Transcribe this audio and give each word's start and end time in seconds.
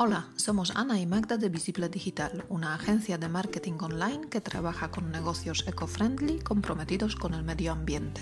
Hola, 0.00 0.28
somos 0.36 0.76
Ana 0.76 1.00
y 1.00 1.06
Magda 1.06 1.38
de 1.38 1.48
Visible 1.48 1.88
Digital, 1.88 2.44
una 2.48 2.72
agencia 2.72 3.18
de 3.18 3.28
marketing 3.28 3.78
online 3.80 4.28
que 4.30 4.40
trabaja 4.40 4.92
con 4.92 5.10
negocios 5.10 5.66
eco-friendly 5.66 6.38
comprometidos 6.38 7.16
con 7.16 7.34
el 7.34 7.42
medio 7.42 7.72
ambiente. 7.72 8.20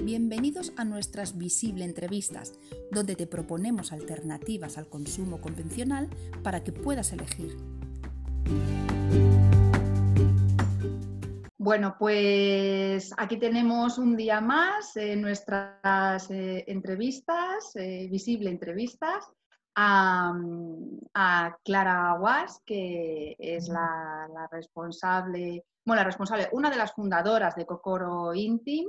Bienvenidos 0.00 0.72
a 0.76 0.84
nuestras 0.84 1.36
Visible 1.36 1.84
Entrevistas, 1.84 2.56
donde 2.92 3.16
te 3.16 3.26
proponemos 3.26 3.90
alternativas 3.90 4.78
al 4.78 4.88
consumo 4.88 5.40
convencional 5.40 6.08
para 6.44 6.62
que 6.62 6.70
puedas 6.70 7.12
elegir. 7.12 7.56
Bueno, 11.56 11.96
pues 11.98 13.12
aquí 13.16 13.38
tenemos 13.38 13.98
un 13.98 14.14
día 14.14 14.40
más 14.40 14.96
en 14.96 15.20
nuestras 15.20 16.30
eh, 16.30 16.62
entrevistas, 16.68 17.74
eh, 17.74 18.06
Visible 18.08 18.50
Entrevistas, 18.50 19.24
a, 19.80 21.56
Clara 21.64 22.10
Aguas, 22.10 22.60
que 22.64 23.36
es 23.38 23.68
la, 23.68 24.48
responsable, 24.50 25.64
bueno, 25.84 26.02
la 26.02 26.06
responsable, 26.06 26.48
una 26.52 26.70
de 26.70 26.76
las 26.76 26.92
fundadoras 26.92 27.54
de 27.54 27.66
Cocoro 27.66 28.34
Intim, 28.34 28.88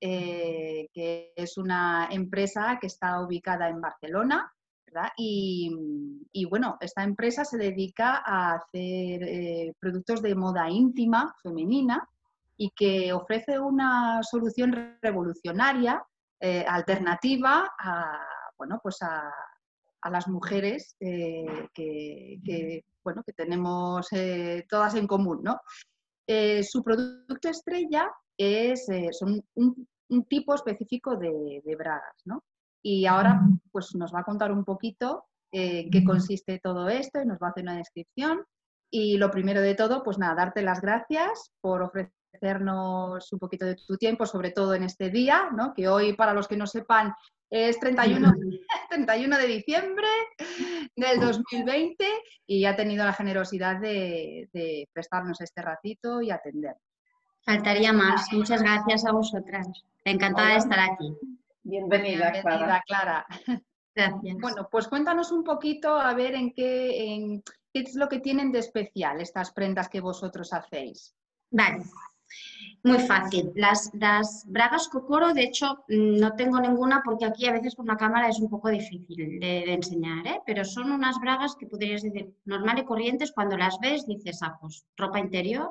eh, 0.00 0.88
que 0.92 1.32
es 1.36 1.58
una 1.58 2.08
empresa 2.10 2.78
que 2.80 2.86
está 2.86 3.20
ubicada 3.20 3.68
en 3.68 3.80
Barcelona. 3.80 4.52
Y, 5.16 5.72
bueno, 6.48 6.76
esta 6.80 7.04
empresa 7.04 7.44
se 7.44 7.56
dedica 7.56 8.22
a 8.24 8.54
hacer 8.54 9.22
eh, 9.22 9.72
productos 9.78 10.20
de 10.20 10.34
moda 10.34 10.68
íntima, 10.68 11.34
femenina, 11.42 12.08
y 12.56 12.70
que 12.70 13.12
ofrece 13.12 13.58
una 13.58 14.20
solución 14.22 14.98
revolucionaria, 15.00 16.02
eh, 16.40 16.64
alternativa 16.66 17.70
a, 17.78 18.26
bueno, 18.58 18.80
pues 18.82 19.00
a, 19.02 19.32
a 20.02 20.10
las 20.10 20.28
mujeres 20.28 20.96
eh, 21.00 21.68
que, 21.74 22.84
bueno, 23.04 23.22
que 23.24 23.32
tenemos 23.32 24.08
eh, 24.12 24.66
todas 24.68 24.94
en 24.94 25.06
común. 25.06 25.40
¿no? 25.42 25.60
Eh, 26.26 26.62
su 26.62 26.82
producto 26.82 27.48
estrella 27.48 28.10
es 28.36 28.86
son 29.12 29.42
un, 29.54 29.86
tipo 30.28 30.54
específico 30.54 31.16
de, 31.16 31.62
bragas. 31.78 32.16
¿no? 32.24 32.42
Y 32.82 33.06
ahora 33.06 33.40
pues, 33.70 33.94
nos 33.94 34.12
va 34.12 34.20
a 34.20 34.24
contar 34.24 34.52
un 34.52 34.64
poquito 34.64 35.26
qué 35.52 36.04
consiste 36.06 36.60
todo 36.62 36.88
esto 36.88 37.20
y 37.20 37.26
nos 37.26 37.38
va 37.38 37.48
a 37.48 37.50
hacer 37.50 37.64
una 37.64 37.76
descripción. 37.76 38.44
Y 38.92 39.18
lo 39.18 39.30
primero 39.30 39.60
de 39.60 39.74
todo, 39.74 40.02
pues 40.02 40.18
nada, 40.18 40.34
darte 40.34 40.62
las 40.62 40.80
gracias 40.80 41.52
por 41.60 41.82
ofrecernos 41.82 43.32
un 43.32 43.38
poquito 43.38 43.66
de 43.66 43.76
tu 43.76 43.96
tiempo, 43.96 44.26
sobre 44.26 44.50
todo 44.50 44.74
en 44.74 44.82
este 44.82 45.10
día, 45.10 45.50
¿no? 45.56 45.74
que 45.74 45.88
hoy, 45.88 46.14
para 46.14 46.34
los 46.34 46.48
que 46.48 46.56
no 46.56 46.66
sepan, 46.66 47.14
es 47.50 47.80
31, 47.80 48.32
31 48.88 49.38
de 49.38 49.46
diciembre 49.46 50.06
del 50.94 51.20
2020 51.20 52.06
y 52.46 52.64
ha 52.64 52.76
tenido 52.76 53.04
la 53.04 53.12
generosidad 53.12 53.80
de, 53.80 54.88
prestarnos 54.92 55.40
este 55.40 55.60
ratito 55.60 56.22
y 56.22 56.30
atender. 56.30 56.76
Faltaría 57.44 57.92
más. 57.92 58.32
Muchas 58.32 58.62
gracias 58.62 59.04
a 59.04 59.12
vosotras. 59.12 59.66
Encantada 60.04 60.50
de 60.50 60.56
estar 60.56 60.78
aquí. 60.78 61.16
Bienvenida, 61.62 62.32
Clara. 62.86 63.26
Gracias. 63.94 64.36
Bueno, 64.40 64.68
pues 64.70 64.86
cuéntanos 64.88 65.32
un 65.32 65.42
poquito 65.42 65.96
a 65.96 66.14
ver 66.14 66.34
en 66.34 66.52
qué, 66.52 67.14
en 67.14 67.42
qué 67.42 67.80
es 67.80 67.96
lo 67.96 68.08
que 68.08 68.20
tienen 68.20 68.52
de 68.52 68.60
especial 68.60 69.20
estas 69.20 69.52
prendas 69.52 69.88
que 69.88 70.00
vosotros 70.00 70.52
hacéis. 70.52 71.14
Vale, 71.50 71.82
muy 72.82 72.98
fácil. 72.98 73.52
Las, 73.54 73.90
bragas 74.46 74.88
Cocoro, 74.88 75.34
de 75.34 75.44
hecho, 75.44 75.84
no 75.88 76.32
tengo 76.34 76.60
ninguna 76.60 77.02
porque 77.04 77.24
aquí 77.24 77.46
a 77.46 77.52
veces 77.52 77.74
con 77.74 77.86
la 77.86 77.96
cámara 77.96 78.28
es 78.28 78.40
un 78.40 78.48
poco 78.48 78.68
difícil 78.68 79.38
de, 79.38 79.72
enseñar, 79.72 80.26
¿eh? 80.26 80.40
pero 80.46 80.64
son 80.64 80.90
unas 80.90 81.18
bragas 81.20 81.56
que 81.56 81.66
podrías 81.66 82.02
decir 82.02 82.34
normal 82.44 82.78
y 82.78 82.84
corrientes. 82.84 83.32
Cuando 83.32 83.56
las 83.56 83.78
ves 83.80 84.06
dices, 84.06 84.40
ah, 84.42 84.56
pues 84.60 84.84
ropa 84.96 85.18
interior, 85.18 85.70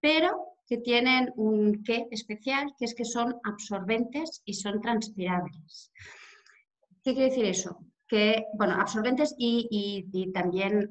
pero 0.00 0.56
que 0.66 0.78
tienen 0.78 1.32
un 1.36 1.82
qué 1.84 2.06
especial, 2.10 2.74
que 2.78 2.86
es 2.86 2.94
que 2.94 3.04
son 3.04 3.36
absorbentes 3.44 4.42
y 4.44 4.54
son 4.54 4.80
transpirables. 4.80 5.92
¿Qué 7.04 7.14
quiere 7.14 7.28
decir 7.28 7.44
eso? 7.44 7.78
Que, 8.08 8.46
bueno, 8.54 8.74
absorbentes 8.74 9.34
y, 9.38 10.32
también 10.32 10.90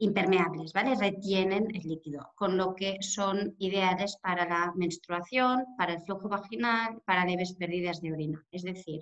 impermeables, 0.00 0.72
¿vale? 0.72 0.94
Retienen 0.94 1.68
el 1.74 1.82
líquido, 1.82 2.32
con 2.34 2.56
lo 2.56 2.74
que 2.74 2.96
son 3.02 3.54
ideales 3.58 4.16
para 4.22 4.48
la 4.48 4.72
menstruación, 4.74 5.64
para 5.76 5.94
el 5.94 6.00
flujo 6.02 6.28
vaginal, 6.28 7.00
para 7.04 7.24
leves 7.24 7.54
pérdidas 7.54 8.00
de 8.00 8.12
orina. 8.12 8.44
Es 8.50 8.62
decir, 8.62 9.00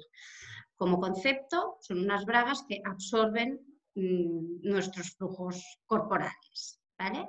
como 0.77 1.01
concepto, 1.01 1.79
son 1.81 2.01
unas 2.01 2.25
bragas 2.25 2.65
que 2.69 2.83
absorben 2.85 3.61
mm, 3.95 4.69
nuestros 4.69 5.15
flujos 5.17 5.65
corporales, 5.87 6.81
¿vale? 6.99 7.29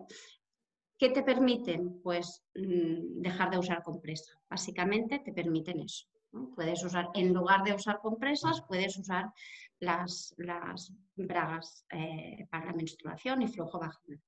¿Qué 0.97 1.11
te 1.11 1.23
permiten? 1.23 2.01
Pues 2.01 2.43
mm, 2.55 3.21
dejar 3.21 3.51
de 3.51 3.59
usar 3.59 3.83
compresa. 3.83 4.33
Básicamente 4.49 5.19
te 5.19 5.31
permiten 5.31 5.79
eso. 5.81 6.07
Puedes 6.55 6.83
usar, 6.83 7.09
en 7.15 7.33
lugar 7.33 7.63
de 7.63 7.73
usar 7.73 7.99
compresas, 7.99 8.61
puedes 8.67 8.97
usar 8.97 9.31
las, 9.79 10.33
las 10.37 10.93
bragas 11.15 11.85
eh, 11.91 12.45
para 12.51 12.67
la 12.67 12.73
menstruación 12.73 13.41
y 13.41 13.47
flujo 13.47 13.79
vaginal. 13.79 14.21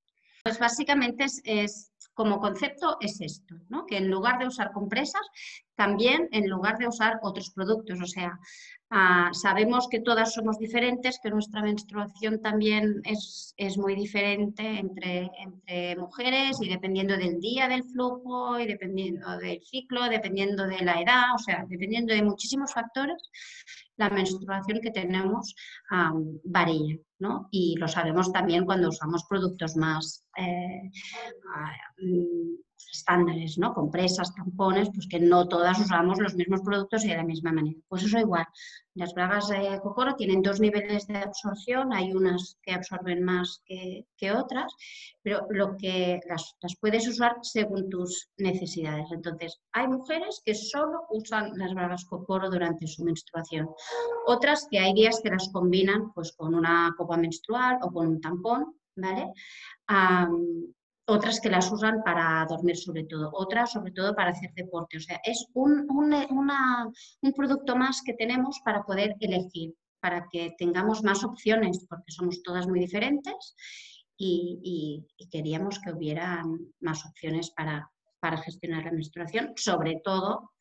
Pues 0.44 0.58
básicamente 0.58 1.26
es, 1.44 1.91
como 2.14 2.40
concepto 2.40 2.98
es 3.00 3.22
esto, 3.22 3.56
¿no? 3.70 3.86
que 3.86 3.98
en 3.98 4.10
lugar 4.10 4.40
de 4.40 4.48
usar 4.48 4.72
compresas, 4.72 5.22
también 5.76 6.28
en 6.32 6.50
lugar 6.50 6.78
de 6.78 6.88
usar 6.88 7.20
otros 7.24 7.52
productos, 7.52 8.00
o 8.02 8.06
sea, 8.06 8.38
ah, 8.90 9.30
sabemos 9.34 9.88
que 9.90 10.00
todas 10.00 10.34
somos 10.34 10.60
diferentes, 10.60 11.20
que 11.24 11.32
nuestra 11.32 11.62
menstruación 11.62 12.42
también 12.42 13.02
es, 13.06 13.56
muy 13.78 13.96
diferente 13.96 14.80
entre, 14.80 15.32
entre, 15.40 15.96
mujeres 15.96 16.62
y 16.62 16.70
dependiendo 16.70 17.16
del 17.18 17.40
día 17.40 17.68
del 17.68 17.84
flujo 17.84 18.60
y 18.60 18.68
dependiendo 18.68 19.38
del 19.38 19.62
ciclo, 19.62 20.10
dependiendo 20.10 20.68
de 20.68 20.82
la 20.84 21.02
edad, 21.02 21.34
o 21.34 21.40
sea, 21.40 21.66
dependiendo 21.68 22.14
de 22.14 22.24
muchísimos 22.24 22.74
factores, 22.74 23.24
la 24.02 24.10
menstruación 24.10 24.82
que 24.82 24.92
tenemos 24.92 25.56
varía, 26.44 26.98
¿no? 27.20 27.48
Y 27.52 27.76
lo 27.78 27.88
sabemos 27.88 28.32
también 28.32 28.66
cuando 28.66 28.90
usamos 28.90 29.26
productos 29.30 29.76
más 29.76 30.26
eh, 30.38 30.90
mm, 32.00 32.56
estándares, 32.92 33.58
¿no? 33.58 33.74
Compresas, 33.74 34.34
tampones, 34.36 34.90
pues 34.94 35.08
que 35.08 35.20
no 35.20 35.48
todas 35.48 35.80
usamos 35.80 36.20
los 36.20 36.36
mismos 36.36 36.62
productos 36.62 37.06
y 37.06 37.10
de 37.10 37.18
la 37.18 37.24
misma 37.24 37.52
manera. 37.52 37.80
Pues 37.88 38.04
eso 38.04 38.20
igual. 38.20 38.46
Las 38.94 39.14
bragas 39.14 39.48
de 39.48 39.80
Cocoro 39.82 40.16
tienen 40.16 40.42
dos 40.42 40.60
niveles 40.60 41.08
de 41.08 41.18
absorción, 41.18 41.94
hay 41.94 42.12
unas 42.12 42.58
que 42.62 42.74
absorben 42.74 43.24
más 43.24 43.62
que, 43.66 44.06
otras, 44.32 44.74
pero 45.22 45.48
lo 45.50 45.78
que 45.78 46.20
las, 46.28 46.56
puedes 46.80 47.08
usar 47.08 47.38
según 47.42 47.90
tus 47.90 48.30
necesidades. 48.38 49.06
Entonces, 49.12 49.62
hay 49.72 49.88
mujeres 49.88 50.42
que 50.46 50.54
solo 50.54 51.06
usan 51.10 51.58
las 51.58 51.74
bragas 51.74 52.06
Cocoro 52.06 52.50
durante 52.50 52.86
su 52.88 53.04
menstruación. 53.06 53.70
Otras 54.28 54.68
que 54.70 54.80
hay 54.80 54.94
días 54.94 55.22
que 55.24 55.30
las 55.30 55.50
combinan 55.50 56.12
pues, 56.14 56.34
con 56.34 56.54
una 56.54 56.94
copa 56.98 57.16
menstrual 57.16 57.78
o 57.82 57.92
con 57.92 58.08
un 58.08 58.22
tampón, 58.22 58.76
¿vale? 58.96 59.32
Otras 61.06 61.40
que 61.40 61.50
las 61.50 61.72
usan 61.72 62.04
para 62.04 62.46
dormir 62.48 62.78
sobre 62.78 63.04
todo, 63.04 63.30
otras 63.34 63.72
sobre 63.72 63.92
todo 63.92 64.16
para 64.16 64.32
hacer 64.32 64.54
deporte. 64.54 64.98
O 64.98 65.00
sea, 65.00 65.20
es 65.24 65.46
un, 65.54 65.88
un, 65.90 67.34
producto 67.34 67.76
más 67.76 68.02
que 68.04 68.14
tenemos 68.14 68.62
para 68.64 68.84
poder 68.84 69.16
elegir, 69.20 69.74
para 70.00 70.28
que 70.32 70.54
tengamos 70.58 71.04
más 71.04 71.24
opciones, 71.24 71.86
porque 71.90 72.12
somos 72.12 72.42
todas 72.44 72.68
muy 72.68 72.80
diferentes 72.80 73.56
y, 74.18 75.06
queríamos 75.32 75.80
que 75.80 75.92
hubiera 75.92 76.44
más 76.82 77.06
opciones 77.06 77.52
para, 77.52 77.90
para 78.20 78.38
gestionar 78.38 78.86
la 78.86 78.92
menstruación, 78.92 79.54
sobre 79.56 80.02
todo 80.04 80.52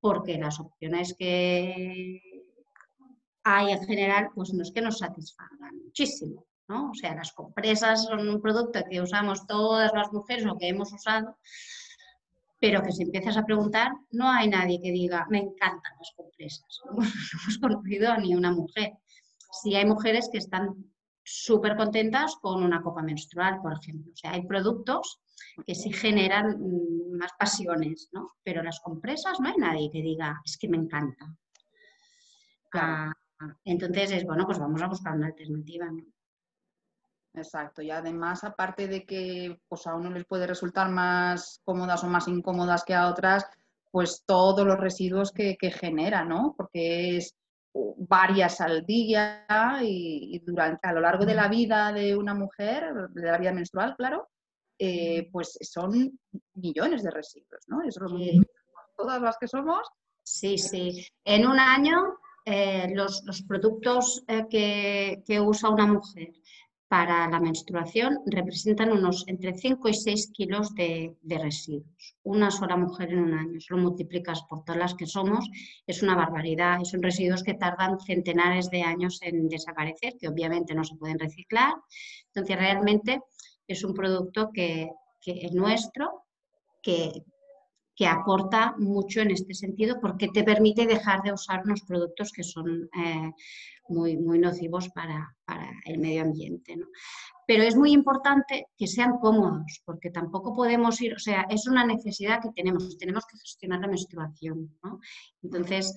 porque 0.00 0.38
las 0.38 0.60
opciones 0.60 1.14
que 1.18 2.20
hay 3.44 3.72
en 3.72 3.86
general, 3.86 4.28
pues 4.34 4.52
no 4.52 4.62
es 4.62 4.72
que 4.72 4.82
nos 4.82 4.98
satisfagan 4.98 5.78
muchísimo. 5.84 6.46
O 6.68 6.94
sea, 6.94 7.14
las 7.14 7.32
compresas 7.32 8.04
son 8.04 8.28
un 8.28 8.40
producto 8.40 8.80
que 8.90 9.00
usamos 9.00 9.46
todas 9.46 9.92
las 9.94 10.12
mujeres 10.12 10.46
o 10.46 10.58
que 10.58 10.68
hemos 10.68 10.92
usado, 10.92 11.36
pero 12.58 12.82
que 12.82 12.92
si 12.92 13.04
empiezas 13.04 13.36
a 13.36 13.44
preguntar, 13.44 13.92
no 14.10 14.28
hay 14.28 14.48
nadie 14.48 14.80
que 14.82 14.90
diga, 14.90 15.26
me 15.30 15.38
encantan 15.38 15.92
las 15.98 16.12
compresas. 16.16 16.80
No 16.90 17.02
hemos 17.02 17.58
conocido 17.60 18.10
a 18.10 18.18
ni 18.18 18.34
una 18.34 18.50
mujer. 18.50 18.94
Sí 19.62 19.74
hay 19.74 19.86
mujeres 19.86 20.28
que 20.30 20.38
están 20.38 20.74
súper 21.22 21.76
contentas 21.76 22.36
con 22.40 22.62
una 22.62 22.82
copa 22.82 23.02
menstrual, 23.02 23.60
por 23.60 23.72
ejemplo. 23.72 24.12
O 24.12 24.16
sea, 24.16 24.32
hay 24.32 24.46
productos 24.46 25.20
que 25.66 25.74
sí 25.74 25.92
generan 25.92 26.58
mm, 26.58 27.18
más 27.18 27.32
pasiones, 27.38 28.08
¿no? 28.12 28.32
Pero 28.42 28.62
las 28.62 28.80
compresas 28.80 29.38
no 29.40 29.48
hay 29.48 29.56
nadie 29.56 29.90
que 29.90 30.02
diga, 30.02 30.40
es 30.44 30.56
que 30.56 30.68
me 30.68 30.76
encanta. 30.76 31.26
Ah, 32.72 33.12
entonces 33.64 34.12
es, 34.12 34.24
bueno, 34.24 34.44
pues 34.46 34.58
vamos 34.58 34.82
a 34.82 34.88
buscar 34.88 35.14
una 35.14 35.28
alternativa, 35.28 35.86
¿no? 35.90 36.02
Exacto, 37.36 37.82
y 37.82 37.90
además, 37.90 38.44
aparte 38.44 38.88
de 38.88 39.04
que 39.04 39.58
pues, 39.68 39.86
a 39.86 39.94
uno 39.94 40.10
les 40.10 40.24
puede 40.24 40.46
resultar 40.46 40.88
más 40.88 41.60
cómodas 41.64 42.02
o 42.02 42.06
más 42.06 42.28
incómodas 42.28 42.82
que 42.82 42.94
a 42.94 43.08
otras, 43.08 43.46
pues 43.90 44.24
todos 44.26 44.66
los 44.66 44.78
residuos 44.78 45.32
que, 45.32 45.56
que 45.56 45.70
genera, 45.70 46.24
¿no? 46.24 46.54
Porque 46.56 47.18
es 47.18 47.36
varias 47.98 48.62
al 48.62 48.86
día 48.86 49.44
y, 49.82 50.38
durante, 50.46 50.88
a 50.88 50.94
lo 50.94 51.00
largo 51.00 51.26
de 51.26 51.34
la 51.34 51.48
vida 51.48 51.92
de 51.92 52.16
una 52.16 52.32
mujer, 52.32 53.10
de 53.10 53.22
la 53.22 53.36
vida 53.36 53.52
menstrual, 53.52 53.94
claro, 53.96 54.30
eh, 54.78 55.28
pues 55.30 55.58
son 55.60 56.18
millones 56.54 57.02
de 57.02 57.10
residuos, 57.10 57.64
¿no? 57.66 57.82
Es 57.82 57.98
todas 58.96 59.20
las 59.20 59.36
que 59.36 59.46
somos. 59.46 59.86
Sí, 60.22 60.56
sí. 60.56 61.06
En 61.22 61.46
un 61.46 61.60
año, 61.60 62.16
eh, 62.46 62.90
los, 62.94 63.22
productos 63.46 64.24
que, 64.48 65.22
que 65.26 65.40
usa 65.40 65.68
una 65.68 65.86
mujer 65.86 66.32
para 66.88 67.28
la 67.28 67.40
menstruación 67.40 68.20
representan 68.26 68.92
unos 68.92 69.24
entre 69.26 69.54
5 69.54 69.88
y 69.88 69.94
6 69.94 70.30
kilos 70.32 70.74
de, 70.74 71.16
residuos. 71.24 72.16
Una 72.22 72.50
sola 72.50 72.76
mujer 72.76 73.12
en 73.12 73.18
un 73.20 73.34
año, 73.34 73.60
si 73.60 73.74
lo 73.74 73.78
multiplicas 73.78 74.42
por 74.48 74.64
todas 74.64 74.78
las 74.78 74.94
que 74.94 75.06
somos, 75.06 75.48
es 75.86 76.02
una 76.02 76.14
barbaridad. 76.14 76.78
Son 76.84 77.02
residuos 77.02 77.42
que 77.42 77.54
tardan 77.54 77.98
centenares 77.98 78.70
de 78.70 78.82
años 78.82 79.18
en 79.22 79.48
desaparecer, 79.48 80.14
que 80.18 80.28
obviamente 80.28 80.74
no 80.74 80.84
se 80.84 80.96
pueden 80.96 81.18
reciclar. 81.18 81.74
Entonces, 82.26 82.56
realmente 82.56 83.20
es 83.66 83.82
un 83.82 83.92
producto 83.92 84.50
que, 84.52 84.90
es 85.24 85.52
nuestro, 85.52 86.22
que, 86.82 87.10
que 87.96 88.06
aporta 88.06 88.74
mucho 88.78 89.20
en 89.20 89.30
este 89.30 89.54
sentido 89.54 89.98
porque 90.00 90.28
te 90.28 90.44
permite 90.44 90.86
dejar 90.86 91.22
de 91.22 91.32
usar 91.32 91.62
unos 91.64 91.80
productos 91.82 92.30
que 92.30 92.44
son 92.44 92.90
eh, 92.94 93.32
muy, 93.88 94.18
muy 94.18 94.38
nocivos 94.38 94.90
para, 94.90 95.34
el 95.86 95.98
medio 95.98 96.22
ambiente. 96.22 96.76
Pero 97.46 97.62
es 97.62 97.74
muy 97.74 97.92
importante 97.92 98.66
que 98.76 98.86
sean 98.86 99.18
cómodos, 99.18 99.80
porque 99.84 100.10
tampoco 100.10 100.54
podemos 100.54 101.00
ir, 101.00 101.14
o 101.14 101.18
sea, 101.18 101.46
es 101.48 101.66
una 101.66 101.86
necesidad 101.86 102.42
que 102.42 102.50
tenemos, 102.54 102.98
tenemos 102.98 103.24
que 103.24 103.38
gestionar 103.38 103.80
la 103.80 103.88
menstruación. 103.88 104.76
Entonces, 105.42 105.94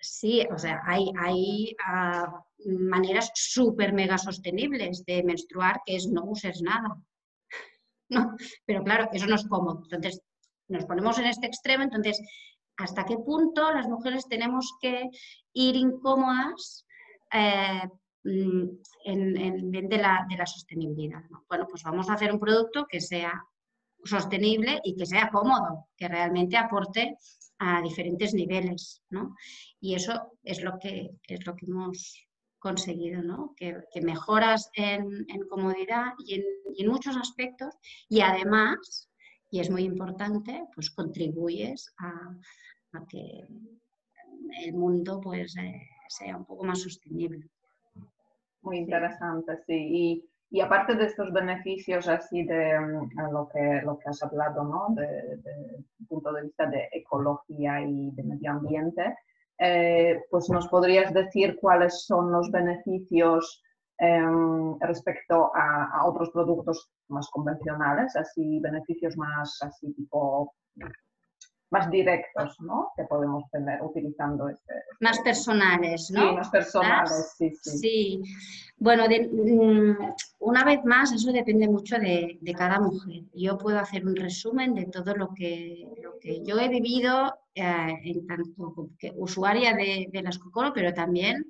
sí, 0.00 0.46
o 0.52 0.58
sea, 0.58 0.80
hay, 0.84 1.12
hay 1.20 1.76
ah, 1.86 2.42
maneras 2.66 3.30
súper 3.34 3.92
mega 3.92 4.18
sostenibles 4.18 5.04
de 5.04 5.22
menstruar, 5.22 5.82
que 5.84 5.96
es 5.96 6.08
no 6.08 6.24
uses 6.24 6.60
nada. 6.62 6.96
¿no? 8.08 8.34
Pero 8.66 8.82
claro, 8.82 9.08
eso 9.12 9.26
no 9.26 9.36
es 9.36 9.46
cómodo. 9.46 9.82
Entonces, 9.84 10.22
nos 10.70 10.86
ponemos 10.86 11.18
en 11.18 11.26
este 11.26 11.46
extremo, 11.46 11.84
entonces 11.84 12.20
hasta 12.76 13.04
qué 13.04 13.16
punto 13.18 13.72
las 13.72 13.88
mujeres 13.88 14.26
tenemos 14.28 14.72
que 14.80 15.10
ir 15.52 15.76
incómodas 15.76 16.86
eh, 17.32 17.82
mm, 18.24 18.68
en, 19.04 19.70
de, 19.70 19.98
la, 19.98 20.26
sostenibilidad. 20.46 21.22
Bueno, 21.48 21.66
pues 21.68 21.82
vamos 21.82 22.08
a 22.08 22.14
hacer 22.14 22.32
un 22.32 22.40
producto 22.40 22.86
que 22.88 23.00
sea 23.00 23.44
sostenible 24.02 24.80
y 24.82 24.96
que 24.96 25.04
sea 25.04 25.30
cómodo, 25.30 25.88
que 25.96 26.08
realmente 26.08 26.56
aporte 26.56 27.16
a 27.58 27.82
diferentes 27.82 28.32
niveles. 28.32 29.02
Y 29.78 29.94
eso 29.94 30.32
es 30.42 30.62
lo 30.62 30.78
que, 30.78 31.10
es 31.24 31.46
lo 31.46 31.54
que 31.54 31.66
hemos 31.66 32.26
conseguido, 32.58 33.22
¿no? 33.22 33.54
que, 33.56 33.82
mejoras 34.02 34.70
en, 34.74 35.26
comodidad 35.48 36.12
en, 36.28 36.42
y 36.74 36.84
en 36.84 36.90
muchos 36.90 37.16
aspectos 37.16 37.74
y 38.08 38.20
además 38.20 39.09
y 39.50 39.60
es 39.60 39.70
muy 39.70 39.82
importante, 39.82 40.64
pues 40.74 40.90
contribuyes 40.90 41.92
a, 41.98 42.98
a 42.98 43.06
que 43.06 43.46
el 44.64 44.72
mundo 44.74 45.20
pues, 45.20 45.56
eh, 45.56 45.82
sea 46.08 46.36
un 46.36 46.44
poco 46.44 46.64
más 46.64 46.80
sostenible. 46.80 47.48
Muy 48.62 48.78
interesante, 48.78 49.58
sí. 49.66 50.24
Y, 50.52 50.60
aparte 50.60 50.96
de 50.96 51.04
estos 51.06 51.32
beneficios 51.32 52.08
así 52.08 52.44
de 52.44 52.78
mm, 52.78 53.32
lo, 53.32 53.48
que, 53.48 53.80
lo 53.84 53.98
que 53.98 54.08
has 54.08 54.22
hablado, 54.22 54.64
¿no? 54.64 54.86
Desde 54.90 55.36
de, 55.36 55.84
punto 56.08 56.32
de 56.32 56.42
vista 56.42 56.66
de 56.66 56.88
ecología 56.92 57.80
y 57.80 58.10
de 58.10 58.22
medio 58.24 58.50
ambiente, 58.50 59.16
eh, 59.58 60.24
pues 60.30 60.48
nos 60.50 60.66
podrías 60.68 61.12
decir 61.12 61.56
cuáles 61.60 62.04
son 62.04 62.32
los 62.32 62.50
beneficios 62.50 63.62
em, 63.98 64.78
respecto 64.80 65.52
a, 65.54 65.98
a, 65.98 66.06
otros 66.06 66.30
productos 66.30 66.90
más 67.10 67.28
convencionales, 67.30 68.14
así 68.16 68.60
beneficios 68.60 69.16
más 69.16 69.58
así 69.62 69.92
tipo 69.94 70.54
más 71.70 71.90
directos, 71.90 72.56
¿no? 72.60 72.92
Que 72.96 73.04
podemos 73.04 73.44
tener 73.50 73.80
utilizando 73.82 74.48
este. 74.48 74.74
este 74.74 75.04
más 75.04 75.20
personales, 75.20 76.10
¿no? 76.10 76.28
Sí, 76.28 76.34
más 76.34 76.50
personales, 76.50 77.34
sí, 77.38 77.52
sí. 77.62 77.78
Sí, 77.78 78.22
bueno, 78.76 79.04
mm, 79.06 80.14
una 80.40 80.64
vez 80.64 80.84
más, 80.84 81.12
eso 81.12 81.32
depende 81.32 81.68
mucho 81.68 81.96
de, 81.98 82.38
cada 82.56 82.80
mujer. 82.80 83.22
Yo 83.34 83.56
puedo 83.56 83.78
hacer 83.78 84.04
un 84.04 84.16
resumen 84.16 84.74
de 84.74 84.86
todo 84.86 85.14
lo 85.14 85.32
que, 85.32 85.86
lo 86.02 86.18
que 86.18 86.42
yo 86.42 86.58
he 86.58 86.68
vivido, 86.68 87.38
eh, 87.54 87.98
en 88.04 88.26
tanto 88.26 88.88
que 88.98 89.12
usuaria 89.16 89.74
de, 89.74 90.08
de 90.12 90.22
las 90.22 90.38
Cocoro, 90.38 90.72
pero 90.74 90.92
también 90.92 91.46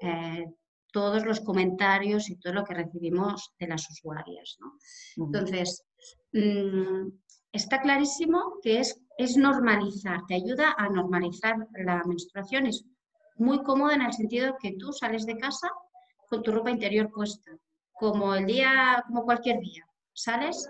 eh, 0.00 0.52
todos 0.92 1.24
los 1.24 1.40
comentarios 1.40 2.30
y 2.30 2.36
todo 2.36 2.52
lo 2.52 2.64
que 2.64 2.74
recibimos 2.74 3.52
de 3.58 3.66
las 3.66 3.88
usuarias, 3.90 4.56
¿no? 4.60 4.74
Entonces, 5.24 5.84
mm, 6.32 7.08
está 7.52 7.80
clarísimo 7.80 8.58
que 8.62 8.80
es 8.80 9.02
es 9.18 9.36
normalizar, 9.36 10.20
te 10.26 10.34
ayuda 10.34 10.74
a 10.76 10.88
normalizar 10.88 11.56
la 11.84 12.02
menstruación. 12.04 12.66
Es 12.66 12.84
muy 13.36 13.62
cómoda 13.62 13.94
en 13.94 14.02
el 14.02 14.12
sentido 14.12 14.56
que 14.60 14.76
tú 14.78 14.92
sales 14.92 15.26
de 15.26 15.36
casa 15.36 15.68
con 16.28 16.42
tu 16.42 16.52
ropa 16.52 16.70
interior 16.70 17.10
puesta, 17.10 17.50
como 17.92 18.34
el 18.34 18.46
día, 18.46 19.02
como 19.06 19.24
cualquier 19.24 19.60
día. 19.60 19.86
Sales 20.12 20.68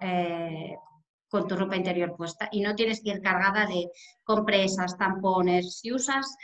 eh, 0.00 0.76
con 1.28 1.46
tu 1.46 1.56
ropa 1.56 1.76
interior 1.76 2.16
puesta 2.16 2.48
y 2.50 2.60
no 2.60 2.74
tienes 2.74 3.02
que 3.02 3.10
ir 3.10 3.20
cargada 3.20 3.66
de 3.66 3.90
compresas, 4.24 4.96
tampones. 4.96 5.78
Si 5.78 5.92
usas 5.92 6.36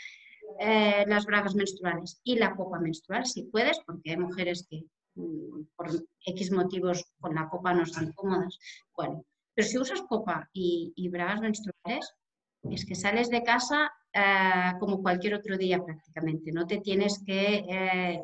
eh, 0.59 1.05
las 1.07 1.27
bragas 1.27 1.55
menstruales 1.55 2.21
y 2.25 2.37
la 2.37 2.55
copa 2.55 2.79
menstrual, 2.79 3.27
si 3.27 3.45
puedes, 3.45 3.81
porque 3.87 4.11
hay 4.11 4.17
mujeres 4.17 4.67
que 4.69 4.85
mm, 5.15 5.65
por 5.77 5.89
X 6.27 6.53
motivos 6.53 7.05
con 7.21 7.35
la 7.35 7.49
copa 7.49 7.75
no 7.75 7.83
están 7.83 8.13
cómodas, 8.13 8.59
bueno, 8.97 9.25
pero 9.55 9.69
si 9.69 9.79
usas 9.79 10.03
copa 10.03 10.49
y, 10.53 11.09
bragas 11.09 11.41
menstruales, 11.41 12.15
es 12.71 12.85
que 12.85 12.95
sales 12.95 13.31
de 13.31 13.43
casa 13.43 13.93
eh, 14.13 14.73
como 14.81 15.01
cualquier 15.03 15.35
otro 15.35 15.57
día 15.57 15.83
prácticamente. 15.83 16.51
No 16.51 16.67
te 16.67 16.79
tienes 16.79 17.23
que, 17.25 17.65
eh, 17.69 18.23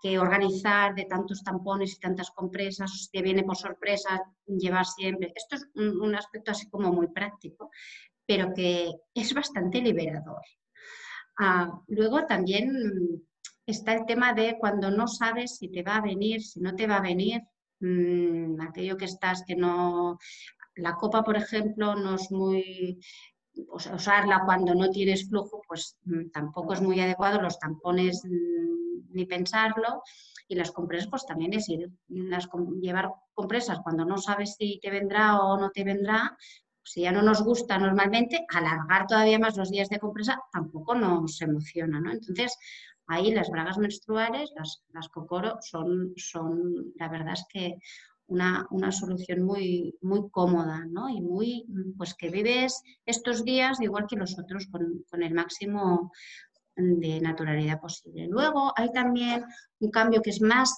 que, 0.00 0.18
organizar 0.18 0.94
de 0.94 1.06
tantos 1.06 1.42
tampones 1.42 1.94
y 1.94 1.98
tantas 1.98 2.30
compresas, 2.30 3.08
te 3.12 3.22
viene 3.22 3.42
por 3.42 3.56
sorpresa 3.56 4.22
llevar 4.46 4.86
siempre. 4.86 5.32
Esto 5.34 5.56
es 5.56 5.68
un, 5.74 6.14
aspecto 6.14 6.52
así 6.52 6.68
como 6.70 6.92
muy 6.92 7.08
práctico, 7.08 7.70
pero 8.26 8.52
que 8.54 8.92
es 9.14 9.34
bastante 9.34 9.80
liberador. 9.80 10.42
Ah, 11.44 11.80
luego 11.88 12.24
también 12.26 12.70
está 13.66 13.94
el 13.94 14.06
tema 14.06 14.32
de 14.32 14.56
cuando 14.58 14.90
no 14.90 15.06
sabes 15.08 15.56
si 15.56 15.68
te 15.68 15.82
va 15.82 15.96
a 15.96 16.02
venir, 16.02 16.42
si 16.42 16.60
no 16.60 16.74
te 16.74 16.86
va 16.86 16.96
a 16.98 17.08
venir, 17.10 17.42
Mm, 17.82 18.60
aquello 18.60 18.96
que 18.96 19.06
estás, 19.06 19.44
que 19.46 19.56
no... 19.56 20.18
La 20.76 20.94
copa, 20.94 21.22
por 21.22 21.36
ejemplo, 21.36 21.94
no 21.96 22.14
es 22.14 22.30
muy... 22.30 23.00
usarla 23.72 24.42
cuando 24.46 24.74
no 24.74 24.88
tienes 24.90 25.28
flujo, 25.28 25.60
pues 25.68 25.96
mm, 26.04 26.30
tampoco 26.30 26.74
es 26.74 26.80
muy 26.80 27.00
adecuado, 27.00 27.40
los 27.42 27.58
tampones 27.58 28.22
mm, 28.24 29.14
ni 29.14 29.26
pensarlo, 29.26 30.02
y 30.48 30.54
las 30.54 30.70
compresas, 30.72 31.08
pues 31.10 31.26
también 31.26 31.54
es 31.54 31.68
ir, 31.68 31.90
las, 32.08 32.48
llevar 32.80 33.10
compresas 33.34 33.80
cuando 33.82 34.04
no 34.04 34.18
sabes 34.18 34.54
si 34.56 34.78
te 34.80 34.90
vendrá 34.90 35.40
o 35.40 35.58
no 35.58 35.70
te 35.70 35.84
vendrá, 35.84 36.36
si 36.84 37.02
ya 37.02 37.12
no 37.12 37.22
nos 37.22 37.42
gusta 37.42 37.78
normalmente, 37.78 38.44
alargar 38.48 39.06
todavía 39.06 39.38
más 39.38 39.56
los 39.56 39.70
días 39.70 39.88
de 39.88 39.98
compresa 39.98 40.40
tampoco 40.52 40.94
nos 40.94 41.40
emociona, 41.40 42.00
¿no? 42.00 42.12
Entonces, 42.12 42.56
ahí 43.06 43.32
las 43.32 43.50
bragas 43.50 43.78
menstruales, 43.78 44.50
las, 44.56 44.82
las 44.92 45.08
cocoro, 45.08 45.58
son, 45.60 46.12
son, 46.16 46.92
la 46.96 47.08
verdad 47.08 47.34
es 47.34 47.44
que 47.52 47.78
una, 48.32 48.92
solución 48.92 49.42
muy, 49.42 49.96
muy 50.00 50.28
cómoda, 50.30 50.84
¿no? 50.88 51.08
Y 51.08 51.20
muy, 51.20 51.66
pues 51.96 52.14
que 52.14 52.30
vives 52.30 52.82
estos 53.04 53.44
días 53.44 53.80
igual 53.80 54.06
que 54.08 54.16
los 54.16 54.38
otros 54.38 54.66
con, 54.66 55.22
el 55.22 55.34
máximo 55.34 56.12
de 56.76 57.20
naturalidad 57.20 57.80
posible. 57.80 58.26
Luego 58.28 58.72
hay 58.76 58.90
también 58.92 59.44
un 59.80 59.90
cambio 59.90 60.22
que 60.22 60.30
es 60.30 60.40
más 60.40 60.74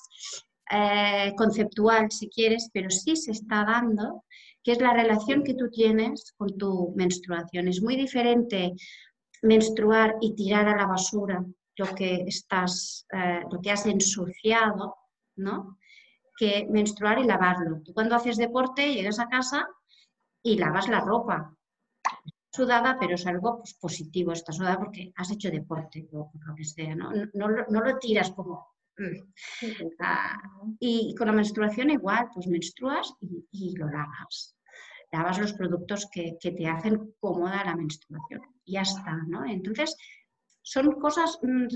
eh, 0.71 1.33
conceptual, 1.37 2.11
si 2.11 2.29
quieres, 2.29 2.69
pero 2.73 2.91
sí 2.91 3.15
se 3.17 3.31
está 3.31 3.65
dando, 3.65 4.25
que 4.65 4.73
es 4.73 4.81
la 4.81 4.95
relación 4.95 5.45
que 5.45 5.55
tú 5.55 5.71
tienes 5.71 6.33
con 6.37 6.57
tu 6.57 6.93
menstruación. 6.97 7.69
Es 7.69 7.83
muy 7.83 7.97
diferente 7.97 8.73
menstruar 9.43 10.17
y 10.23 10.35
tirar 10.35 10.67
a 10.67 10.77
la 10.77 10.87
basura 10.87 11.45
lo 11.77 11.95
que 11.95 12.25
estás, 12.27 13.07
eh, 13.13 13.43
lo 13.51 13.61
que 13.61 13.71
has 13.71 13.85
ensuciado, 13.87 14.97
¿no? 15.37 15.79
Que 16.37 16.67
menstruar 16.71 17.19
y 17.19 17.25
lavarlo. 17.25 17.83
Tú 17.85 17.93
cuando 17.93 18.17
haces 18.17 18.39
deporte 18.39 18.95
llegas 18.95 19.19
a 19.19 19.29
casa 19.29 19.69
y 20.43 20.57
lavas 20.57 20.89
la 20.89 21.01
ropa. 21.01 21.55
Sudada, 22.51 22.97
pero 22.99 23.17
es 23.17 23.27
algo 23.27 23.59
pues, 23.59 23.75
positivo. 23.75 24.33
Está 24.33 24.53
sudada 24.53 24.79
porque 24.79 25.13
has 25.17 25.31
hecho 25.31 25.51
deporte 25.51 26.09
o 26.13 26.31
lo 26.33 26.55
que 26.55 26.65
sea, 26.65 26.95
¿no? 26.95 27.11
No, 27.35 27.49
lo 27.49 27.99
tiras 27.99 28.31
como. 28.31 28.74
Ah, 30.01 30.37
y 30.81 31.15
con 31.17 31.27
la 31.27 31.33
menstruación 31.33 31.91
igual, 31.91 32.29
pues 32.33 32.47
menstruas 32.47 33.15
y, 33.53 33.77
lo 33.77 33.89
lavas. 33.89 34.57
Lavas 35.13 35.39
los 35.39 35.53
productos 35.53 36.09
que, 36.11 36.37
que, 36.41 36.53
te 36.53 36.67
hacen 36.67 37.15
cómoda 37.21 37.65
la 37.65 37.77
menstruación. 37.77 38.43
ya 38.67 38.83
está, 38.83 39.17
¿no? 39.29 39.45
Entonces, 39.45 39.97
son 40.63 40.93
cosas 40.99 41.39
mm, 41.43 41.67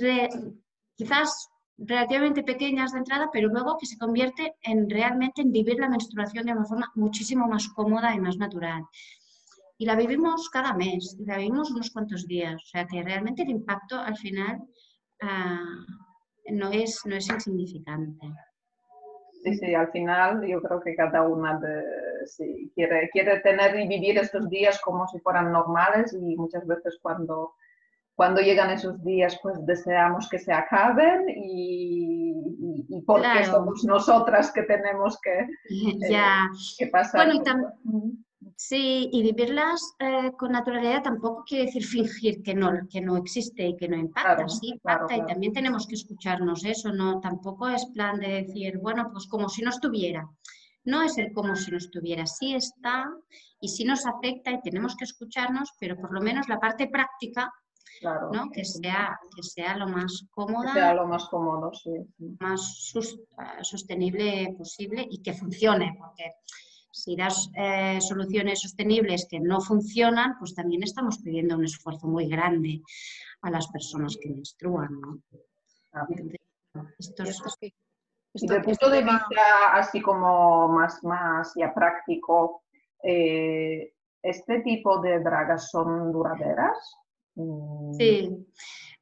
quizás 0.96 1.48
relativamente 1.78 2.42
pequeñas 2.42 2.92
de 2.92 2.98
entrada, 2.98 3.30
pero 3.32 3.48
luego 3.48 3.76
que 3.78 3.86
se 3.86 3.98
convierte 3.98 4.54
en 4.62 4.90
realmente 4.90 5.42
en 5.42 5.52
vivir 5.52 5.78
la 5.78 5.88
menstruación 5.88 6.46
de 6.46 6.52
una 6.52 6.64
forma 6.64 6.90
muchísimo 6.96 7.46
más 7.46 7.68
cómoda 7.68 8.14
y 8.14 8.20
más 8.20 8.36
natural. 8.36 8.84
Y 9.76 9.86
la 9.86 9.94
vivimos 9.94 10.50
cada 10.50 10.72
mes, 10.74 11.16
la 11.20 11.36
vivimos 11.36 11.70
unos 11.70 11.90
cuantos 11.90 12.26
días, 12.26 12.56
o 12.56 12.66
sea 12.66 12.84
que 12.84 13.00
realmente 13.02 13.42
el 13.42 13.50
impacto 13.50 13.96
al 13.96 14.16
final 14.16 14.60
ah, 15.22 15.86
no, 16.50 16.70
es, 16.70 17.00
no 17.04 17.16
es 17.16 17.28
insignificante. 17.28 18.26
Sí, 19.42 19.56
sí, 19.56 19.74
al 19.74 19.90
final 19.92 20.44
yo 20.46 20.60
creo 20.60 20.80
que 20.80 20.96
cada 20.96 21.22
una 21.22 21.58
de, 21.58 21.82
quiere, 22.74 23.08
quiere 23.10 23.40
tener 23.40 23.78
y 23.78 23.86
vivir 23.86 24.18
estos 24.18 24.48
días 24.50 24.80
como 24.80 25.06
si 25.06 25.20
fueran 25.20 25.52
normales 25.52 26.12
y 26.12 26.36
muchas 26.36 26.66
veces 26.66 26.98
cuando 27.00 27.54
cuando 28.18 28.40
llegan 28.40 28.70
esos 28.70 29.00
días, 29.04 29.38
pues 29.40 29.64
deseamos 29.64 30.28
que 30.28 30.40
se 30.40 30.52
acaben 30.52 31.28
y, 31.28 32.32
y, 32.88 33.00
porque 33.02 33.44
somos 33.44 33.84
nosotras 33.84 34.50
que 34.50 34.64
tenemos 34.64 35.20
que, 35.20 35.46
eh, 36.80 36.90
pasar. 36.90 37.28
Sí, 38.56 39.08
y 39.12 39.22
vivirlas 39.22 39.94
eh, 39.98 40.32
con 40.36 40.52
naturalidad 40.52 41.02
tampoco 41.02 41.44
quiere 41.44 41.66
decir 41.66 41.84
fingir 41.86 42.42
que 42.42 42.54
no, 42.54 42.70
que 42.90 43.00
no 43.00 43.16
existe 43.16 43.66
y 43.66 43.76
que 43.76 43.88
no 43.88 43.96
impacta, 43.96 44.48
sí 44.48 44.70
impacta 44.70 45.16
y 45.16 45.26
también 45.26 45.52
tenemos 45.52 45.86
que 45.86 45.94
escucharnos 45.94 46.64
eso, 46.64 46.92
no 46.92 47.20
tampoco 47.20 47.68
es 47.68 47.86
plan 47.86 48.18
de 48.18 48.44
decir, 48.44 48.78
bueno, 48.78 49.10
pues 49.12 49.26
como 49.26 49.48
si 49.48 49.62
no 49.62 49.70
estuviera. 49.70 50.28
No 50.84 51.02
es 51.02 51.18
el 51.18 51.32
como 51.34 51.54
si 51.54 51.70
no 51.70 51.76
estuviera, 51.76 52.24
sí 52.24 52.54
está 52.54 53.04
y 53.60 53.68
sí 53.68 53.84
nos 53.84 54.06
afecta 54.06 54.52
y 54.52 54.62
tenemos 54.62 54.96
que 54.96 55.04
escucharnos, 55.04 55.70
pero 55.78 55.96
por 55.96 56.14
lo 56.14 56.20
menos 56.20 56.48
la 56.48 56.58
parte 56.58 56.88
práctica 56.88 57.52
¿no? 58.32 58.48
que, 58.50 58.64
sea, 58.64 59.18
que 59.34 59.42
sea 59.42 59.76
lo 59.76 59.88
más 59.88 60.24
cómoda, 60.30 60.72
sea 60.72 60.94
lo 60.94 61.06
más 61.06 61.28
cómodo, 61.28 61.72
más 62.40 62.92
eh, 62.94 63.62
sostenible 63.62 64.54
posible 64.56 65.06
y 65.10 65.20
que 65.20 65.34
funcione, 65.34 65.96
porque 65.98 66.32
si 66.90 67.16
das 67.16 67.50
eh, 67.54 68.00
soluciones 68.00 68.60
sostenibles 68.60 69.26
que 69.30 69.40
no 69.40 69.60
funcionan, 69.60 70.36
pues 70.38 70.54
también 70.54 70.82
estamos 70.82 71.18
pidiendo 71.18 71.56
un 71.56 71.64
esfuerzo 71.64 72.06
muy 72.06 72.28
grande 72.28 72.82
a 73.42 73.50
las 73.50 73.68
personas 73.68 74.16
que 74.20 74.30
menstruan. 74.30 75.00
¿no? 75.00 75.18
desde 78.34 78.56
el 78.56 78.62
punto 78.62 78.90
de 78.90 79.02
vista 79.02 79.72
así 79.72 80.00
como 80.00 80.68
más, 80.68 81.02
más 81.02 81.52
ya 81.56 81.72
práctico, 81.72 82.62
eh, 83.02 83.94
¿este 84.22 84.60
tipo 84.60 85.00
de 85.00 85.20
dragas 85.20 85.70
son 85.70 86.12
duraderas? 86.12 86.96
Sí, 87.96 88.46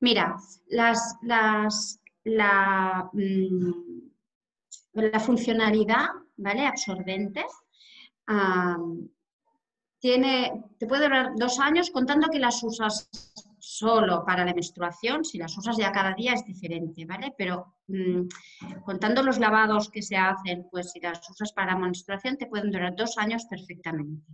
mira, 0.01 0.37
las, 0.69 1.19
las, 1.23 2.01
la, 2.25 3.09
mm, 3.13 3.73
la 4.93 5.21
funcionalidad 5.21 6.09
¿vale? 6.37 6.67
absorbente 6.67 7.45
tiene, 9.99 10.65
te 10.79 10.87
puede 10.87 11.05
durar 11.05 11.33
dos 11.37 11.59
años 11.59 11.91
contando 11.91 12.29
que 12.29 12.39
las 12.39 12.63
usas 12.63 13.09
solo 13.59 14.25
para 14.25 14.45
la 14.45 14.55
menstruación, 14.55 15.25
si 15.25 15.39
las 15.39 15.57
usas 15.59 15.77
ya 15.77 15.91
cada 15.91 16.15
día 16.15 16.35
es 16.35 16.45
diferente, 16.45 17.05
¿vale? 17.05 17.35
Pero 17.37 17.75
mm, 17.89 18.23
contando 18.85 19.23
los 19.23 19.39
lavados 19.39 19.91
que 19.91 20.03
se 20.03 20.17
hacen, 20.17 20.69
pues 20.71 20.93
si 20.93 21.01
las 21.01 21.29
usas 21.29 21.53
para 21.53 21.73
la 21.73 21.79
menstruación 21.79 22.37
te 22.37 22.47
pueden 22.47 22.71
durar 22.71 22.95
dos 22.95 23.19
años 23.19 23.45
perfectamente. 23.47 24.33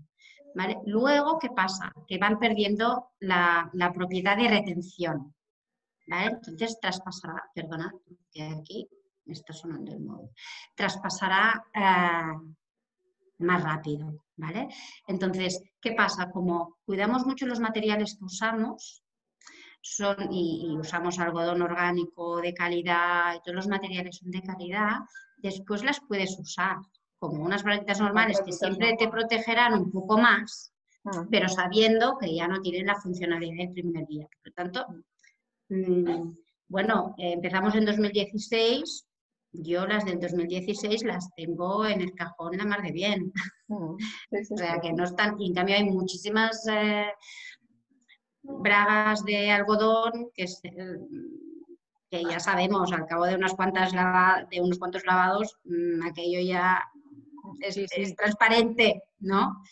Luego, 0.85 1.39
¿qué 1.39 1.49
pasa? 1.49 1.91
Que 2.07 2.19
van 2.19 2.39
perdiendo 2.39 3.13
la, 3.21 3.71
propiedad 3.95 4.37
de 4.37 4.49
retención. 4.49 5.35
Entonces 6.07 6.79
traspasará, 6.79 7.43
perdona, 7.55 7.91
que 8.31 8.43
aquí 8.43 8.87
me 9.25 9.33
está 9.33 9.55
sonando 9.55 9.93
el 9.93 10.01
móvil, 10.01 10.29
traspasará 10.75 11.65
eh, 11.75 12.53
más 13.39 13.63
rápido. 13.63 14.25
¿vale? 14.37 14.69
Entonces, 15.07 15.63
¿qué 15.81 15.93
pasa? 15.93 16.31
Como 16.31 16.79
cuidamos 16.85 17.27
mucho 17.27 17.47
los 17.47 17.61
materiales 17.61 18.17
que 18.19 18.25
usamos, 18.25 19.03
son, 19.81 20.17
y, 20.31 20.77
usamos 20.79 21.19
algodón 21.19 21.63
orgánico 21.63 22.41
de 22.41 22.55
calidad 22.55 23.35
y 23.35 23.41
todos 23.41 23.57
los 23.57 23.69
materiales 23.69 24.17
son 24.17 24.31
de 24.31 24.43
calidad, 24.43 24.99
después 25.37 25.83
las 25.83 26.01
puedes 26.01 26.39
usar 26.39 26.77
como 27.19 27.45
unas 27.45 27.63
braguitas 27.63 28.01
normales 28.01 28.41
que 28.45 28.53
siempre 28.53 28.97
te 28.99 29.09
protegerán 29.09 29.75
un 29.75 29.93
poco 29.93 30.19
más, 30.19 30.73
ah. 31.05 31.25
pero 31.31 31.49
sabiendo 31.49 32.17
que 32.19 32.35
ya 32.35 32.49
no 32.49 32.61
tienen 32.61 32.87
la 32.87 33.01
funcionalidad 33.01 33.67
del 33.67 33.73
primer 33.73 34.07
día. 34.07 34.27
Por 34.27 34.47
lo 34.47 34.53
tanto, 34.53 34.87
mm, 35.69 36.33
bueno, 36.69 37.15
empezamos 37.19 37.75
en 37.75 37.85
2016, 37.85 39.07
yo 39.53 39.87
las 39.87 40.05
del 40.05 40.19
2016 40.21 41.05
las 41.05 41.29
tengo 41.35 41.87
en 41.87 42.01
el 42.01 42.15
cajón 42.15 42.57
la 42.57 42.65
mar 42.65 42.83
de 42.83 42.93
bien. 42.93 43.33
Mm, 43.69 43.97
o 44.53 44.57
sea, 44.57 44.81
que 44.81 44.93
no 44.93 45.05
están, 45.05 45.41
y 45.41 45.49
en 45.49 45.55
cambio 45.55 45.77
hay 45.77 45.85
muchísimas 45.85 46.67
eh, 46.71 47.13
bragas 48.43 49.25
de 49.25 49.51
algodón 49.51 50.31
que, 50.35 50.45
eh, 50.45 50.99
que 52.11 52.23
ya 52.25 52.41
sabemos, 52.41 52.93
al 52.93 53.07
cabo 53.07 53.25
de, 53.25 53.37
unas 53.37 53.55
cuantas 53.55 53.93
de 53.93 54.61
unos 54.61 54.79
cuantos 54.79 55.05
lavados, 55.07 55.57
mm, 55.65 56.07
aquello 56.07 56.41
ya 56.41 56.83
es, 57.61 58.17
transparente, 58.17 59.03
¿no? 59.21 59.63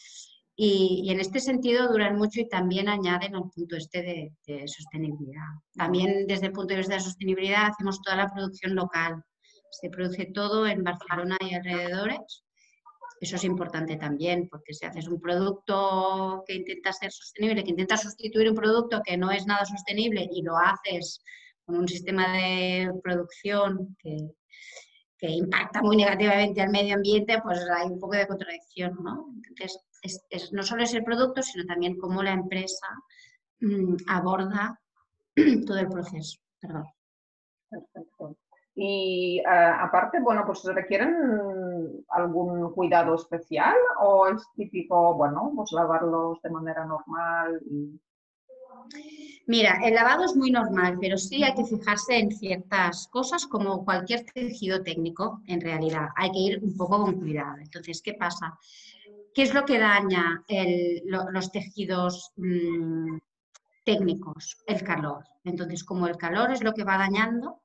Y, 0.56 1.10
en 1.10 1.20
este 1.20 1.40
sentido 1.40 1.88
duran 1.88 2.16
mucho 2.16 2.40
y 2.40 2.48
también 2.48 2.88
añaden 2.88 3.34
al 3.34 3.50
punto 3.50 3.76
este 3.76 4.32
de, 4.46 4.68
sostenibilidad. 4.68 5.48
También 5.74 6.26
desde 6.26 6.46
el 6.46 6.52
punto 6.52 6.74
de 6.74 6.78
vista 6.78 6.94
de 6.94 7.00
sostenibilidad 7.00 7.68
hacemos 7.68 8.02
toda 8.02 8.16
la 8.16 8.28
producción 8.28 8.74
local. 8.74 9.22
Se 9.70 9.88
produce 9.90 10.26
todo 10.26 10.66
en 10.66 10.82
Barcelona 10.82 11.36
y 11.40 11.54
alrededores. 11.54 12.44
Eso 13.20 13.36
es 13.36 13.44
importante 13.44 13.96
también, 13.96 14.48
porque 14.48 14.72
si 14.72 14.86
haces 14.86 15.06
un 15.06 15.20
producto 15.20 16.42
que 16.46 16.54
intenta 16.54 16.92
ser 16.92 17.12
sostenible, 17.12 17.62
que 17.62 17.70
intenta 17.70 17.96
sustituir 17.98 18.48
un 18.48 18.56
producto 18.56 19.02
que 19.04 19.18
no 19.18 19.30
es 19.30 19.46
nada 19.46 19.66
sostenible 19.66 20.26
y 20.32 20.42
lo 20.42 20.56
haces 20.56 21.22
con 21.66 21.76
un 21.76 21.86
sistema 21.86 22.32
de 22.32 22.90
producción 23.02 23.96
que, 23.98 24.16
impacta 25.22 25.82
muy 25.82 25.98
negativamente 25.98 26.62
al 26.62 26.70
medio 26.70 26.94
ambiente, 26.94 27.42
pues 27.42 27.60
hay 27.76 27.88
un 27.88 28.00
poco 28.00 28.16
de 28.16 28.26
contradicción, 28.26 28.96
¿no? 29.02 29.26
Entonces, 29.50 30.50
no 30.52 30.62
solo 30.62 30.82
es 30.82 30.94
el 30.94 31.04
producto, 31.04 31.42
sino 31.42 31.66
también 31.66 31.98
cómo 31.98 32.22
la 32.22 32.32
empresa 32.32 32.86
mm, 33.60 33.96
aborda 34.06 34.80
todo 35.66 35.78
el 35.78 35.88
proceso. 35.88 36.38
Perdón. 36.58 36.84
Perfecto. 37.68 38.38
Y 38.82 39.42
aparte, 39.44 40.20
bueno, 40.20 40.42
pues 40.46 40.64
requieren 40.64 42.02
algún 42.08 42.72
cuidado 42.72 43.14
especial 43.14 43.76
o 44.00 44.26
es 44.28 44.42
típico, 44.56 45.12
bueno, 45.12 45.52
pues 45.54 45.70
lavarlos 45.72 46.40
de 46.40 46.48
manera 46.48 46.86
normal 46.86 47.60
y 47.70 48.00
Mira, 49.46 49.80
el 49.84 49.94
lavado 49.94 50.24
es 50.24 50.34
muy 50.34 50.50
normal, 50.50 50.96
pero 50.98 51.18
sí 51.18 51.44
hay 51.44 51.52
que 51.54 51.66
fijarse 51.66 52.16
en 52.16 52.30
ciertas 52.30 53.06
cosas 53.08 53.46
como 53.46 53.84
cualquier 53.84 54.24
tejido 54.24 54.82
técnico, 54.82 55.42
en 55.46 55.60
realidad. 55.60 56.08
Hay 56.16 56.30
que 56.30 56.38
ir 56.38 56.64
un 56.64 56.74
poco 56.74 57.02
con 57.02 57.20
cuidado. 57.20 57.58
Entonces, 57.58 58.00
¿qué 58.00 58.14
pasa? 58.14 58.58
¿Qué 59.34 59.42
es 59.42 59.52
lo 59.52 59.66
que 59.66 59.78
daña 59.78 60.42
los 61.04 61.52
tejidos 61.52 62.32
mm, 62.36 63.18
técnicos? 63.84 64.56
El 64.66 64.82
calor. 64.82 65.24
Entonces, 65.44 65.84
como 65.84 66.06
el 66.06 66.16
calor 66.16 66.50
es 66.50 66.62
lo 66.62 66.72
que 66.72 66.84
va 66.84 66.96
dañando, 66.96 67.60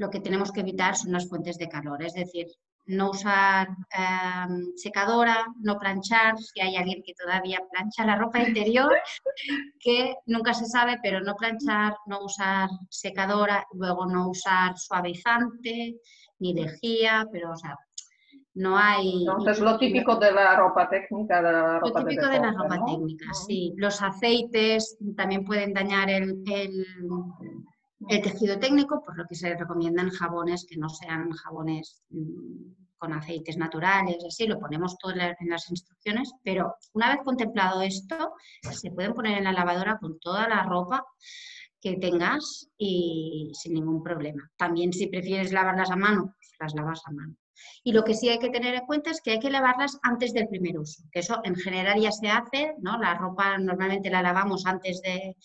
lo 0.00 0.08
que 0.08 0.20
tenemos 0.20 0.50
que 0.50 0.60
evitar 0.60 0.96
son 0.96 1.12
las 1.12 1.28
fuentes 1.28 1.58
de 1.58 1.68
calor. 1.68 2.02
Es 2.02 2.14
decir, 2.14 2.46
no 2.86 3.10
usar 3.10 3.68
em, 3.92 4.72
secadora, 4.74 5.46
no 5.60 5.78
planchar, 5.78 6.38
si 6.38 6.58
hay 6.62 6.76
alguien 6.76 7.02
que 7.04 7.12
todavía 7.12 7.60
plancha 7.70 8.06
la 8.06 8.16
ropa 8.16 8.40
interior, 8.40 8.90
que 9.78 10.14
nunca 10.24 10.54
se 10.54 10.64
sabe, 10.64 10.98
pero 11.02 11.20
no 11.20 11.34
planchar, 11.36 11.94
no 12.06 12.24
usar 12.24 12.70
secadora, 12.88 13.66
luego 13.74 14.06
no 14.06 14.30
usar 14.30 14.72
suavizante, 14.78 15.96
ni 16.38 16.54
lejía, 16.54 17.26
pero 17.30 17.52
o 17.52 17.56
sea, 17.56 17.76
no 18.54 18.78
hay... 18.78 19.26
Entonces 19.28 19.60
lo 19.60 19.76
típico 19.76 20.16
de 20.16 20.32
la 20.32 20.56
ropa 20.56 20.88
técnica, 20.88 21.42
de 21.42 21.52
la 21.52 21.78
ropa 21.78 22.00
Lo 22.00 22.06
típico 22.06 22.26
de, 22.26 22.40
la 22.40 22.52
ropa 22.52 22.84
técnica, 22.86 23.34
sí. 23.34 23.74
Los 23.76 24.00
aceites 24.00 24.96
también 25.14 25.44
pueden 25.44 25.74
dañar 25.74 26.08
el, 26.08 26.42
el 26.46 26.86
tejido 28.08 28.58
técnico, 28.58 29.02
por 29.04 29.16
lo 29.16 29.26
que 29.26 29.34
se 29.34 29.54
recomiendan 29.54 30.10
jabones 30.10 30.66
que 30.68 30.76
no 30.76 30.88
sean 30.88 31.30
jabones 31.30 32.02
mm, 32.10 32.72
con 32.98 33.12
aceites 33.12 33.56
naturales, 33.56 34.22
así, 34.26 34.46
lo 34.46 34.58
ponemos 34.58 34.98
todo 34.98 35.12
en 35.12 35.48
las 35.48 35.70
instrucciones, 35.70 36.32
pero 36.44 36.74
una 36.92 37.08
vez 37.08 37.18
contemplado 37.24 37.80
esto, 37.80 38.34
se 38.70 38.90
pueden 38.90 39.14
poner 39.14 39.38
en 39.38 39.44
la 39.44 39.52
lavadora 39.52 39.98
con 39.98 40.18
toda 40.20 40.46
la 40.48 40.62
ropa 40.64 41.06
que 41.80 41.96
tengas 41.96 42.68
y 42.76 43.50
sin 43.54 43.74
ningún 43.74 44.02
problema. 44.02 44.50
También 44.56 44.92
si 44.92 45.06
prefieres 45.06 45.52
lavarlas 45.52 45.90
a 45.90 45.96
mano, 45.96 46.34
pues 46.36 46.52
las 46.60 46.74
lavas 46.74 47.00
a 47.06 47.12
mano. 47.12 47.36
Y 47.82 47.92
lo 47.92 48.04
que 48.04 48.14
sí 48.14 48.28
hay 48.28 48.38
que 48.38 48.50
tener 48.50 48.74
en 48.74 48.86
cuenta 48.86 49.10
es 49.10 49.20
que 49.20 49.32
hay 49.32 49.38
que 49.38 49.50
lavarlas 49.50 49.98
antes 50.02 50.32
del 50.32 50.48
primer 50.48 50.78
uso, 50.78 51.02
que 51.12 51.20
eso 51.20 51.40
en 51.44 51.56
general 51.56 52.00
ya 52.00 52.12
se 52.12 52.28
hace, 52.28 52.74
¿no? 52.80 52.98
La 52.98 53.14
ropa 53.14 53.58
normalmente 53.58 54.10
la 54.10 54.22
lavamos 54.22 54.66
antes 54.66 55.00
de... 55.02 55.36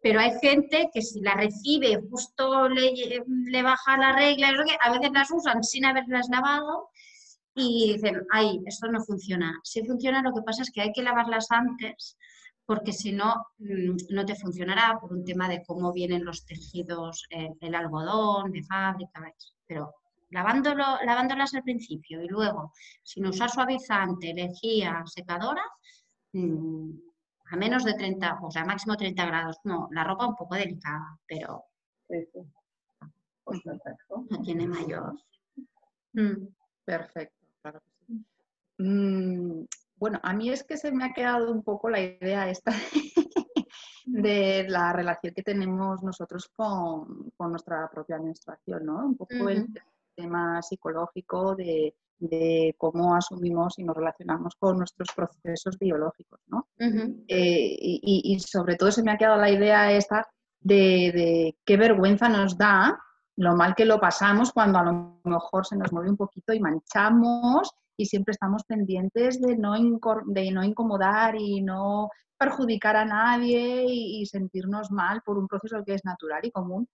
Pero 0.00 0.20
hay 0.20 0.32
gente 0.40 0.90
que 0.92 1.02
si 1.02 1.20
la 1.20 1.34
recibe, 1.34 2.00
justo 2.08 2.68
le, 2.68 3.62
baja 3.62 3.96
la 3.96 4.12
regla, 4.12 4.52
a 4.82 4.92
veces 4.92 5.10
las 5.12 5.30
usan 5.30 5.64
sin 5.64 5.84
haberlas 5.84 6.28
lavado 6.30 6.90
y 7.54 7.94
dicen, 7.94 8.24
ay, 8.30 8.60
esto 8.66 8.88
no 8.88 9.02
funciona. 9.02 9.58
Sí 9.64 9.84
funciona, 9.84 10.22
lo 10.22 10.32
que 10.32 10.42
pasa 10.42 10.62
es 10.62 10.70
que 10.70 10.82
hay 10.82 10.92
que 10.92 11.02
lavarlas 11.02 11.50
antes 11.50 12.16
porque 12.68 12.92
si 12.92 13.12
no, 13.12 13.46
mm, 13.58 13.96
no 14.10 14.26
te 14.26 14.34
funcionará 14.34 14.98
por 15.00 15.10
un 15.10 15.24
tema 15.24 15.48
de 15.48 15.62
cómo 15.64 15.90
vienen 15.90 16.22
los 16.24 16.44
tejidos, 16.44 17.26
el 17.30 17.74
algodón 17.74 18.52
de 18.52 18.62
fábrica, 18.62 19.32
pero 19.66 19.94
lavándolo, 20.30 20.84
lavándolas 21.02 21.54
al 21.54 21.62
principio 21.62 22.22
y 22.22 22.28
luego, 22.28 22.74
sin 23.02 23.24
usar 23.26 23.48
suavizante, 23.48 24.34
lejía, 24.34 25.02
secadora, 25.06 25.62
mm, 26.34 26.90
a 27.50 27.56
menos 27.56 27.84
de 27.84 27.94
30, 27.94 28.38
o 28.42 28.50
sea, 28.50 28.64
máximo 28.64 28.96
30 28.96 29.26
grados. 29.26 29.56
No, 29.64 29.88
la 29.92 30.04
ropa 30.04 30.26
un 30.26 30.36
poco 30.36 30.54
delicada, 30.54 31.18
pero 31.26 31.64
pues 32.06 33.62
perfecto. 33.62 34.26
no 34.30 34.42
tiene 34.42 34.66
mayor. 34.66 35.14
Mm, 36.12 36.48
perfecto, 36.84 37.46
claro 37.62 37.80
bueno, 39.98 40.20
a 40.22 40.32
mí 40.32 40.50
es 40.50 40.62
que 40.62 40.76
se 40.76 40.92
me 40.92 41.04
ha 41.04 41.12
quedado 41.12 41.50
un 41.50 41.62
poco 41.62 41.90
la 41.90 42.00
idea 42.00 42.48
esta 42.48 42.72
de 44.06 44.66
la 44.68 44.92
relación 44.92 45.34
que 45.34 45.42
tenemos 45.42 46.02
nosotros 46.02 46.48
con, 46.54 47.32
nuestra 47.38 47.90
propia 47.90 48.18
menstruación, 48.18 48.86
¿no? 48.86 49.06
Un 49.06 49.16
poco 49.16 49.48
el 49.48 49.68
tema 50.14 50.62
psicológico 50.62 51.56
de, 51.56 51.94
cómo 52.76 53.14
asumimos 53.14 53.78
y 53.78 53.84
nos 53.84 53.96
relacionamos 53.96 54.54
con 54.58 54.78
nuestros 54.78 55.08
procesos 55.14 55.78
biológicos, 55.78 56.40
¿no? 56.48 56.68
Eh, 56.78 57.76
y, 57.78 58.38
sobre 58.40 58.76
todo 58.76 58.90
se 58.90 59.02
me 59.02 59.12
ha 59.12 59.16
quedado 59.16 59.40
la 59.40 59.50
idea 59.50 59.92
esta 59.92 60.26
de, 60.60 61.12
de, 61.14 61.56
qué 61.64 61.76
vergüenza 61.76 62.28
nos 62.28 62.58
da 62.58 62.98
lo 63.36 63.54
mal 63.54 63.74
que 63.76 63.84
lo 63.84 64.00
pasamos 64.00 64.52
cuando 64.52 64.78
a 64.78 64.84
lo 64.84 65.20
mejor 65.24 65.64
se 65.64 65.76
nos 65.76 65.92
mueve 65.92 66.10
un 66.10 66.16
poquito 66.16 66.52
y 66.52 66.60
manchamos 66.60 67.70
y 67.96 68.06
siempre 68.06 68.32
estamos 68.32 68.64
pendientes 68.64 69.40
de 69.40 69.56
no, 69.56 69.74
de 70.26 70.50
no 70.50 70.64
incomodar 70.64 71.36
y 71.36 71.60
no 71.60 72.08
perjudicar 72.38 72.96
a 72.96 73.04
nadie 73.04 73.84
y, 73.86 74.24
sentirnos 74.26 74.90
mal 74.90 75.20
por 75.24 75.36
un 75.36 75.48
proceso 75.48 75.84
que 75.84 75.94
es 75.94 76.04
natural 76.04 76.40
y 76.44 76.52
común. 76.52 76.88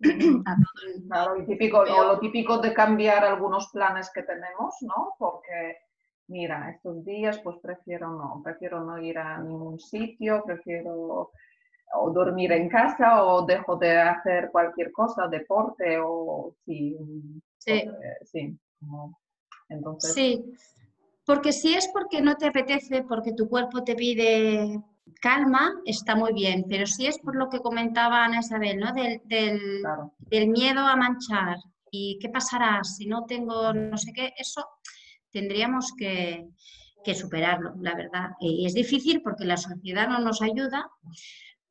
Claro, 1.08 1.38
lo 1.38 1.46
típico, 1.46 1.84
lo 1.84 2.18
típico 2.18 2.58
de 2.58 2.72
cambiar 2.72 3.24
algunos 3.24 3.68
planes 3.68 4.10
que 4.12 4.22
tenemos, 4.22 4.74
¿no? 4.82 5.14
Porque, 5.18 5.78
mira, 6.28 6.70
estos 6.70 7.04
días 7.04 7.38
pues 7.42 7.56
prefiero 7.62 8.10
no, 8.10 8.40
prefiero 8.42 8.84
no 8.84 8.98
ir 8.98 9.18
a 9.18 9.38
ningún 9.38 9.78
sitio, 9.78 10.42
prefiero 10.44 11.30
o 11.96 12.10
dormir 12.10 12.52
en 12.52 12.68
casa 12.68 13.24
o 13.24 13.46
dejo 13.46 13.76
de 13.76 14.00
hacer 14.00 14.50
cualquier 14.50 14.90
cosa, 14.90 15.28
deporte 15.28 15.98
o 16.02 16.54
sí, 16.64 16.96
sí. 17.58 17.84
sí 18.24 18.58
Sí, 19.98 20.44
porque 21.24 21.52
si 21.52 21.74
es 21.74 21.88
porque 21.88 22.20
no 22.20 22.36
te 22.36 22.46
apetece, 22.46 23.02
porque 23.02 23.32
tu 23.32 23.48
cuerpo 23.48 23.82
te 23.82 23.94
pide 23.94 24.78
calma, 25.20 25.72
está 25.84 26.16
muy 26.16 26.32
bien, 26.32 26.64
pero 26.68 26.86
si 26.86 27.06
es 27.06 27.18
por 27.18 27.36
lo 27.36 27.48
que 27.48 27.60
comentaba 27.60 28.24
Ana 28.24 28.40
Isabel, 28.40 28.78
¿no? 28.78 28.92
Del, 28.92 29.20
del, 29.24 30.48
miedo 30.48 30.80
a 30.80 30.96
manchar 30.96 31.56
y 31.90 32.18
qué 32.20 32.28
pasará 32.28 32.82
si 32.84 33.06
no 33.06 33.24
tengo 33.24 33.72
no 33.72 33.96
sé 33.96 34.12
qué, 34.12 34.32
eso 34.36 34.66
tendríamos 35.30 35.92
que, 35.96 36.46
superarlo, 37.14 37.74
la 37.80 37.94
verdad. 37.94 38.30
Y 38.40 38.64
es 38.64 38.72
difícil 38.72 39.20
porque 39.22 39.44
la 39.44 39.58
sociedad 39.58 40.08
no 40.08 40.20
nos 40.20 40.40
ayuda 40.40 40.88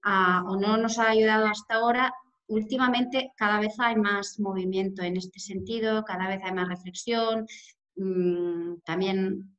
o 0.05 0.55
no 0.57 0.77
nos 0.77 0.99
ha 0.99 1.09
ayudado 1.09 1.47
hasta 1.47 1.75
ahora. 1.75 2.13
Últimamente 2.47 3.31
cada 3.35 3.59
vez 3.59 3.73
hay 3.79 3.95
más 3.95 4.39
movimiento 4.39 5.01
en 5.01 5.17
este 5.17 5.39
sentido, 5.39 6.03
cada 6.03 6.27
vez 6.27 6.39
hay 6.43 6.53
más 6.53 6.69
reflexión, 6.69 7.47
Mm, 7.95 8.79
también 8.85 9.52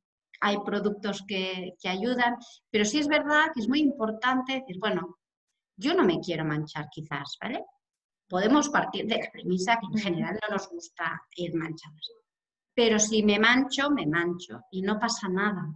hay 0.45 0.59
productos 0.59 1.23
que, 1.27 1.73
ayudan, 1.85 2.35
pero 2.69 2.85
sí 2.85 2.99
es 2.99 3.07
verdad 3.07 3.45
que 3.51 3.61
es 3.61 3.67
muy 3.67 3.79
importante 3.79 4.53
decir, 4.53 4.77
bueno, 4.79 5.17
yo 5.75 5.95
no 5.95 6.03
me 6.03 6.19
quiero 6.19 6.45
manchar 6.45 6.87
quizás, 6.91 7.35
¿vale? 7.41 7.65
Podemos 8.29 8.69
partir 8.69 9.07
de 9.07 9.17
la 9.17 9.31
premisa 9.31 9.79
que 9.79 9.87
en 9.91 9.97
general 9.97 10.39
no 10.41 10.55
nos 10.55 10.69
gusta 10.69 11.19
ir 11.35 11.55
manchados. 11.55 12.11
Pero 12.75 12.99
si 12.99 13.23
me 13.23 13.39
mancho, 13.39 13.89
me 13.89 14.05
mancho 14.05 14.61
y 14.69 14.83
no 14.83 14.99
pasa 14.99 15.27
nada. 15.27 15.73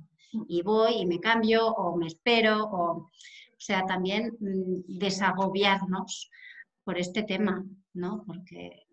Y 0.48 0.62
voy 0.62 1.02
y 1.02 1.06
me 1.08 1.20
cambio 1.20 1.68
o 1.68 1.98
me 1.98 2.06
espero 2.06 2.64
o, 2.66 2.92
o 2.98 3.10
sea, 3.58 3.86
también 3.88 4.38
mm, 4.40 5.00
desagobiarnos 5.00 6.30
por 6.84 7.00
este 7.00 7.24
tema, 7.24 7.66
¿no? 7.94 8.24
Porque 8.24 8.86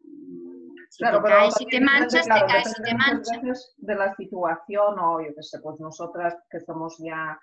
claro, 0.98 1.22
te 1.22 1.28
caes 1.28 1.60
y 1.60 1.66
te 1.66 1.80
manchas, 1.80 2.24
te 2.24 2.28
caes 2.28 2.78
y 2.78 2.82
te 2.82 2.94
manchas. 2.94 3.74
De 3.76 3.94
la 3.94 4.14
situación, 4.14 4.98
o 4.98 5.20
yo 5.20 5.34
qué 5.34 5.42
sé, 5.42 5.58
pues 5.60 5.80
nosotras 5.80 6.36
que 6.50 6.60
somos 6.60 6.98
ya 6.98 7.38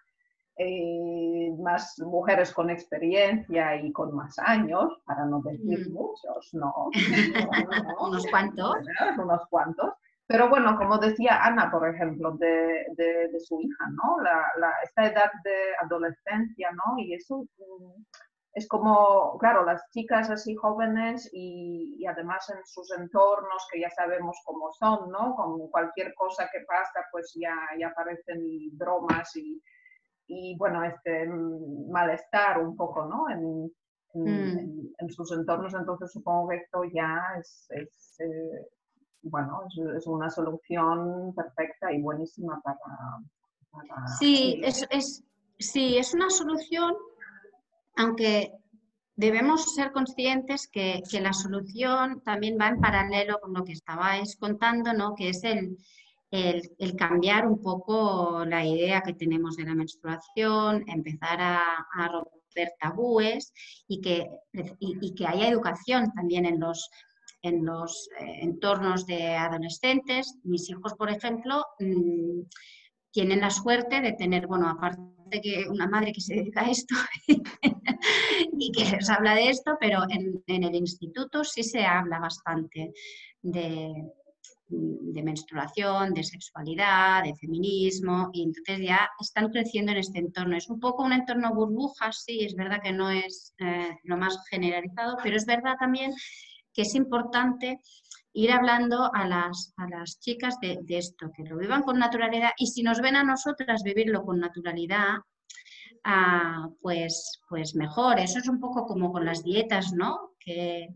eh, 0.58 1.51
más 1.60 1.97
mujeres 1.99 2.53
con 2.53 2.69
experiencia 2.69 3.75
y 3.75 3.91
con 3.91 4.15
más 4.15 4.38
años, 4.39 5.01
para 5.06 5.25
no 5.25 5.41
decir 5.41 5.89
mm. 5.89 5.93
muchos, 5.93 6.49
no. 6.53 6.73
unos 7.99 8.25
cuantos. 8.27 8.75
Unos 9.17 9.41
cuantos. 9.49 9.93
Pero 10.27 10.49
bueno, 10.49 10.77
como 10.77 10.97
decía 10.99 11.43
Ana, 11.43 11.69
por 11.69 11.88
ejemplo, 11.88 12.32
de, 12.38 12.86
de, 12.95 13.39
su 13.39 13.60
hija, 13.62 13.89
¿no? 13.91 14.21
La, 14.21 14.45
la, 14.60 14.71
esta 14.84 15.06
edad 15.06 15.32
de 15.43 15.56
adolescencia, 15.82 16.71
¿no? 16.71 16.97
Y 16.97 17.13
eso 17.13 17.45
mm, 17.58 18.03
es 18.54 18.68
como, 18.68 19.38
claro, 19.39 19.66
las 19.66 19.89
chicas 19.89 20.30
así 20.30 20.56
jóvenes 20.56 21.28
y, 21.34 22.06
además 22.06 22.48
en 22.50 22.63
sus 22.66 22.92
entornos 22.92 23.68
que 23.72 23.80
ya 23.80 23.89
sabemos 23.89 24.38
cómo 24.46 24.72
son, 24.74 25.10
¿no? 25.10 25.36
Con 25.36 25.68
cualquier 25.70 26.13
cosa 26.13 26.48
que 26.52 26.60
pasa, 26.68 27.06
pues 27.12 27.34
ya, 27.36 27.56
ya 27.80 27.88
aparecen 27.88 28.78
bromas 28.78 29.36
y, 29.36 29.60
y, 30.28 30.56
bueno, 30.58 30.84
este 30.84 31.28
malestar 31.89 32.60
un 32.60 32.78
poco, 32.78 33.06
¿no? 33.06 33.30
En, 33.30 33.72
en, 34.13 34.94
mm. 35.02 35.10
sus 35.10 35.32
entornos, 35.32 35.74
entonces 35.74 36.12
supongo 36.12 36.50
que 36.50 36.58
esto 36.58 36.84
ya 36.94 37.20
es, 37.39 37.68
es 37.72 38.20
eh, 38.20 38.68
bueno, 39.24 39.63
es, 39.98 40.06
una 40.06 40.30
solución 40.30 41.34
perfecta 41.34 41.92
y 41.92 42.02
buenísima 42.02 42.62
para... 42.62 42.78
sí, 44.20 44.62
es, 44.63 44.86
es, 44.92 45.24
sí, 45.58 45.98
es 45.98 46.13
una 46.13 46.30
solución 46.30 46.94
aunque 47.95 48.51
debemos 49.15 49.75
ser 49.75 49.91
conscientes 49.91 50.67
que, 50.67 51.01
la 51.21 51.34
solución 51.34 52.21
también 52.23 52.58
va 52.60 52.69
en 52.69 52.82
paralelo 52.82 53.39
con 53.39 53.53
lo 53.53 53.63
que 53.63 53.73
estabais 53.73 54.36
contando, 54.38 54.93
¿no? 54.93 55.15
que 55.15 55.29
es 55.29 55.43
el, 55.43 55.77
cambiar 56.97 57.47
un 57.47 57.62
poco 57.62 58.43
la 58.45 58.65
idea 58.65 59.01
que 59.01 59.13
tenemos 59.13 59.56
de 59.56 59.65
la 59.65 59.75
menstruación, 59.75 60.84
empezar 60.88 61.39
a, 61.39 62.10
romper 62.12 62.73
tabúes 62.79 63.53
y 63.88 64.01
que, 64.01 64.27
que 64.51 65.27
haya 65.27 65.47
educación 65.47 66.12
también 66.13 66.45
en 66.45 66.60
los, 66.60 66.89
en 67.41 67.65
los 67.65 68.10
eh, 68.19 68.39
entornos 68.41 69.06
de 69.06 69.36
adolescentes. 69.36 70.39
Mis 70.43 70.69
hijos, 70.69 70.93
por 70.93 71.10
ejemplo, 71.10 71.65
mm, 71.79 72.41
tienen 73.12 73.41
la 73.41 73.51
suerte 73.51 74.01
de 74.01 74.13
tener, 74.13 74.47
bueno, 74.47 74.69
aparte 74.69 75.01
que 75.41 75.65
una 75.69 75.88
madre 75.88 76.12
que 76.12 76.22
se 76.22 76.36
dedica 76.36 76.62
a 76.62 76.72
esto 76.72 76.96
y 78.60 78.72
que 78.72 78.86
les 78.86 79.10
habla 79.10 79.36
de 79.36 79.50
esto, 79.50 79.78
pero 79.80 80.04
en, 80.10 80.63
el 80.63 80.76
instituto 80.76 81.43
sí 81.43 81.63
se 81.63 81.86
habla 81.86 82.19
bastante 82.19 82.93
de, 83.41 83.93
menstruación, 85.24 86.13
de 86.13 86.24
sexualidad, 86.24 87.24
de 87.24 87.36
feminismo, 87.36 88.30
y 88.34 88.43
entonces 88.43 88.80
ya 88.80 89.10
están 89.19 89.50
creciendo 89.50 89.91
en 89.91 90.00
este 90.00 90.19
entorno. 90.19 90.58
Es 90.58 90.69
un 90.69 90.80
poco 90.80 91.04
un 91.04 91.13
entorno 91.13 91.54
burbuja, 91.54 92.12
sí, 92.12 92.43
es 92.43 92.56
verdad 92.56 92.82
que 92.82 92.91
no 92.91 93.10
es 93.10 93.54
eh, 93.60 93.98
lo 94.04 94.17
más 94.17 94.38
generalizado, 94.50 95.17
pero 95.24 95.38
es 95.38 95.46
verdad 95.46 95.76
también 95.80 96.13
que 96.74 96.82
es 96.82 96.96
importante 96.96 97.80
ir 98.34 98.52
hablando 98.52 99.13
a 99.13 99.28
las, 99.28 99.74
a 99.78 99.88
las 99.88 100.19
chicas 100.19 100.60
de, 100.60 100.80
esto, 100.89 101.32
que 101.36 101.43
lo 101.43 101.58
vivan 101.58 101.84
con 101.84 102.00
naturalidad 102.00 102.52
y 102.58 102.67
si 102.67 102.84
nos 102.84 103.00
ven 103.00 103.15
a 103.15 103.24
nosotras 103.24 103.84
vivirlo 103.84 104.24
con 104.24 104.39
naturalidad, 104.39 105.17
ah, 106.04 106.67
pues, 106.82 107.39
pues 107.48 107.76
mejor. 107.76 108.19
Eso 108.19 108.39
es 108.39 108.48
un 108.48 108.60
poco 108.60 108.86
como 108.86 109.12
con 109.12 109.26
las 109.26 109.43
dietas, 109.43 109.93
¿no? 109.93 110.32
Que 110.39 110.89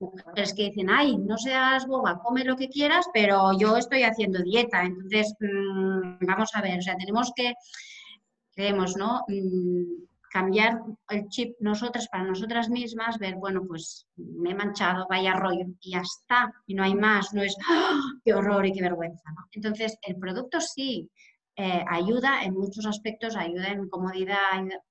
mujeres 0.00 0.54
que 0.54 0.70
dicen, 0.70 0.90
ay, 0.90 1.16
no 1.18 1.36
seas 1.36 1.86
boba, 1.86 2.18
come 2.18 2.44
lo 2.44 2.56
que 2.56 2.68
quieras, 2.68 3.06
pero 3.12 3.56
yo 3.58 3.76
estoy 3.76 4.02
haciendo 4.02 4.42
dieta. 4.42 4.82
Entonces, 4.82 5.34
mm, 5.40 6.26
vamos 6.26 6.50
a 6.54 6.62
ver, 6.62 6.78
o 6.78 6.82
sea, 6.82 6.96
tenemos 6.96 7.32
que, 7.36 7.54
creemos, 8.52 8.96
¿no? 8.96 9.24
Mm, 9.28 10.08
cambiar 10.30 10.80
el 11.10 11.28
chip 11.28 11.56
nosotras 11.60 12.08
para 12.08 12.24
nosotras 12.24 12.68
mismas, 12.68 13.18
ver, 13.18 13.36
bueno, 13.36 13.62
pues 13.66 14.06
me 14.16 14.50
he 14.50 14.54
manchado, 14.54 15.06
vaya 15.08 15.34
rollo, 15.34 15.66
y 15.80 15.92
ya 15.92 16.00
está, 16.00 16.52
y 16.66 16.74
no 16.74 16.82
hay 16.82 16.94
más, 16.94 17.32
no 17.32 17.42
es, 17.42 17.56
¡ah! 17.70 18.00
qué 18.24 18.34
horror 18.34 18.66
y 18.66 18.72
qué 18.72 18.82
vergüenza. 18.82 19.30
Entonces, 19.52 19.98
el 20.02 20.16
producto 20.16 20.60
sí 20.60 21.10
eh, 21.56 21.84
ayuda 21.88 22.44
en 22.44 22.54
muchos 22.54 22.86
aspectos, 22.86 23.34
ayuda 23.34 23.68
en 23.68 23.88
comodidad, 23.88 24.38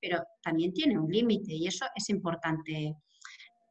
pero 0.02 0.24
también 0.42 0.74
tiene 0.74 1.00
un 1.00 1.10
límite 1.10 1.54
y 1.54 1.68
eso 1.68 1.86
es 1.96 2.10
importante 2.10 2.96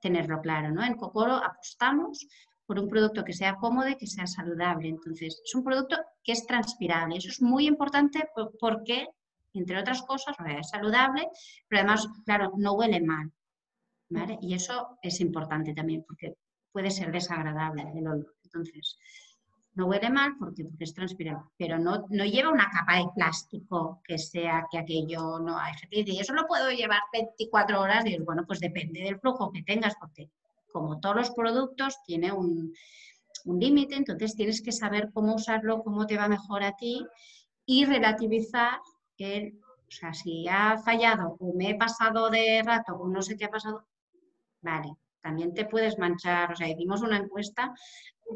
tenerlo 0.00 0.40
claro. 0.40 0.70
¿no? 0.70 0.82
En 0.82 0.96
Cocoro 0.96 1.34
apostamos 1.34 2.26
por 2.64 2.78
un 2.78 2.88
producto 2.88 3.24
que 3.24 3.32
sea 3.32 3.56
cómodo 3.56 3.88
y 3.88 3.96
que 3.96 4.06
sea 4.06 4.26
saludable. 4.26 4.88
Entonces, 4.88 5.40
es 5.44 5.54
un 5.54 5.62
producto 5.62 5.96
que 6.22 6.32
es 6.32 6.46
transpirable. 6.46 7.16
Eso 7.16 7.28
es 7.28 7.42
muy 7.42 7.66
importante 7.66 8.28
porque 8.58 9.08
entre 9.58 9.78
otras 9.78 10.02
cosas, 10.02 10.36
es 10.58 10.68
saludable, 10.68 11.28
pero 11.68 11.80
además, 11.80 12.08
claro, 12.24 12.52
no 12.56 12.72
huele 12.72 13.00
mal. 13.00 13.32
¿vale? 14.08 14.38
Y 14.40 14.54
eso 14.54 14.98
es 15.02 15.20
importante 15.20 15.74
también 15.74 16.04
porque 16.06 16.36
puede 16.72 16.90
ser 16.90 17.12
desagradable 17.12 17.84
el 17.94 18.06
olor. 18.06 18.34
Entonces, 18.44 18.98
no 19.74 19.86
huele 19.86 20.10
mal 20.10 20.36
porque, 20.38 20.64
porque 20.64 20.84
es 20.84 20.94
transpirable, 20.94 21.44
pero 21.58 21.78
no, 21.78 22.06
no 22.08 22.24
lleva 22.24 22.50
una 22.50 22.70
capa 22.70 22.96
de 22.98 23.08
plástico 23.14 24.00
que 24.04 24.18
sea 24.18 24.66
que 24.70 24.78
aquello 24.78 25.38
no 25.38 25.58
hay 25.58 25.74
gente 25.74 26.12
y 26.12 26.18
eso 26.18 26.32
lo 26.32 26.46
puedo 26.46 26.70
llevar 26.70 27.00
24 27.12 27.80
horas 27.80 28.06
y 28.06 28.18
bueno, 28.18 28.44
pues 28.46 28.60
depende 28.60 29.00
del 29.00 29.18
flujo 29.18 29.52
que 29.52 29.62
tengas 29.62 29.94
porque 30.00 30.30
como 30.72 30.98
todos 30.98 31.16
los 31.16 31.30
productos 31.30 31.98
tiene 32.06 32.32
un, 32.32 32.72
un 33.44 33.60
límite, 33.60 33.96
entonces 33.96 34.34
tienes 34.34 34.62
que 34.62 34.72
saber 34.72 35.10
cómo 35.12 35.34
usarlo, 35.34 35.82
cómo 35.82 36.06
te 36.06 36.16
va 36.16 36.28
mejor 36.28 36.62
a 36.62 36.76
ti 36.76 37.06
y 37.66 37.84
relativizar 37.84 38.78
que, 39.16 39.54
o 39.88 39.90
sea, 39.90 40.12
si 40.14 40.46
ha 40.48 40.78
fallado 40.78 41.36
o 41.40 41.54
me 41.54 41.70
he 41.70 41.74
pasado 41.74 42.30
de 42.30 42.62
rato 42.64 42.94
o 42.94 43.08
no 43.08 43.22
sé 43.22 43.36
qué 43.36 43.46
ha 43.46 43.50
pasado, 43.50 43.86
vale, 44.60 44.94
también 45.20 45.54
te 45.54 45.64
puedes 45.64 45.98
manchar. 45.98 46.52
O 46.52 46.56
sea, 46.56 46.68
hicimos 46.68 47.02
una 47.02 47.18
encuesta 47.18 47.74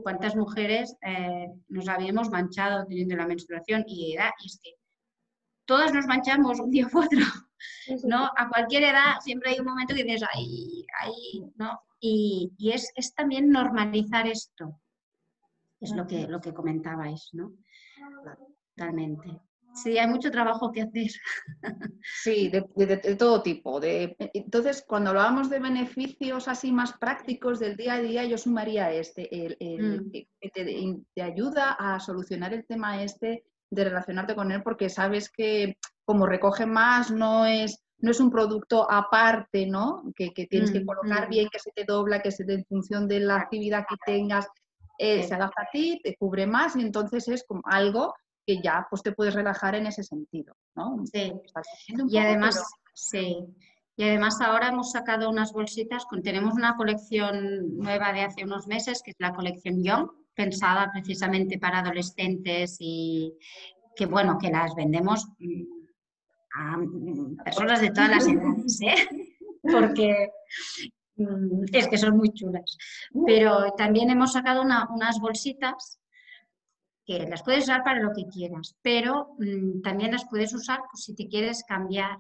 cuántas 0.03 0.37
mujeres 0.37 0.97
eh, 1.03 1.49
nos 1.69 1.89
habíamos 1.89 2.31
manchado 2.31 2.87
teniendo 2.87 3.17
la 3.17 3.27
menstruación 3.27 3.85
y 3.87 4.15
edad, 4.15 4.31
y 4.43 4.47
es 4.47 4.61
que 4.63 4.71
todas 5.65 5.93
nos 5.93 6.07
manchamos 6.07 6.61
un 6.61 6.71
día 6.71 6.89
u 6.93 6.99
otro, 6.99 7.21
¿no? 8.05 8.31
A 8.37 8.49
cualquier 8.49 8.85
edad 8.85 9.21
siempre 9.21 9.51
hay 9.51 9.61
un 9.61 9.67
momento 9.67 9.95
que 9.95 10.05
dices, 10.05 10.29
ahí, 10.33 10.87
ahí, 11.01 11.45
¿no? 11.57 11.81
Y, 12.01 12.53
y 12.57 12.73
es, 12.73 12.91
es, 12.95 13.15
también 13.15 13.51
normalizar 13.51 14.27
esto, 14.27 14.81
es 15.81 15.93
lo 15.93 16.07
que, 16.07 16.27
lo 16.27 16.41
que 16.41 16.55
comentabais, 16.55 17.31
¿no? 17.33 17.53
Totalmente. 18.75 19.41
Sí, 19.75 19.99
hay 19.99 20.09
mucho 20.09 20.31
trabajo 20.31 20.73
que 20.73 20.83
hacer. 20.83 21.11
Sí, 22.23 22.49
de, 22.49 23.15
todo 23.17 23.43
tipo. 23.43 23.81
De, 23.81 24.17
entonces, 24.35 24.85
cuando 24.87 25.11
hablábamos 25.11 25.49
de 25.51 25.59
beneficios 25.59 26.49
así 26.49 26.73
más 26.73 26.93
prácticos 26.99 27.59
del 27.61 27.77
día 27.77 27.95
a 27.95 28.01
día, 28.01 28.25
yo 28.25 28.37
sumaría 28.37 28.93
este, 28.93 29.29
el, 29.33 29.57
mm. 30.03 30.11
que 30.11 30.51
te, 30.51 31.23
ayuda 31.23 31.73
a 31.79 32.01
solucionar 32.01 32.55
el 32.55 32.67
tema 32.67 33.03
este 33.03 33.45
de 33.71 33.85
relacionarte 33.85 34.35
con 34.35 34.51
él, 34.51 34.63
porque 34.63 34.89
sabes 34.89 35.31
que 35.31 35.77
como 36.05 36.27
recoge 36.27 36.67
más, 36.67 37.11
no 37.11 37.47
es, 37.47 37.85
no 37.99 38.11
es 38.11 38.19
un 38.19 38.31
producto 38.31 38.91
aparte, 38.91 39.67
¿no? 39.67 40.03
Que, 40.17 40.31
tienes 40.31 40.73
que 40.73 40.81
mm, 40.81 40.87
colocar 40.87 41.27
mm. 41.27 41.31
bien, 41.31 41.49
que 41.53 41.61
se 41.61 41.71
te 41.71 41.85
dobla, 41.85 42.21
que 42.21 42.33
se 42.33 42.45
te, 42.45 42.55
en 42.55 42.65
función 42.65 43.07
de 43.07 43.21
la 43.21 43.37
actividad 43.37 43.87
que 43.89 43.97
tengas, 44.05 44.49
eh, 44.99 45.23
se 45.23 45.35
adapta 45.35 45.63
a 45.63 45.69
ti, 45.73 46.01
te 46.03 46.17
cubre 46.17 46.47
más 46.47 46.77
y 46.77 46.83
entonces 46.83 47.29
es 47.29 47.45
como 47.45 47.63
algo 47.65 48.15
que 48.51 48.61
ya 48.61 48.87
pues 48.91 49.03
te 49.03 49.13
puedes 49.13 49.35
relajar 49.35 49.77
en 49.77 49.87
ese 49.87 50.03
sentido, 50.03 50.57
¿no? 50.75 51.05
Sí. 51.07 51.33
Y 52.09 52.19
además, 52.19 52.61
sí. 52.95 53.39
Y 53.97 54.03
además 54.03 54.41
ahora 54.41 54.69
hemos 54.69 54.91
sacado 54.91 55.31
unas 55.31 55.53
bolsitas, 55.53 56.05
con, 56.07 56.23
tenemos 56.23 56.55
una 56.55 56.77
colección 56.77 57.77
nueva 57.77 58.13
de 58.13 58.23
hace 58.23 58.45
unos 58.45 58.67
meses, 58.67 59.03
que 59.05 59.13
es 59.13 59.17
la 59.21 59.35
colección 59.35 59.85
Young, 59.85 60.11
pensada 60.35 60.91
precisamente 60.93 61.59
para 61.59 61.79
adolescentes 61.79 62.77
y 62.81 63.35
que 63.95 64.07
bueno, 64.07 64.37
que 64.39 64.51
las 64.51 64.75
vendemos 64.75 65.29
mm, 65.39 65.63
a 66.57 66.77
mm, 66.79 67.37
personas 67.45 67.81
de 67.81 67.91
todas 67.91 68.11
las 68.11 68.27
edades, 68.27 68.81
¿eh? 68.83 69.09
porque 69.63 70.31
mm, 71.17 71.65
es 71.73 71.87
que 71.87 71.99
son 71.99 72.17
muy 72.17 72.33
chulas. 72.33 72.77
Pero 73.27 73.75
también 73.77 74.11
hemos 74.11 74.33
sacado 74.33 74.63
unas 74.63 75.21
bolsitas 75.21 76.00
que 77.11 77.27
las 77.27 77.43
puedes 77.43 77.65
usar 77.65 77.83
para 77.83 78.01
lo 78.01 78.13
que 78.13 78.29
quieras, 78.29 78.77
pero 78.83 79.35
mm, 79.39 79.83
también 79.83 80.13
las 80.13 80.29
puedes 80.29 80.55
usar 80.55 80.81
pues, 80.91 81.05
si 81.05 81.17
te 81.17 81.27
quieres 81.27 81.65
cambiar 81.65 82.19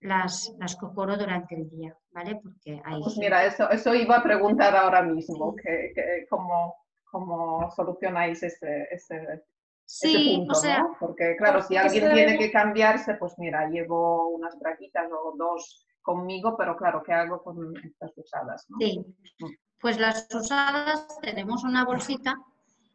las, 0.00 0.52
las 0.58 0.74
cocoro 0.74 1.16
durante 1.16 1.54
el 1.54 1.70
día, 1.70 1.96
¿vale? 2.10 2.40
Porque 2.42 2.82
hay... 2.84 3.00
Pues 3.00 3.16
mira, 3.16 3.44
eso, 3.44 3.70
eso 3.70 3.94
iba 3.94 4.16
a 4.16 4.22
preguntar 4.22 4.74
ahora 4.74 5.02
mismo, 5.02 5.54
que, 5.54 5.92
cómo, 6.28 6.74
cómo, 7.04 7.70
solucionáis 7.76 8.42
ese, 8.42 8.88
ese, 8.90 9.44
sí, 9.84 10.38
punto, 10.38 10.52
o 10.52 10.54
sea, 10.56 10.78
¿no? 10.80 10.96
Porque 10.98 11.36
claro, 11.36 11.62
si 11.62 11.76
alguien 11.76 12.12
tiene 12.12 12.38
que 12.38 12.50
cambiarse, 12.50 13.14
pues 13.14 13.34
mira, 13.38 13.68
llevo 13.68 14.30
unas 14.30 14.58
braquitas 14.58 15.08
o 15.12 15.36
dos 15.36 15.86
conmigo, 16.00 16.56
pero 16.56 16.76
claro, 16.76 17.04
¿qué 17.04 17.12
hago 17.12 17.40
con 17.40 17.76
estas 17.76 18.10
usadas? 18.16 18.66
Sí, 18.80 18.98
mm. 19.38 19.46
pues 19.80 20.00
las 20.00 20.26
usadas 20.34 21.06
tenemos 21.20 21.62
una 21.62 21.84
bolsita 21.84 22.36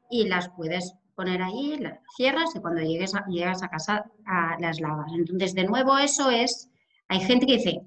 y 0.09 0.27
las 0.27 0.49
puedes 0.49 0.93
poner 1.15 1.41
ahí, 1.41 1.77
las 1.77 1.99
cierras 2.15 2.55
y 2.55 2.59
cuando 2.59 2.81
llegues 2.81 3.15
a, 3.15 3.25
llegas 3.27 3.63
a 3.63 3.69
casa 3.69 4.05
las 4.59 4.79
lavas. 4.79 5.11
Entonces, 5.13 5.55
de 5.55 5.63
nuevo, 5.63 5.97
eso 5.97 6.29
es, 6.29 6.69
hay 7.07 7.19
gente 7.21 7.47
que 7.47 7.57
dice, 7.57 7.81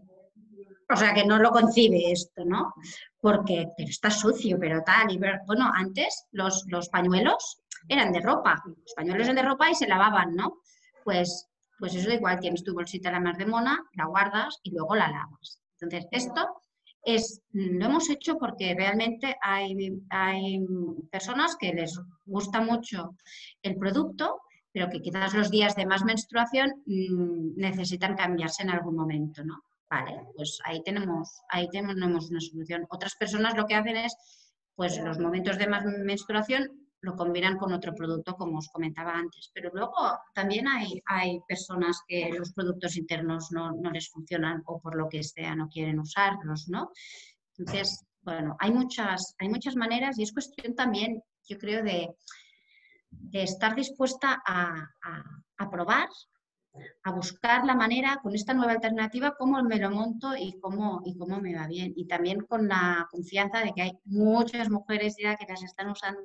o 0.93 0.97
sea, 0.97 1.15
que 1.15 1.25
no 1.25 1.39
lo 1.39 1.51
concibe 1.51 2.11
esto, 2.11 2.45
¿no? 2.45 2.75
Porque 3.21 3.69
pero 3.77 3.89
está 3.89 4.11
sucio, 4.11 4.59
pero 4.59 4.83
tal. 4.83 5.13
Y, 5.13 5.19
bueno, 5.19 5.71
antes 5.73 6.27
los, 6.33 6.65
los 6.67 6.89
pañuelos 6.89 7.63
eran 7.89 8.13
de 8.13 8.21
ropa, 8.21 8.61
los 8.65 8.95
pañuelos 8.95 9.27
eran 9.27 9.37
de 9.37 9.49
ropa 9.49 9.71
y 9.71 9.75
se 9.75 9.87
lavaban, 9.87 10.35
¿no? 10.35 10.59
Pues, 11.05 11.49
pues 11.79 11.95
eso 11.95 12.11
igual, 12.11 12.41
tienes 12.41 12.65
tu 12.65 12.75
bolsita 12.75 13.13
la 13.13 13.21
más 13.21 13.39
de 13.39 13.47
mona, 13.47 13.79
la 13.95 14.07
guardas 14.07 14.59
y 14.65 14.73
luego 14.73 14.97
la 14.97 15.09
lavas. 15.09 15.61
Entonces, 15.81 16.09
esto 16.11 16.61
es, 17.03 17.43
lo 17.53 17.87
hemos 17.87 18.11
hecho 18.11 18.39
porque 18.39 18.75
realmente 18.75 19.37
hay, 19.43 19.75
hay 20.11 20.65
personas 21.11 21.57
que 21.57 21.73
les 21.73 21.99
gusta 22.25 22.61
mucho 22.61 23.17
el 23.63 23.77
producto, 23.77 24.41
pero 24.73 24.89
que 24.89 25.01
quizás 25.01 25.35
los 25.35 25.51
días 25.51 25.75
de 25.77 25.87
más 25.87 26.05
menstruación 26.05 26.83
mm, 26.87 27.57
necesitan 27.57 28.17
cambiarse 28.17 28.63
en 28.63 28.71
algún 28.71 28.97
momento, 28.97 29.45
¿no? 29.45 29.65
Vale, 29.91 30.21
pues 30.37 30.61
ahí 30.65 30.83
tenemos, 30.85 31.41
ahí 31.49 31.69
tenemos 31.69 32.31
una 32.31 32.41
solución. 32.41 32.87
Otras 32.91 33.17
personas 33.17 33.57
lo 33.57 33.67
que 33.67 33.75
hacen 33.75 33.97
es, 33.97 34.15
pues 34.77 34.99
los 35.03 35.19
momentos 35.19 35.59
de 35.59 35.67
más 35.67 35.85
menstruación 35.85 36.80
lo 37.03 37.17
combinan 37.17 37.57
con 37.57 37.73
otro 37.73 37.95
producto, 37.95 38.35
como 38.35 38.59
os 38.59 38.69
comentaba 38.69 39.13
antes. 39.13 39.51
Pero 39.55 39.71
luego 39.73 40.19
también 40.35 40.69
hay, 40.69 41.03
hay 41.07 41.41
personas 41.49 42.01
que 42.07 42.31
los 42.37 42.53
productos 42.53 42.97
internos 42.97 43.51
no, 43.53 43.73
no, 43.73 43.91
les 43.91 44.09
funcionan 44.11 44.63
o 44.67 44.81
por 44.81 44.97
lo 44.97 45.09
que 45.09 45.23
sea 45.23 45.55
no 45.55 45.69
quieren 45.69 45.99
usarlos, 45.99 46.69
¿no? 46.69 46.91
Entonces, 47.57 48.05
bueno, 48.23 48.57
hay 48.59 48.73
muchas, 48.73 49.35
hay 49.39 49.49
muchas 49.49 49.77
maneras 49.77 50.19
y 50.19 50.23
es 50.23 50.33
cuestión 50.33 50.75
también, 50.75 51.23
yo 51.49 51.59
creo, 51.59 51.83
de, 51.83 52.15
de 53.11 53.43
estar 53.43 53.75
dispuesta 53.75 54.43
a, 54.47 54.75
a, 55.03 55.25
a, 55.57 55.71
probar, 55.71 56.09
a 57.03 57.13
buscar 57.13 57.65
la 57.65 57.75
manera 57.75 58.19
con 58.23 58.35
esta 58.35 58.53
nueva 58.53 58.73
alternativa, 58.73 59.35
cómo 59.39 59.63
me 59.63 59.79
lo 59.79 59.91
monto 59.91 60.37
y 60.37 60.59
cómo, 60.61 61.01
y 61.05 61.17
cómo 61.17 61.41
me 61.41 61.57
va 61.57 61.67
bien. 61.67 61.95
Y 61.97 62.07
también 62.07 62.43
con 62.43 62.69
la 62.69 63.09
confianza 63.11 63.61
de 63.61 63.73
que 63.73 63.83
hay 63.83 63.93
muchas 64.05 64.69
mujeres 64.69 65.17
ya 65.19 65.37
que 65.37 65.47
las 65.49 65.63
están 65.63 65.89
usando 65.91 66.21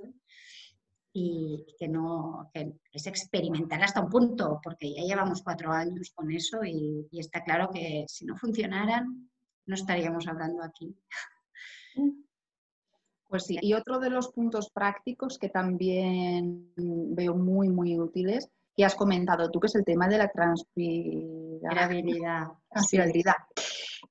y 1.18 1.66
que 1.80 1.88
no 1.88 2.52
que 2.54 2.74
es 2.92 3.08
experimental 3.08 3.82
hasta 3.82 4.02
un 4.02 4.10
punto, 4.10 4.60
porque 4.62 4.94
ya 4.94 5.04
llevamos 5.04 5.42
cuatro 5.42 5.72
años 5.72 6.12
con 6.14 6.30
eso 6.30 6.66
y, 6.66 7.08
está 7.14 7.42
claro 7.42 7.70
que 7.74 8.04
si 8.10 8.26
no 8.26 8.36
funcionaran 8.36 9.30
no 9.66 9.76
estaríamos 9.76 10.28
hablando 10.28 10.62
aquí. 10.62 10.94
Pues 13.30 13.46
sí, 13.46 13.58
y 13.62 13.74
otro 13.74 14.00
de 14.00 14.10
los 14.10 14.28
puntos 14.28 14.70
prácticos 14.70 15.40
que 15.40 15.48
también 15.48 16.74
veo 16.76 17.34
muy, 17.34 17.70
muy 17.70 17.98
útiles, 17.98 18.50
que 18.76 18.84
has 18.84 18.96
comentado 18.96 19.50
tú, 19.50 19.62
que 19.62 19.68
es 19.68 19.76
el 19.76 19.86
tema 19.86 20.10
de 20.10 20.18
la 20.18 20.28
transpirabilidad. 20.28 22.48
transpirabilidad. 22.70 23.36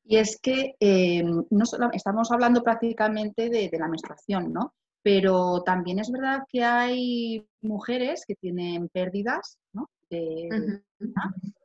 Y 0.05 0.17
es 0.17 0.41
que 0.41 0.75
eh, 0.81 1.23
no 1.23 1.65
estamos 1.93 2.33
hablando 2.33 2.63
prácticamente 2.63 3.51
de, 3.51 3.69
de 3.69 3.79
la 3.79 3.89
menstruación, 3.89 4.51
¿no? 4.53 4.73
Pero 5.05 5.63
también 5.63 5.99
es 5.99 6.11
verdad 6.11 6.45
que 6.49 6.65
hay 6.65 7.47
mujeres 7.61 8.25
que 8.27 8.37
tienen 8.37 8.89
pérdidas, 8.89 9.59
¿no? 9.75 9.91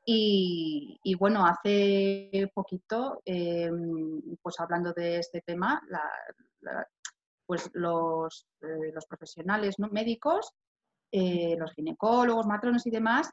y, 0.05 1.15
bueno, 1.17 1.45
hace 1.45 2.51
poquito, 2.53 3.21
em, 3.23 4.21
pues 4.41 4.59
hablando 4.59 4.91
de 4.91 5.19
este 5.19 5.41
tema, 5.41 5.81
pues 7.45 7.69
los, 7.73 8.45
eh, 8.61 8.91
los, 8.93 9.05
profesionales 9.05 9.75
¿no? 9.77 9.87
médicos, 9.87 10.51
eh, 11.11 11.55
los 11.57 11.71
ginecólogos, 11.73 12.45
matrones 12.45 12.85
y 12.87 12.91
demás, 12.91 13.31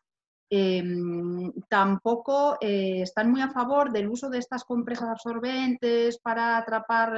em, 0.50 1.52
tampoco 1.68 2.58
eh, 2.60 3.02
están 3.02 3.32
muy 3.32 3.40
a 3.40 3.50
favor 3.50 3.90
del 3.90 4.08
uso 4.08 4.30
de 4.30 4.38
estas 4.38 4.62
compresas 4.64 5.08
absorbentes 5.08 6.18
para 6.18 6.58
atrapar 6.58 7.16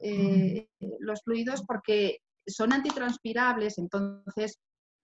eh, 0.00 0.68
los 1.00 1.22
fluidos 1.22 1.62
porque 1.66 2.18
son 2.46 2.72
antitranspirables, 2.72 3.78
entonces 3.78 4.58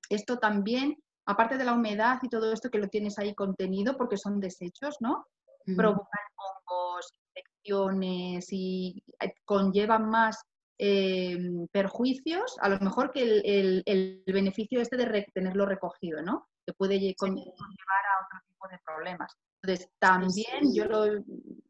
esto 0.08 0.38
también, 0.38 0.96
aparte 1.26 1.58
de 1.58 1.64
la 1.64 1.72
humedad 1.72 2.18
y 2.22 2.28
todo 2.28 2.52
esto 2.52 2.70
que 2.70 2.78
lo 2.78 2.88
tienes 2.88 3.18
ahí 3.18 3.34
contenido, 3.34 3.96
porque 3.96 4.16
son 4.16 4.40
desechos, 4.40 4.96
¿no? 5.00 5.26
Provocan 5.64 6.20
hongos, 6.36 7.10
infecciones 7.34 8.46
y 8.50 9.02
conllevan 9.44 10.08
más 10.08 10.44
Em, 10.76 11.68
perjuicios, 11.68 12.56
a 12.60 12.68
lo 12.68 12.80
mejor 12.80 13.12
que 13.12 13.22
el, 13.22 14.22
beneficio 14.26 14.80
este 14.80 14.96
de 14.96 15.26
tenerlo 15.32 15.66
recogido, 15.66 16.20
¿no? 16.20 16.48
Que 16.66 16.72
puede 16.72 16.98
llevar 16.98 17.14
a 17.22 18.24
otro 18.24 18.40
tipo 18.48 18.68
de 18.68 18.78
problemas. 18.84 19.32
Entonces, 19.62 19.88
también 20.00 20.74
yo 20.74 20.84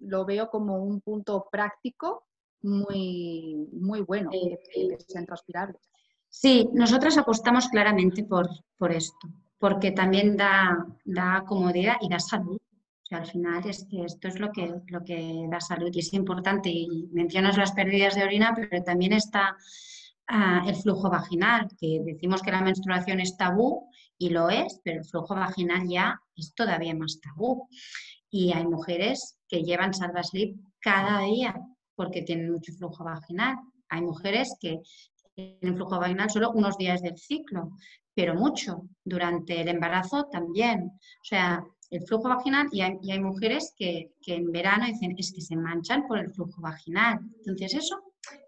lo, 0.00 0.24
veo 0.24 0.48
como 0.48 0.83
un 0.83 1.03
punto 1.03 1.48
práctico 1.53 2.24
muy, 2.64 3.68
muy 3.72 4.00
bueno, 4.00 4.31
que, 4.31 4.59
sean 5.07 5.27
transpirables. 5.27 5.81
Sí, 6.29 6.68
nosotras 6.72 7.16
apostamos 7.16 7.68
claramente 7.68 8.24
por, 8.24 8.48
por 8.77 8.90
esto, 8.90 9.29
porque 9.59 9.92
también 9.92 10.37
da, 10.37 10.87
da 11.05 11.44
comodidad 11.46 11.96
y 12.00 12.09
da 12.09 12.18
salud 12.18 12.59
al 13.14 13.27
final 13.27 13.66
es 13.68 13.87
que 13.90 14.05
esto 14.05 14.29
es 14.29 14.38
lo 14.38 14.50
que, 14.53 14.74
lo 14.88 15.05
que 15.05 15.46
da 15.50 15.61
salud 15.61 15.90
y 15.92 16.00
es 16.00 16.12
importante. 16.12 16.70
Y 16.70 17.09
mencionas 17.12 17.57
las 17.57 17.72
pérdidas 17.72 18.14
de 18.14 18.24
orina, 18.24 18.53
pero 18.55 18.83
también 18.83 19.12
está 19.12 19.57
ah, 20.29 20.64
el 20.66 20.77
flujo 20.77 21.11
vaginal, 21.11 21.68
que 21.79 22.00
decimos 22.05 22.42
que 22.42 22.53
la 22.53 22.62
menstruación 22.62 23.20
es 23.20 23.37
tabú 23.37 23.88
y 24.18 24.31
lo 24.31 24.50
es, 24.50 24.81
pero 24.85 25.00
el 25.00 25.07
flujo 25.07 25.35
vaginal 25.35 25.88
ya 25.88 26.20
es 26.37 26.55
todavía 26.55 26.94
más 26.94 27.20
tabú. 27.20 27.68
Y 28.31 28.53
hay 28.53 28.66
mujeres 28.66 29.38
que 29.48 29.62
llevan 29.62 29.94
salva 29.94 30.24
slip 30.24 30.59
cada 30.81 31.20
día 31.20 31.55
porque 31.94 32.22
tienen 32.22 32.52
mucho 32.52 32.72
flujo 32.72 33.04
vaginal. 33.04 33.57
Hay 33.88 34.02
mujeres 34.02 34.57
que 34.61 34.80
tienen 35.35 35.76
flujo 35.76 35.98
vaginal 35.98 36.30
solo 36.30 36.50
unos 36.52 36.76
días 36.78 37.02
del 37.02 37.18
ciclo, 37.18 37.70
pero 38.14 38.35
mucho. 38.35 38.83
Durante 39.04 39.61
el 39.61 39.68
embarazo 39.68 40.24
también. 40.30 40.85
O 40.85 41.24
sea, 41.24 41.64
el 41.90 42.02
flujo 42.07 42.28
vaginal 42.28 42.68
y 42.72 42.80
hay, 42.80 43.20
mujeres 43.20 43.74
que, 43.76 44.11
en 44.26 44.50
verano 44.50 44.87
dicen 44.87 45.14
es 45.18 45.33
que 45.33 45.40
se 45.40 45.57
manchan 45.57 46.07
por 46.07 46.18
el 46.18 46.33
flujo 46.33 46.61
vaginal. 46.61 47.20
Entonces 47.38 47.74
eso 47.74 48.02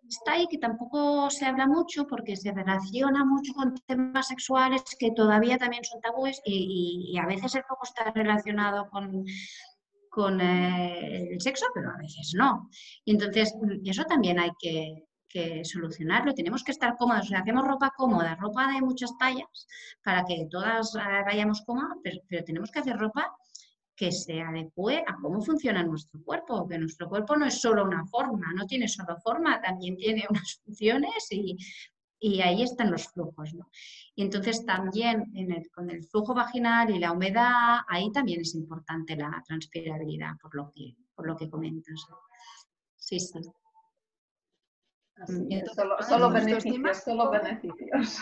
está 0.09 0.33
ahí 0.33 0.47
que 0.51 0.59
tampoco 0.59 1.31
se 1.31 1.45
habla 1.45 1.67
mucho 1.67 2.07
porque 2.07 2.37
se 2.37 2.53
relaciona 2.53 3.25
mucho 3.25 3.53
con 3.55 3.75
temas 3.87 4.29
sexuales 4.29 4.83
que 4.99 5.13
todavía 5.13 5.59
también 5.59 5.85
son 5.85 6.01
tabúes 6.01 6.41
y, 6.45 7.17
a 7.23 7.27
veces 7.27 7.55
el 7.55 7.65
flujo 7.65 7.83
está 7.85 8.11
relacionado 8.11 8.89
con, 8.91 9.25
con 10.17 10.41
eh, 10.41 11.29
el 11.31 11.41
sexo, 11.43 11.67
pero 11.75 11.91
a 11.91 11.99
veces 11.99 12.33
no. 12.35 12.71
Y 13.05 13.13
entonces 13.13 13.55
eso 13.85 14.03
también 14.05 14.41
hay 14.41 14.51
que, 14.59 15.03
solucionarlo, 15.65 16.33
tenemos 16.33 16.65
que 16.65 16.73
estar 16.73 16.97
cómodos, 16.97 17.31
o 17.31 17.37
hacemos 17.37 17.67
ropa 17.67 17.93
cómoda, 17.95 18.37
ropa 18.37 18.73
de 18.73 18.81
muchas 18.81 19.11
tallas, 19.19 19.67
para 20.03 20.25
que 20.25 20.49
todas 20.51 20.95
eh, 20.95 20.99
vayamos 21.27 21.61
cómodas, 21.67 21.99
pero, 22.03 22.43
tenemos 22.43 22.71
que 22.71 22.79
hacer 22.79 22.97
ropa 22.97 23.31
que 23.95 24.11
se 24.11 24.41
adecue 24.41 25.05
a 25.07 25.15
cómo 25.21 25.43
funciona 25.43 25.83
nuestro 25.83 26.23
cuerpo, 26.25 26.67
que 26.67 26.79
nuestro 26.79 27.07
cuerpo 27.11 27.37
no 27.37 27.45
es 27.45 27.61
solo 27.61 27.85
una 27.85 28.07
forma, 28.07 28.51
no 28.55 28.65
tiene 28.65 28.89
solo 28.89 29.15
forma, 29.23 29.61
también 29.61 29.99
tiene 29.99 30.25
unas 30.31 30.59
funciones 30.65 31.27
y, 31.31 31.59
y 32.19 32.41
ahí 32.41 32.63
están 32.63 32.91
los 32.91 33.09
flujos. 33.09 33.55
¿no? 33.55 33.69
Y 34.15 34.23
entonces 34.23 34.65
también 34.65 35.33
con 35.75 35.91
el 35.91 36.05
flujo 36.05 36.35
vaginal 36.35 36.91
y 36.91 36.99
la 36.99 37.13
humedad, 37.13 37.81
ahí 37.89 38.11
también 38.13 38.41
es 38.41 38.55
importante 38.55 39.17
la 39.17 39.43
transpirabilidad, 39.47 40.37
por 40.41 40.55
lo 40.55 40.73
que, 40.75 40.97
por 41.15 41.27
lo 41.27 41.37
que 41.37 41.51
comentas. 41.51 42.07
Sí, 42.97 43.21
sí. 43.21 43.41
solo, 46.09 46.31
beneficios, 46.31 47.03
solo 47.05 47.31
beneficios. 47.31 48.21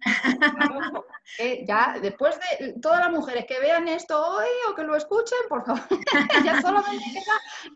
Eh, 1.38 1.64
ya, 1.68 1.98
después 2.00 2.38
de 2.58 2.72
todas 2.80 3.00
las 3.00 3.10
mujeres 3.10 3.44
que 3.46 3.60
vean 3.60 3.86
esto 3.86 4.18
hoy 4.18 4.46
o 4.68 4.74
que 4.74 4.82
lo 4.82 4.96
escuchen, 4.96 5.38
por 5.48 5.64
favor, 5.64 5.82
ya 6.44 6.60
solo 6.62 6.80
me 6.80 6.98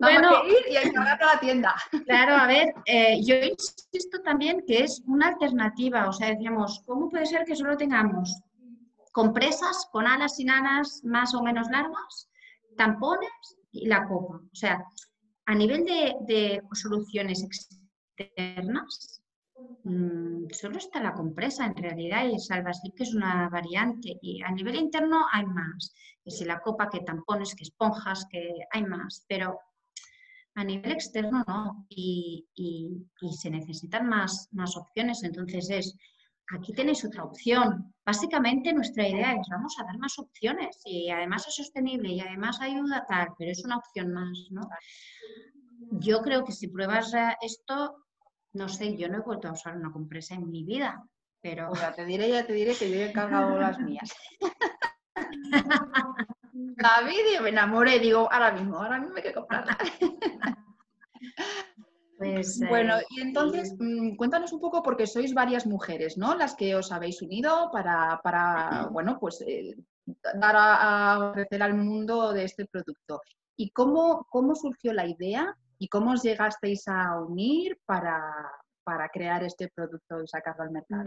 bueno, 0.01 0.43
que 0.43 0.49
ir 0.49 0.65
y 0.71 0.77
encargar 0.77 1.21
la 1.21 1.39
tienda. 1.39 1.75
Claro, 2.07 2.35
a 2.35 2.47
ver, 2.47 2.75
eh, 2.87 3.21
yo 3.23 3.37
insisto 3.37 4.21
también 4.25 4.65
que 4.67 4.83
es 4.85 5.03
una 5.07 5.29
alternativa, 5.29 6.09
o 6.09 6.13
sea, 6.13 6.31
decíamos, 6.31 6.83
¿cómo 6.87 7.11
puede 7.11 7.27
ser 7.27 7.45
que 7.45 7.55
solo 7.55 7.77
tengamos 7.77 8.41
compresas 9.13 9.87
con 9.93 10.07
alas 10.07 10.37
sin 10.37 10.51
alas 10.51 11.03
más 11.05 11.35
o 11.35 11.43
menos 11.43 11.69
largas, 11.71 12.29
tampones 12.77 13.31
y 13.71 13.87
la 13.87 14.09
copa? 14.09 14.37
O 14.37 14.55
sea, 14.55 14.83
a 15.45 15.55
nivel 15.55 15.85
de, 15.85 16.17
de 16.23 16.63
soluciones 16.73 17.45
externas, 17.45 19.22
mm, 19.85 20.46
solo 20.53 20.79
está 20.79 21.01
la 21.03 21.14
compresa 21.14 21.66
en 21.66 21.77
realidad 21.77 22.27
y 22.27 22.35
el 22.35 22.40
salvaslip 22.40 22.94
que 22.96 23.05
es 23.05 23.14
una 23.14 23.48
variante 23.48 24.18
y 24.20 24.42
a 24.42 24.51
nivel 24.51 24.77
interno 24.77 25.27
hay 25.33 25.44
más, 25.46 25.94
que 26.25 26.31
si 26.31 26.44
la 26.44 26.61
copa, 26.61 26.88
que 26.90 27.01
tampones, 27.01 27.55
que 27.55 27.64
esponjas, 27.64 28.27
que 28.31 28.51
hay 28.70 28.85
más, 28.85 29.25
pero 29.29 29.59
a 30.55 30.64
nivel 30.64 30.92
externo 30.92 31.44
no 31.46 31.87
y, 31.88 32.46
se 33.31 33.51
necesitan 33.51 34.07
más, 34.09 34.48
más 34.53 34.77
opciones, 34.77 35.22
entonces 35.22 35.70
es 35.70 35.96
aquí 36.55 36.72
tenéis 36.72 37.05
otra 37.05 37.25
opción. 37.25 37.94
Básicamente 38.05 38.72
nuestra 38.72 39.09
idea 39.09 39.33
es 39.33 39.46
vamos 39.51 39.75
a 39.79 39.85
dar 39.85 39.98
más 39.98 40.18
opciones 40.18 40.81
y 40.85 41.11
además 41.11 41.46
es 41.48 41.55
sostenible 41.55 42.12
y 42.12 42.20
además 42.20 42.61
ayuda 42.61 43.07
tal, 43.09 43.29
pero 43.38 43.51
es 43.51 43.64
una 43.64 43.79
opción 43.79 44.12
más, 44.12 44.48
¿no? 44.51 44.68
Yo 45.92 46.20
creo 46.20 46.44
que 46.44 46.53
si 46.53 46.68
pruebas 46.68 47.12
esto, 47.40 47.96
no 48.53 48.69
sé, 48.69 48.97
yo 48.97 49.09
no 49.09 49.19
he 49.19 49.23
vuelto 49.23 49.49
a 49.49 49.53
usar 49.53 49.77
una 49.77 49.93
compresa 49.93 50.35
en 50.35 50.51
mi 50.51 50.65
vida, 50.65 51.05
pero... 51.41 51.69
Pues 51.69 51.81
ya 51.81 51.93
te 51.93 52.05
diré, 52.05 52.29
ya 52.31 52.47
te 52.47 52.53
diré 52.53 52.75
que 52.75 52.91
yo 52.91 52.97
he 53.01 53.12
cargado 53.12 53.59
las 53.59 53.79
mías. 53.79 54.15
David 56.53 57.38
y 57.38 57.43
me 57.43 57.49
enamoré, 57.49 57.99
digo, 57.99 58.31
ahora 58.31 58.53
mismo, 58.53 58.77
ahora 58.77 58.99
mismo 58.99 59.17
hay 59.17 59.23
que 59.23 59.33
comprarla. 59.33 59.79
Pues, 62.19 62.61
bueno, 62.69 62.99
eh, 62.99 63.05
y 63.11 63.21
entonces 63.21 63.75
mm, 63.79 64.15
cuéntanos 64.15 64.53
un 64.53 64.61
poco, 64.61 64.83
porque 64.83 65.09
sois 65.09 65.35
varias 65.35 65.67
mujeres, 65.67 66.17
¿no? 66.17 66.37
Las 66.37 66.55
que 66.55 66.77
os 66.77 66.93
habéis 66.93 67.21
unido 67.21 67.71
para, 67.73 68.21
para 68.23 68.87
bueno, 68.93 69.19
pues 69.19 69.43
eh, 69.47 69.75
dar 70.35 70.55
a, 70.57 71.31
ofrecer 71.31 71.62
al 71.62 71.75
mundo 71.75 72.33
de 72.33 72.45
este 72.45 72.67
producto. 72.67 73.23
¿Y 73.57 73.71
cómo, 73.71 74.27
cómo 74.31 74.55
surgió 74.55 74.93
la 74.93 75.07
idea 75.07 75.57
¿Y 75.83 75.88
cómo 75.88 76.12
os 76.12 76.23
llegasteis 76.23 76.87
a 76.87 77.18
unir 77.18 77.77
para, 77.85 78.23
crear 79.12 79.42
este 79.42 79.68
producto 79.75 80.23
y 80.23 80.29
sacarlo 80.29 80.62
al 80.62 80.71
mercado? 80.71 81.03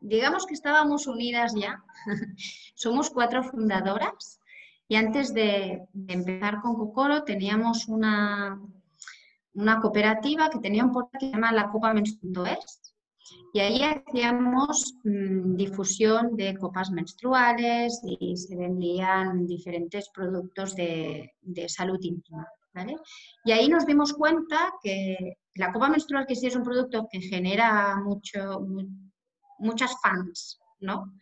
Digamos 0.00 0.46
que 0.46 0.54
estábamos 0.54 1.06
unidas 1.06 1.54
ya. 1.54 1.80
Somos 2.74 3.08
cuatro 3.10 3.44
fundadoras 3.44 4.40
y 4.88 4.96
antes 4.96 5.32
de, 5.32 5.86
empezar 6.08 6.60
con 6.60 6.74
Cocoro 6.74 7.22
teníamos 7.22 7.86
una, 7.86 8.60
una 9.54 9.80
cooperativa 9.80 10.50
que 10.50 10.58
tenía 10.58 10.84
un 10.84 10.90
portal 10.90 11.20
que 11.20 11.26
se 11.26 11.32
llama 11.32 11.52
la 11.52 11.70
Copa 11.70 11.94
Menstruales 11.94 12.96
y 13.52 13.60
ahí 13.60 13.80
hacíamos 13.82 14.96
mm, 15.04 15.54
difusión 15.54 16.34
de 16.34 16.56
copas 16.56 16.90
menstruales 16.90 18.00
y 18.02 18.36
se 18.36 18.56
vendían 18.56 19.46
diferentes 19.46 20.10
productos 20.10 20.74
de, 20.74 21.32
de 21.42 21.68
salud 21.68 21.98
íntima. 22.02 22.48
Y 23.44 23.52
ahí 23.52 23.68
nos 23.68 23.86
dimos 23.86 24.12
cuenta 24.12 24.72
que 24.82 25.38
la 25.54 25.72
copa 25.72 25.88
menstrual, 25.88 26.26
que 26.26 26.36
sí 26.36 26.46
es 26.46 26.56
un 26.56 26.62
producto 26.62 27.08
que 27.10 27.20
genera 27.20 27.96
mucho, 27.96 28.60
muchas 29.58 29.94
fans, 30.02 30.58
¿no? 30.80 31.12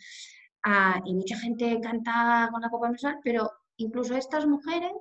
Ah, 0.64 1.00
y 1.04 1.14
mucha 1.14 1.38
gente 1.38 1.80
canta 1.80 2.48
con 2.50 2.60
la 2.60 2.70
copa 2.70 2.88
menstrual, 2.88 3.18
pero 3.22 3.50
incluso 3.76 4.16
estas 4.16 4.46
mujeres 4.46 4.92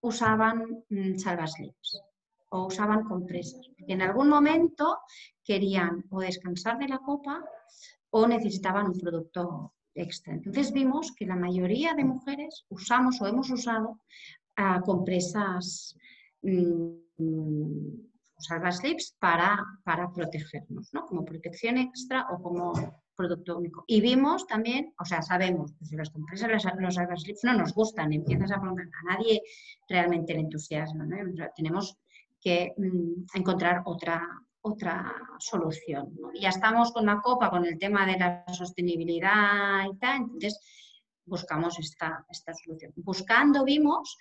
usaban 0.00 0.84
mm, 0.88 1.18
salvaslips 1.18 2.00
o 2.50 2.66
usaban 2.66 3.04
compresas, 3.04 3.60
en 3.88 4.02
algún 4.02 4.28
momento 4.28 4.98
querían 5.44 6.04
o 6.10 6.20
descansar 6.20 6.78
de 6.78 6.88
la 6.88 6.98
copa 6.98 7.44
o 8.10 8.26
necesitaban 8.26 8.86
un 8.86 8.98
producto 8.98 9.74
extra. 9.94 10.34
Entonces 10.34 10.72
vimos 10.72 11.12
que 11.16 11.26
la 11.26 11.36
mayoría 11.36 11.94
de 11.94 12.04
mujeres 12.04 12.64
usamos 12.68 13.20
o 13.20 13.26
hemos 13.26 13.50
usado 13.50 14.00
compresas 14.84 15.96
mmm, 16.42 16.96
slips 18.38 19.16
para, 19.18 19.58
para 19.84 20.12
protegernos, 20.12 20.92
¿no? 20.92 21.06
como 21.06 21.24
protección 21.24 21.78
extra 21.78 22.26
o 22.30 22.42
como 22.42 22.72
producto 23.16 23.56
único. 23.56 23.84
Y 23.86 24.00
vimos 24.00 24.46
también, 24.46 24.92
o 25.00 25.04
sea, 25.04 25.22
sabemos 25.22 25.72
que 25.72 25.86
si 25.86 25.96
las 25.96 26.10
compresas, 26.10 26.50
los, 26.50 26.64
los 26.78 27.22
slips 27.22 27.44
no 27.44 27.54
nos 27.54 27.72
gustan, 27.72 28.12
empiezas 28.12 28.52
a 28.52 28.60
preguntar, 28.60 28.86
a 28.86 29.14
nadie 29.14 29.42
realmente 29.88 30.34
le 30.34 30.40
entusiasma. 30.40 31.06
tenemos 31.56 31.96
que 32.40 32.74
mm, 32.76 33.24
encontrar 33.34 33.82
otra, 33.86 34.22
otra 34.60 35.14
solución. 35.38 36.12
Ya 36.38 36.50
estamos 36.50 36.92
con 36.92 37.06
la 37.06 37.20
copa, 37.20 37.48
con 37.48 37.64
el 37.64 37.78
tema 37.78 38.06
de 38.06 38.18
la 38.18 38.44
sostenibilidad 38.52 39.86
y 39.90 39.96
tal, 39.96 40.22
entonces 40.22 40.60
buscamos 41.24 41.78
esta, 41.78 42.24
esta 42.28 42.52
solución. 42.54 42.92
Buscando 42.96 43.64
vimos 43.64 44.16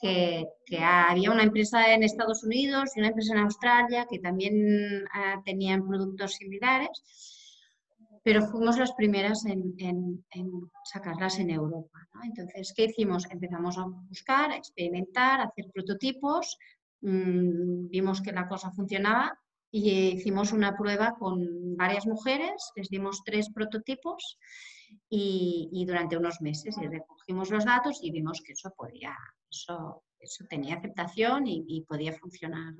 que, 0.00 0.46
había 0.78 1.30
una 1.30 1.42
empresa 1.42 1.94
en 1.94 2.02
Estados 2.02 2.44
Unidos 2.44 2.90
y 2.94 3.00
una 3.00 3.08
empresa 3.08 3.34
en 3.34 3.40
Australia 3.40 4.06
que 4.08 4.18
también 4.18 5.04
ah, 5.12 5.40
tenían 5.44 5.86
productos 5.86 6.34
similares, 6.34 6.90
pero 8.22 8.42
fuimos 8.48 8.76
las 8.78 8.92
primeras 8.92 9.44
en, 9.46 10.24
sacarlas 10.84 11.38
en 11.38 11.50
Europa. 11.50 12.08
Entonces, 12.24 12.72
¿qué 12.76 12.84
hicimos? 12.86 13.24
Empezamos 13.30 13.78
a 13.78 13.84
buscar, 13.86 14.50
a 14.50 14.56
experimentar, 14.56 15.40
a 15.40 15.44
hacer 15.44 15.66
prototipos, 15.72 16.58
mm, 17.02 17.88
vimos 17.88 18.20
que 18.20 18.32
la 18.32 18.48
cosa 18.48 18.72
funcionaba 18.72 19.38
y 19.70 19.90
hicimos 20.08 20.52
una 20.52 20.76
prueba 20.76 21.14
con 21.18 21.76
varias 21.76 22.06
mujeres, 22.06 22.72
les 22.74 22.88
dimos 22.88 23.22
tres 23.24 23.50
prototipos 23.52 24.38
y, 25.08 25.84
durante 25.86 26.16
unos 26.16 26.40
meses 26.40 26.76
recogimos 26.80 27.50
los 27.50 27.64
datos 27.64 27.98
y 28.02 28.10
vimos 28.10 28.42
que 28.44 28.52
eso 28.52 28.72
podía, 28.76 29.16
eso, 29.50 30.04
eso 30.18 30.44
tenía 30.48 30.76
aceptación 30.76 31.46
y, 31.46 31.84
podía 31.88 32.12
funcionar. 32.12 32.74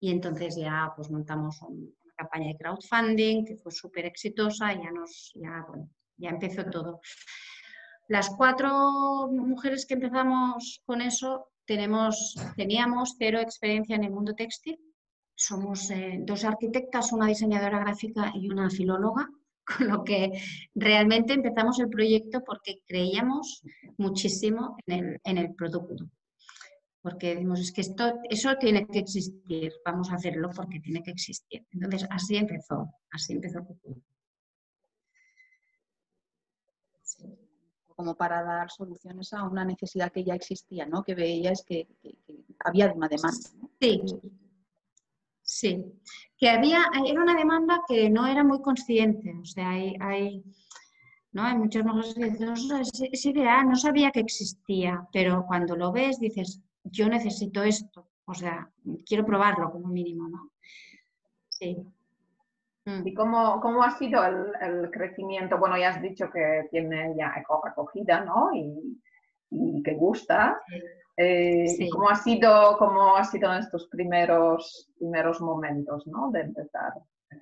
Y 0.00 0.10
entonces 0.10 0.56
ya 0.56 0.92
pues 0.96 1.10
montamos 1.10 1.60
una 1.62 2.14
campaña 2.16 2.48
de 2.48 2.56
crowdfunding 2.56 3.44
que 3.44 3.56
fue 3.56 3.72
súper 3.72 4.06
exitosa 4.06 4.72
y 4.72 4.82
ya, 4.82 4.90
nos, 4.90 5.32
ya, 5.34 5.64
bueno, 5.68 5.88
ya 6.16 6.30
empezó 6.30 6.64
todo. 6.64 7.00
Las 8.08 8.30
cuatro 8.36 9.28
mujeres 9.30 9.86
que 9.86 9.94
empezamos 9.94 10.82
con 10.84 11.00
eso 11.00 11.48
tenemos, 11.64 12.36
teníamos 12.56 13.14
cero 13.18 13.40
experiencia 13.40 13.96
en 13.96 14.04
el 14.04 14.10
mundo 14.10 14.34
textil. 14.34 14.78
Somos 15.34 15.90
eh, 15.90 16.18
dos 16.20 16.44
arquitectas, 16.44 17.12
una 17.12 17.26
diseñadora 17.26 17.80
gráfica 17.80 18.30
y 18.34 18.50
una 18.50 18.70
filóloga 18.70 19.28
con 19.64 19.88
lo 19.88 20.04
que 20.04 20.30
realmente 20.74 21.32
empezamos 21.32 21.78
el 21.80 21.88
proyecto 21.88 22.42
porque 22.44 22.82
creíamos 22.86 23.62
muchísimo 23.96 24.76
en 24.86 25.38
el, 25.38 25.54
producto. 25.54 26.04
Porque 27.00 27.34
decimos, 27.34 27.60
es 27.60 27.72
que 27.72 27.82
esto, 27.82 28.20
eso 28.30 28.56
tiene 28.56 28.86
que 28.86 29.00
existir, 29.00 29.72
vamos 29.84 30.10
a 30.10 30.14
hacerlo 30.14 30.50
porque 30.54 30.80
tiene 30.80 31.02
que 31.02 31.10
existir. 31.10 31.66
Entonces, 31.70 32.06
así 32.10 32.36
empezó, 32.36 32.90
así 33.10 33.34
empezó 33.34 33.60
Como 37.94 38.16
para 38.16 38.42
dar 38.42 38.70
soluciones 38.70 39.32
a 39.34 39.44
una 39.44 39.64
necesidad 39.64 40.10
que 40.10 40.24
ya 40.24 40.34
existía, 40.34 40.86
¿no? 40.86 41.04
Que 41.04 41.14
veías 41.14 41.62
que, 41.64 41.86
que, 42.02 42.16
había 42.64 42.92
una 42.92 43.08
demanda. 43.08 43.50
Sí, 43.80 44.00
Sí, 45.44 45.84
que 46.44 46.50
había, 46.50 46.82
era 47.06 47.22
una 47.22 47.34
demanda 47.34 47.80
que 47.88 48.10
no 48.10 48.26
era 48.26 48.44
muy 48.44 48.60
consciente, 48.60 49.34
o 49.40 49.46
sea, 49.46 49.70
hay, 49.70 49.96
hay, 49.98 50.44
¿no? 51.32 51.42
hay 51.42 51.56
muchas 51.56 51.86
mujeres 51.86 52.12
que 52.12 52.24
dicen, 52.26 52.52
es, 53.12 53.24
ideal, 53.24 53.66
no 53.66 53.76
sabía 53.76 54.10
que 54.10 54.20
existía, 54.20 55.08
pero 55.10 55.46
cuando 55.46 55.74
lo 55.74 55.90
ves 55.90 56.20
dices, 56.20 56.60
yo 56.82 57.08
necesito 57.08 57.62
esto, 57.62 58.08
o 58.26 58.34
sea, 58.34 58.70
quiero 59.06 59.24
probarlo 59.24 59.72
como 59.72 59.88
mínimo, 59.88 60.28
¿no? 60.28 60.50
Sí. 61.48 61.78
Mm. 62.84 63.06
¿Y 63.06 63.14
cómo, 63.14 63.58
cómo, 63.62 63.82
ha 63.82 63.96
sido 63.96 64.22
el, 64.26 64.52
el, 64.60 64.90
crecimiento? 64.90 65.56
Bueno, 65.56 65.78
ya 65.78 65.92
has 65.92 66.02
dicho 66.02 66.28
que 66.30 66.68
tiene 66.70 67.14
ya 67.16 67.32
acogida, 67.38 68.22
¿no? 68.22 68.50
Y, 68.54 69.00
y 69.48 69.82
que 69.82 69.94
gusta. 69.94 70.60
Eh, 71.16 71.88
¿cómo, 71.92 72.08
ha 72.10 72.16
sido, 72.16 72.76
¿Cómo 72.78 73.16
ha 73.16 73.24
sido 73.24 73.52
en 73.52 73.60
estos 73.60 73.86
primeros, 73.88 74.90
primeros 74.98 75.40
momentos 75.40 76.06
¿no? 76.06 76.30
de 76.32 76.40
empezar 76.40 76.92
eh, 77.30 77.36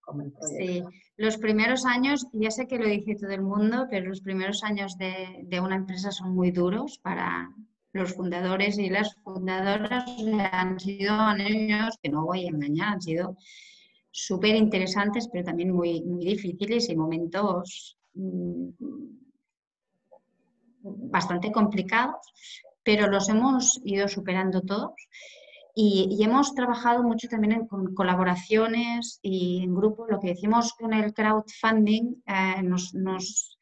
con 0.00 0.22
el 0.22 0.32
proyecto? 0.32 0.90
Sí, 0.90 0.98
los 1.16 1.36
primeros 1.36 1.86
años, 1.86 2.26
ya 2.32 2.50
sé 2.50 2.66
que 2.66 2.78
lo 2.78 2.86
dice 2.86 3.14
todo 3.14 3.30
el 3.30 3.42
mundo, 3.42 3.86
pero 3.88 4.08
los 4.08 4.20
primeros 4.20 4.64
años 4.64 4.98
de, 4.98 5.40
de 5.44 5.60
una 5.60 5.76
empresa 5.76 6.10
son 6.10 6.34
muy 6.34 6.50
duros 6.50 6.98
para 6.98 7.48
los 7.92 8.14
fundadores 8.14 8.78
y 8.78 8.88
las 8.88 9.14
fundadoras. 9.22 10.04
Han 10.52 10.80
sido 10.80 11.12
años 11.12 11.98
que 12.02 12.08
no 12.08 12.24
voy 12.24 12.46
a 12.46 12.48
engañar, 12.48 12.94
han 12.94 13.02
sido 13.02 13.36
súper 14.10 14.56
interesantes, 14.56 15.28
pero 15.32 15.44
también 15.44 15.72
muy, 15.72 16.02
muy 16.02 16.24
difíciles 16.24 16.88
y 16.88 16.96
momentos 16.96 17.98
mm, 18.14 18.68
bastante 20.82 21.50
complicados, 21.50 22.26
pero 22.82 23.08
los 23.08 23.28
hemos 23.28 23.80
ido 23.84 24.08
superando 24.08 24.62
todos 24.62 24.92
y, 25.74 26.22
hemos 26.22 26.54
trabajado 26.54 27.02
mucho 27.02 27.28
también 27.28 27.52
en, 27.52 27.66
con 27.66 27.94
colaboraciones 27.94 29.18
y 29.22 29.62
en 29.62 29.74
grupos. 29.74 30.08
Lo 30.10 30.20
que 30.20 30.28
decimos 30.28 30.74
con 30.74 30.92
el 30.92 31.14
crowdfunding 31.14 32.22
eh, 32.26 32.62
nos, 32.62 32.94
nos, 32.94 33.58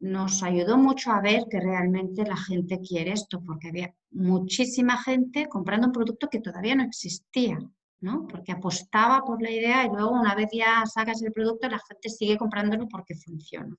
nos 0.00 0.42
ayudó 0.42 0.78
mucho 0.78 1.12
a 1.12 1.20
ver 1.20 1.44
que 1.50 1.60
realmente 1.60 2.24
la 2.24 2.36
gente 2.36 2.80
quiere 2.80 3.12
esto, 3.12 3.42
porque 3.44 3.68
había 3.68 3.94
muchísima 4.10 4.96
gente 4.96 5.48
comprando 5.48 5.88
un 5.88 5.92
producto 5.92 6.28
que 6.28 6.40
todavía 6.40 6.74
no 6.74 6.84
existía. 6.84 7.58
¿no? 8.00 8.26
Porque 8.26 8.50
apostaba 8.50 9.22
por 9.24 9.40
la 9.40 9.50
idea 9.52 9.84
y 9.84 9.88
luego 9.88 10.10
una 10.10 10.34
vez 10.34 10.48
ya 10.52 10.82
sacas 10.86 11.22
el 11.22 11.30
producto, 11.30 11.68
la 11.68 11.78
gente 11.78 12.08
sigue 12.08 12.36
comprándolo 12.36 12.88
porque 12.88 13.14
funciona. 13.14 13.76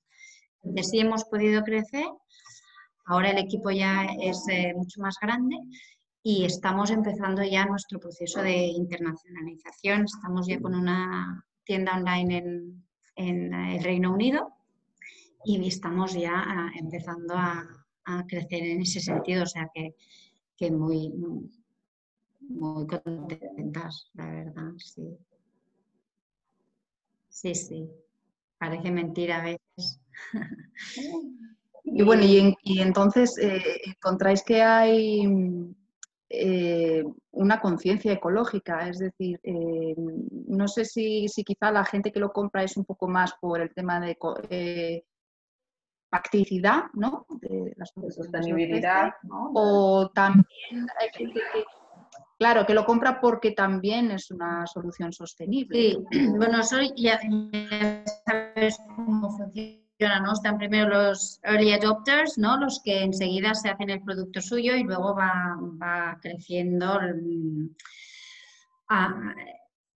Entonces 0.62 0.90
sí 0.90 1.00
hemos 1.00 1.24
podido 1.24 1.62
crecer 1.62 2.06
Ahora 3.06 3.30
el 3.30 3.38
equipo 3.38 3.70
ya 3.70 4.06
es 4.20 4.46
eh, 4.48 4.72
mucho 4.74 5.00
más 5.00 5.16
grande 5.20 5.56
y 6.22 6.44
estamos 6.44 6.90
empezando 6.90 7.42
ya 7.42 7.66
nuestro 7.66 8.00
proceso 8.00 8.40
de 8.40 8.66
internacionalización. 8.66 10.04
Estamos 10.04 10.46
ya 10.46 10.58
con 10.58 10.74
una 10.74 11.44
tienda 11.64 11.96
online 11.96 12.38
en, 13.16 13.54
el 13.54 13.84
Reino 13.84 14.12
Unido 14.12 14.54
y 15.44 15.66
estamos 15.68 16.14
ya 16.14 16.32
ah, 16.34 16.70
empezando 16.76 17.34
a, 17.36 17.68
crecer 18.26 18.64
en 18.64 18.80
ese 18.80 19.00
sentido. 19.00 19.42
O 19.42 19.46
sea 19.46 19.70
que, 19.74 19.94
que 20.56 20.70
muy, 20.70 21.12
muy 22.40 22.86
contentas, 22.86 24.10
la 24.14 24.30
verdad, 24.30 24.72
sí. 24.78 25.16
Sí, 27.28 27.54
sí. 27.54 27.90
Parece 28.56 28.90
mentira 28.90 29.40
a 29.40 29.44
veces. 29.44 30.00
Y 31.84 32.02
bueno, 32.02 32.22
y, 32.24 32.80
entonces 32.80 33.36
eh, 33.38 33.80
encontráis 33.84 34.42
que 34.42 34.62
hay 34.62 35.22
eh, 36.30 37.04
una 37.32 37.60
conciencia 37.60 38.12
ecológica, 38.12 38.88
es 38.88 38.98
decir, 38.98 39.38
eh, 39.42 39.94
no 40.48 40.66
sé 40.66 40.86
si, 40.86 41.26
quizá 41.44 41.70
la 41.70 41.84
gente 41.84 42.10
que 42.10 42.20
lo 42.20 42.32
compra 42.32 42.62
es 42.62 42.76
un 42.78 42.86
poco 42.86 43.06
más 43.06 43.34
por 43.40 43.60
el 43.60 43.72
tema 43.74 44.00
de 44.00 44.16
practicidad, 46.08 46.84
¿no? 46.94 47.26
De 47.40 47.74
la 47.76 47.84
sostenibilidad, 47.86 49.14
¿no? 49.24 49.50
O 49.54 50.10
también 50.10 50.86
hay 51.00 51.08
gente 51.12 51.40
que, 51.52 51.64
claro, 52.38 52.64
que 52.64 52.72
lo 52.72 52.86
compra 52.86 53.20
porque 53.20 53.50
también 53.50 54.10
es 54.10 54.30
una 54.30 54.66
solución 54.66 55.12
sostenible. 55.12 55.98
Sí, 56.10 56.26
bueno, 56.38 56.62
soy 56.62 56.92
ya 56.96 57.20
sabes 58.24 58.78
cómo 58.96 59.30
funciona 59.36 59.83
están 59.98 60.58
primero 60.58 60.88
los 60.88 61.40
early 61.42 61.72
adopters, 61.72 62.38
¿no? 62.38 62.58
Los 62.58 62.80
que 62.82 63.02
enseguida 63.02 63.54
se 63.54 63.68
hacen 63.68 63.90
el 63.90 64.02
producto 64.02 64.40
suyo 64.40 64.74
y 64.76 64.82
luego 64.82 65.14
va, 65.14 66.18
creciendo. 66.20 67.00
Mm, 67.00 67.68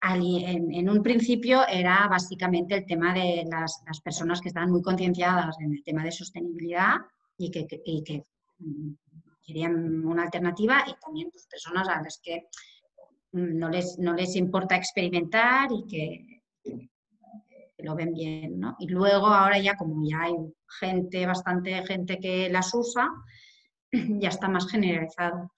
en, 0.00 0.88
un 0.88 1.02
principio 1.02 1.66
era 1.66 2.06
básicamente 2.08 2.76
el 2.76 2.86
tema 2.86 3.12
de 3.12 3.44
las, 3.50 3.82
personas 4.02 4.40
que 4.40 4.48
estaban 4.48 4.70
muy 4.70 4.82
concienciadas 4.82 5.56
en 5.60 5.72
el 5.72 5.82
tema 5.82 6.04
de 6.04 6.12
sostenibilidad 6.12 6.96
y 7.36 7.50
que, 7.50 8.24
mm, 8.58 8.90
querían 9.44 10.04
una 10.04 10.24
alternativa 10.24 10.84
y 10.86 10.94
también 11.00 11.30
personas 11.50 11.88
a 11.88 12.02
las 12.02 12.20
que 12.22 12.46
mm, 13.32 13.58
no 13.58 13.68
les, 13.68 13.98
no 13.98 14.14
les 14.14 14.36
importa 14.36 14.76
experimentar 14.76 15.68
y 15.72 15.86
que 15.86 16.38
que 17.78 17.84
lo 17.84 17.94
ven 17.94 18.12
bien, 18.12 18.58
¿no? 18.58 18.76
Y 18.80 18.88
luego 18.88 19.28
ahora 19.28 19.58
ya 19.58 19.76
como 19.76 20.04
ya 20.06 20.22
hay 20.22 20.34
gente, 20.80 21.24
bastante 21.26 21.86
gente 21.86 22.18
que 22.18 22.50
las 22.50 22.74
usa, 22.74 23.08
ya 23.92 24.28
está 24.28 24.48
más 24.48 24.68
generalizado. 24.68 25.52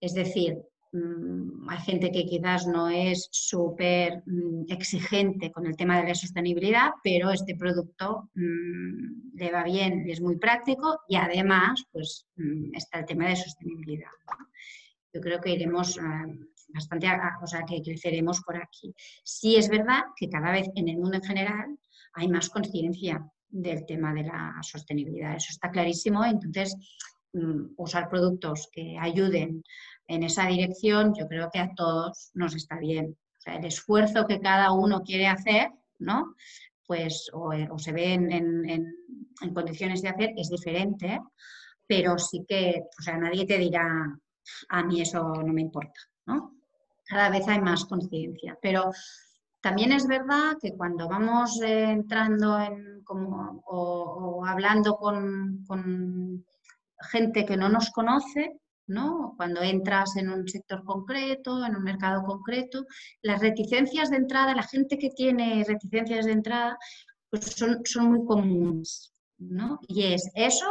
Es 0.00 0.14
decir, 0.14 0.56
mm, 0.92 1.68
hay 1.68 1.78
gente 1.80 2.10
que 2.10 2.24
quizás 2.24 2.66
no 2.66 2.88
es 2.88 3.28
súper 3.30 4.22
mm, 4.24 4.64
exigente 4.68 5.52
con 5.52 5.66
el 5.66 5.76
tema 5.76 6.00
de 6.00 6.08
la 6.08 6.14
sostenibilidad, 6.14 6.92
pero 7.02 7.30
este 7.30 7.54
producto 7.56 8.30
mm, 8.34 9.36
le 9.36 9.52
va 9.52 9.64
bien, 9.64 10.08
es 10.08 10.22
muy 10.22 10.38
práctico 10.38 11.00
y 11.08 11.16
además 11.16 11.84
pues 11.92 12.26
está 12.72 13.00
el 13.00 13.06
tema 13.06 13.28
de 13.28 13.36
sostenibilidad. 13.36 14.10
Yo 15.12 15.20
creo 15.20 15.40
que 15.40 15.50
iremos 15.50 15.98
eh, 15.98 16.02
bastante, 16.74 17.08
o 17.42 17.46
sea, 17.46 17.64
que 17.64 17.80
creceremos 17.82 18.40
por 18.42 18.56
aquí. 18.56 18.94
Sí 19.22 19.56
es 19.56 19.68
verdad 19.68 20.02
que 20.16 20.28
cada 20.28 20.52
vez 20.52 20.68
en 20.74 20.88
el 20.88 20.98
mundo 20.98 21.16
en 21.16 21.22
general 21.22 21.78
hay 22.14 22.28
más 22.28 22.50
conciencia 22.50 23.24
del 23.48 23.86
tema 23.86 24.12
de 24.12 24.24
la 24.24 24.56
sostenibilidad, 24.62 25.36
eso 25.36 25.48
está 25.50 25.70
clarísimo, 25.70 26.24
entonces 26.24 26.76
mm, 27.32 27.74
usar 27.76 28.08
productos 28.08 28.68
que 28.72 28.98
ayuden 28.98 29.62
en 30.08 30.22
esa 30.22 30.46
dirección, 30.46 31.14
yo 31.18 31.28
creo 31.28 31.50
que 31.52 31.60
a 31.60 31.72
todos 31.74 32.30
nos 32.34 32.54
está 32.54 32.78
bien. 32.78 33.16
El 33.46 33.64
esfuerzo 33.64 34.26
que 34.26 34.40
cada 34.40 34.72
uno 34.72 35.02
quiere 35.02 35.26
hacer, 35.26 35.70
¿no? 35.98 36.34
Pues 36.86 37.30
o, 37.32 37.52
se 37.78 37.92
ve 37.92 38.12
en, 38.14 38.32
en 39.40 39.54
condiciones 39.54 40.02
de 40.02 40.08
hacer 40.08 40.32
es 40.36 40.50
diferente, 40.50 41.20
pero 41.86 42.18
sí 42.18 42.44
que, 42.48 42.82
o 42.98 43.02
sea, 43.02 43.16
nadie 43.18 43.46
te 43.46 43.58
dirá, 43.58 43.86
a 44.68 44.84
mí 44.84 45.00
eso 45.00 45.22
no 45.22 45.52
me 45.52 45.60
importa, 45.60 46.00
¿no? 46.26 46.53
Cada 47.06 47.30
vez 47.30 47.46
hay 47.48 47.60
más 47.60 47.84
conciencia, 47.84 48.58
pero 48.60 48.90
también 49.60 49.92
es 49.92 50.06
verdad 50.06 50.56
que 50.60 50.76
cuando 50.76 51.08
vamos 51.08 51.60
eh, 51.62 51.90
entrando 51.90 52.60
en 52.60 53.02
como, 53.02 53.62
o, 53.66 54.44
hablando 54.46 54.96
con, 54.96 55.64
con, 55.66 56.44
gente 57.10 57.44
que 57.44 57.56
no 57.56 57.68
nos 57.68 57.90
conoce, 57.90 58.60
¿no? 58.86 59.34
Cuando 59.36 59.62
entras 59.62 60.16
en 60.16 60.30
un 60.30 60.48
sector 60.48 60.84
concreto, 60.84 61.64
en 61.64 61.76
un 61.76 61.82
mercado 61.82 62.22
concreto, 62.24 62.86
las 63.22 63.40
reticencias 63.40 64.10
de 64.10 64.16
entrada, 64.16 64.54
la 64.54 64.62
gente 64.62 64.98
que 64.98 65.10
tiene 65.10 65.64
reticencias 65.66 66.26
de 66.26 66.32
entrada, 66.32 66.78
pues 67.30 67.44
son, 67.44 67.80
son 67.84 68.12
muy 68.12 68.26
comunes, 68.26 69.12
¿no? 69.38 69.80
Y 69.88 70.14
es 70.14 70.30
eso 70.34 70.70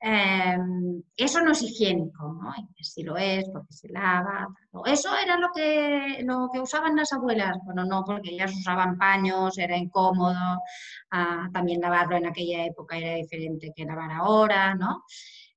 Em, 0.00 1.02
eso 1.16 1.40
no 1.40 1.50
es 1.52 1.62
higiénico, 1.62 2.32
¿no? 2.40 2.52
Si 2.80 3.02
lo 3.02 3.16
es, 3.16 3.44
porque 3.52 3.72
se 3.72 3.88
lava. 3.88 4.46
Eso 4.86 5.10
era 5.16 5.36
lo 5.38 5.48
que, 5.52 6.22
lo 6.24 6.48
que 6.52 6.60
usaban 6.60 6.94
las 6.96 7.12
abuelas. 7.12 7.56
Bueno, 7.64 7.84
no, 7.84 8.04
porque 8.04 8.30
ellas 8.30 8.52
usaban 8.52 8.96
paños, 8.96 9.58
era 9.58 9.76
incómodo. 9.76 10.62
Ah, 11.10 11.48
también 11.52 11.80
lavarlo 11.80 12.16
en 12.16 12.26
aquella 12.26 12.64
época 12.64 12.96
era 12.96 13.14
diferente 13.14 13.72
que 13.74 13.84
lavar 13.84 14.12
ahora, 14.12 14.74
¿no? 14.74 15.04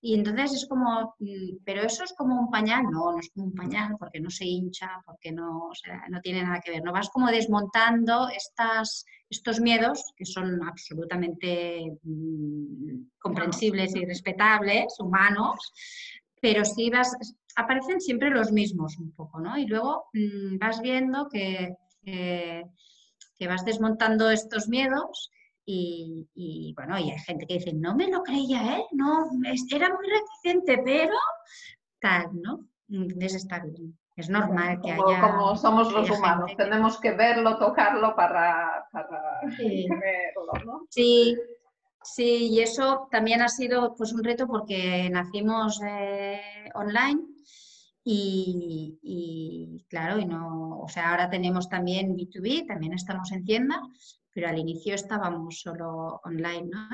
Y 0.04 0.16
entonces 0.16 0.54
es 0.54 0.68
como, 0.68 1.16
mm, 1.20 1.58
pero 1.64 1.84
eso 1.84 2.04
es 2.04 2.14
como 2.14 2.40
un 2.40 2.50
pañal, 2.50 2.84
no, 2.86 3.12
no 3.12 3.20
es 3.20 3.30
como 3.34 3.46
un 3.46 3.54
pañal 3.54 3.96
porque 4.00 4.20
no 4.20 4.32
se 4.32 4.46
hincha, 4.46 4.90
porque 5.06 5.32
no, 5.32 5.68
o 5.68 5.76
sea, 5.76 6.04
no 6.10 6.20
tiene 6.22 6.42
nada 6.42 6.60
que 6.60 6.72
ver, 6.72 6.84
no 6.84 6.92
vas 6.92 7.10
como 7.10 7.28
desmontando 7.28 8.28
estas, 8.30 9.06
estos 9.30 9.60
miedos 9.60 10.12
que 10.18 10.26
son 10.26 10.64
absolutamente 10.68 12.00
mm, 12.02 13.10
comprensibles 13.20 13.96
y 13.96 14.04
respetables, 14.06 15.00
humanos, 15.00 15.72
pero 16.42 16.66
sí 16.66 16.90
vas, 16.90 17.16
aparecen 17.56 18.02
siempre 18.02 18.32
los 18.32 18.52
mismos 18.52 18.98
un 18.98 19.12
poco, 19.12 19.40
¿no? 19.40 19.56
Y 19.56 19.68
luego 19.68 20.06
mm, 20.14 20.58
vas 20.58 20.82
viendo 20.82 21.30
que, 21.30 21.76
que 22.04 23.48
vas 23.48 23.64
desmontando 23.66 24.32
estos 24.32 24.68
miedos 24.68 25.30
y, 26.34 26.74
bueno, 26.76 26.98
y 27.00 27.12
hay 27.12 27.20
gente 27.20 27.46
que 27.46 27.56
dice, 27.56 27.74
no 27.74 27.96
me 27.96 28.08
lo 28.08 28.24
creía 28.24 28.78
él, 28.78 28.84
no, 28.92 29.30
era 29.74 29.90
muy 29.90 30.08
reticente, 30.08 30.82
pero 30.84 31.16
tal, 32.00 32.30
¿no? 32.34 32.68
Entonces 32.90 33.36
está 33.36 33.60
bien. 33.60 33.98
Es 34.16 34.30
normal 34.30 34.82
que 34.82 34.92
haya. 34.92 35.22
Como 35.22 35.56
somos 35.56 35.92
los 35.94 36.10
humanos, 36.10 36.52
tenemos 36.58 37.00
que 37.00 37.12
verlo, 37.12 37.58
tocarlo 37.58 38.14
para, 38.16 38.86
verlo, 38.94 40.54
¿no? 40.66 40.86
Sí, 40.90 41.38
sí, 42.04 42.50
y 42.50 42.60
eso 42.60 43.08
también 43.10 43.42
ha 43.42 43.48
sido 43.48 43.96
pues 43.96 44.12
un 44.12 44.24
reto 44.24 44.48
porque 44.48 45.10
nacimos 45.10 45.82
eh, 45.88 46.42
online 46.76 47.22
y, 48.04 49.00
y, 49.02 49.86
claro, 49.88 50.20
y 50.20 50.26
no, 50.26 50.80
o 50.82 50.90
sea, 50.90 51.12
ahora 51.12 51.30
tenemos 51.30 51.70
también 51.70 52.16
B2B, 52.18 52.68
también 52.68 52.94
estamos 52.94 53.32
en 53.32 53.46
tienda, 53.46 53.82
pero 54.34 54.48
al 54.48 54.60
inicio 54.60 54.96
estábamos 54.96 55.60
solo 55.60 56.22
online, 56.24 56.70
¿no? 56.70 56.90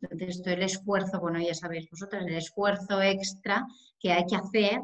Entonces, 0.00 0.42
todo 0.42 0.54
el 0.54 0.62
esfuerzo, 0.62 1.20
bueno, 1.20 1.40
ya 1.40 1.54
sabéis 1.54 1.88
vosotros, 1.90 2.22
el 2.26 2.34
esfuerzo 2.34 3.00
extra 3.02 3.66
que 3.98 4.12
hay 4.12 4.24
que 4.26 4.36
hacer 4.36 4.80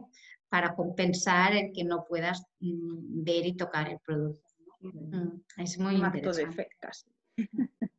para 0.48 0.74
compensar 0.74 1.54
el 1.54 1.72
que 1.72 1.84
no 1.84 2.04
puedas 2.08 2.44
mm, 2.60 3.24
ver 3.24 3.46
y 3.46 3.54
tocar 3.54 3.88
el 3.88 3.98
producto. 3.98 4.42
Mm, 4.80 5.40
es 5.58 5.78
muy 5.78 5.96
un 5.96 6.04
acto 6.04 6.32
de 6.32 6.50
fe 6.52 6.68
casi. 6.78 7.06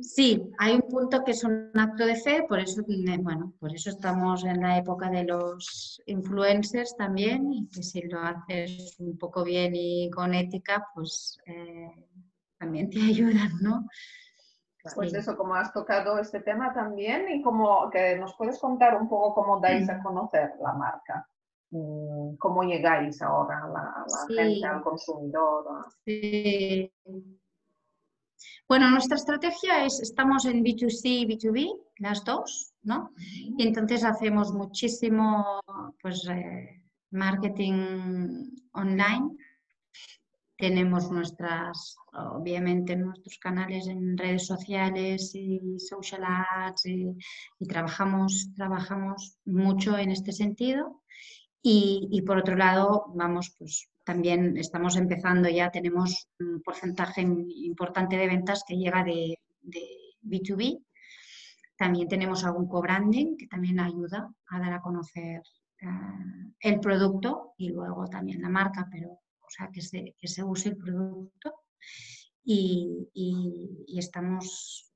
Sí, 0.00 0.42
hay 0.58 0.74
un 0.74 0.82
punto 0.82 1.24
que 1.24 1.32
es 1.32 1.42
un 1.44 1.70
acto 1.74 2.04
de 2.04 2.16
fe, 2.16 2.44
por 2.48 2.60
eso, 2.60 2.82
mm, 2.86 3.22
bueno, 3.22 3.54
por 3.58 3.74
eso 3.74 3.90
estamos 3.90 4.44
en 4.44 4.60
la 4.60 4.78
época 4.78 5.08
de 5.10 5.24
los 5.24 6.00
influencers 6.06 6.96
también, 6.96 7.52
y 7.52 7.66
que 7.68 7.82
si 7.82 8.02
lo 8.02 8.20
haces 8.20 8.96
un 8.98 9.16
poco 9.16 9.44
bien 9.44 9.72
y 9.74 10.10
con 10.10 10.34
ética, 10.34 10.86
pues 10.94 11.38
eh, 11.46 11.90
también 12.64 12.90
te 12.90 12.98
ayudan, 13.12 13.50
¿no? 13.60 13.86
Pues 14.94 15.14
eso, 15.14 15.34
como 15.36 15.54
has 15.54 15.72
tocado 15.72 16.18
este 16.18 16.40
tema 16.40 16.74
también 16.74 17.26
y 17.30 17.42
como 17.42 17.88
que 17.90 18.18
nos 18.18 18.34
puedes 18.36 18.58
contar 18.58 19.00
un 19.00 19.08
poco 19.08 19.34
cómo 19.34 19.58
dais 19.58 19.88
a 19.88 20.02
conocer 20.02 20.52
la 20.62 20.74
marca, 20.74 21.26
mm, 21.70 22.36
cómo 22.36 22.62
llegáis 22.64 23.22
ahora 23.22 23.64
a 23.64 23.68
la, 23.68 24.04
gente, 24.28 24.66
al 24.66 24.82
consumidor. 24.82 25.86
Sí. 26.04 26.92
Bueno, 28.68 28.90
nuestra 28.90 29.16
estrategia 29.16 29.86
es, 29.86 30.00
estamos 30.00 30.44
en 30.44 30.62
B2C 30.62 31.00
y 31.04 31.26
B2B, 31.26 31.80
las 32.00 32.22
dos, 32.22 32.74
¿no? 32.82 33.10
Y 33.56 33.66
entonces 33.66 34.04
hacemos 34.04 34.52
muchísimo, 34.52 35.60
pues, 36.02 36.28
eh, 36.28 36.82
marketing 37.10 38.50
online 38.72 39.34
tenemos 40.56 41.10
nuestras, 41.10 41.96
obviamente, 42.12 42.96
nuestros 42.96 43.38
canales 43.38 43.88
en 43.88 44.16
redes 44.16 44.46
sociales 44.46 45.34
y 45.34 45.78
social 45.78 46.22
ads 46.24 46.86
y, 46.86 47.16
trabajamos, 47.68 48.50
trabajamos 48.54 49.38
mucho 49.44 49.98
en 49.98 50.10
este 50.10 50.32
sentido. 50.32 51.02
Y, 51.66 52.22
por 52.26 52.38
otro 52.38 52.56
lado, 52.56 53.06
vamos, 53.14 53.54
pues 53.58 53.88
también 54.04 54.58
estamos 54.58 54.96
empezando 54.96 55.48
ya, 55.48 55.70
tenemos 55.70 56.28
un 56.38 56.60
porcentaje 56.62 57.22
importante 57.22 58.18
de 58.18 58.26
ventas 58.26 58.64
que 58.66 58.76
llega 58.76 59.02
de, 59.02 59.38
B2B. 60.22 60.84
También 61.76 62.08
tenemos 62.08 62.44
algún 62.44 62.68
co-branding 62.68 63.36
que 63.36 63.46
también 63.46 63.80
ayuda 63.80 64.32
a 64.48 64.58
dar 64.58 64.74
a 64.74 64.80
conocer 64.80 65.42
eh, 65.80 65.86
el 66.60 66.80
producto 66.80 67.54
y 67.56 67.70
luego 67.70 68.06
también 68.06 68.40
la 68.40 68.48
marca, 68.48 68.88
pero 68.90 69.20
sea, 69.54 69.70
que 69.72 69.80
se, 69.80 70.14
que 70.18 70.28
se 70.28 70.42
use 70.42 70.70
el 70.70 70.76
producto. 70.76 71.54
Y, 72.44 73.08
y, 73.14 73.98
estamos, 73.98 74.92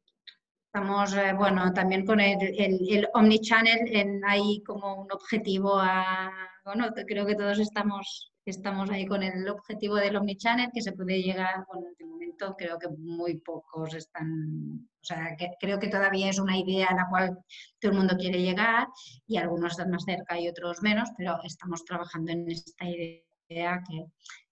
estamos 0.67 1.15
eh, 1.15 1.33
bueno, 1.35 1.73
también 1.73 2.05
con 2.05 2.21
el, 2.21 2.39
el, 2.59 3.09
omnichannel 3.15 3.89
en, 3.89 4.25
ahí 4.25 4.63
como 4.67 5.03
un 5.03 5.13
objetivo 5.13 5.79
a, 5.79 6.31
bueno, 6.65 6.93
creo 7.07 7.25
que 7.25 7.35
todos 7.35 7.59
estamos, 7.59 8.33
estamos 8.45 8.91
ahí 8.91 9.07
con 9.07 9.23
el 9.23 9.49
objetivo 9.49 9.97
del 9.97 10.17
omnichannel 10.17 10.71
que 10.73 10.83
se 10.83 10.93
puede 10.93 11.23
llegar, 11.23 11.65
bueno, 11.73 11.89
de 11.99 12.05
momento 12.05 12.55
creo 12.57 12.79
que 12.79 12.89
muy 12.89 13.39
pocos 13.39 13.95
están, 13.95 14.89
o 15.01 15.05
sea, 15.05 15.35
que 15.37 15.51
creo 15.59 15.79
que 15.79 15.89
todavía 15.89 16.29
es 16.29 16.39
una 16.39 16.59
idea 16.59 16.89
a 16.89 16.95
la 16.95 17.09
cual 17.09 17.39
todo 17.81 17.93
el 17.93 17.99
mundo 17.99 18.17
quiere 18.19 18.43
llegar 18.43 18.89
y 19.27 19.39
algunos 19.39 19.73
están 19.73 19.91
más 19.91 20.05
cerca 20.05 20.39
y 20.39 20.49
otros 20.49 20.83
menos, 20.83 21.09
pero 21.17 21.39
estamos 21.45 21.85
trabajando 21.85 22.33
en 22.33 22.51
esta 22.51 22.85
idea 22.85 23.83
que, 23.89 24.05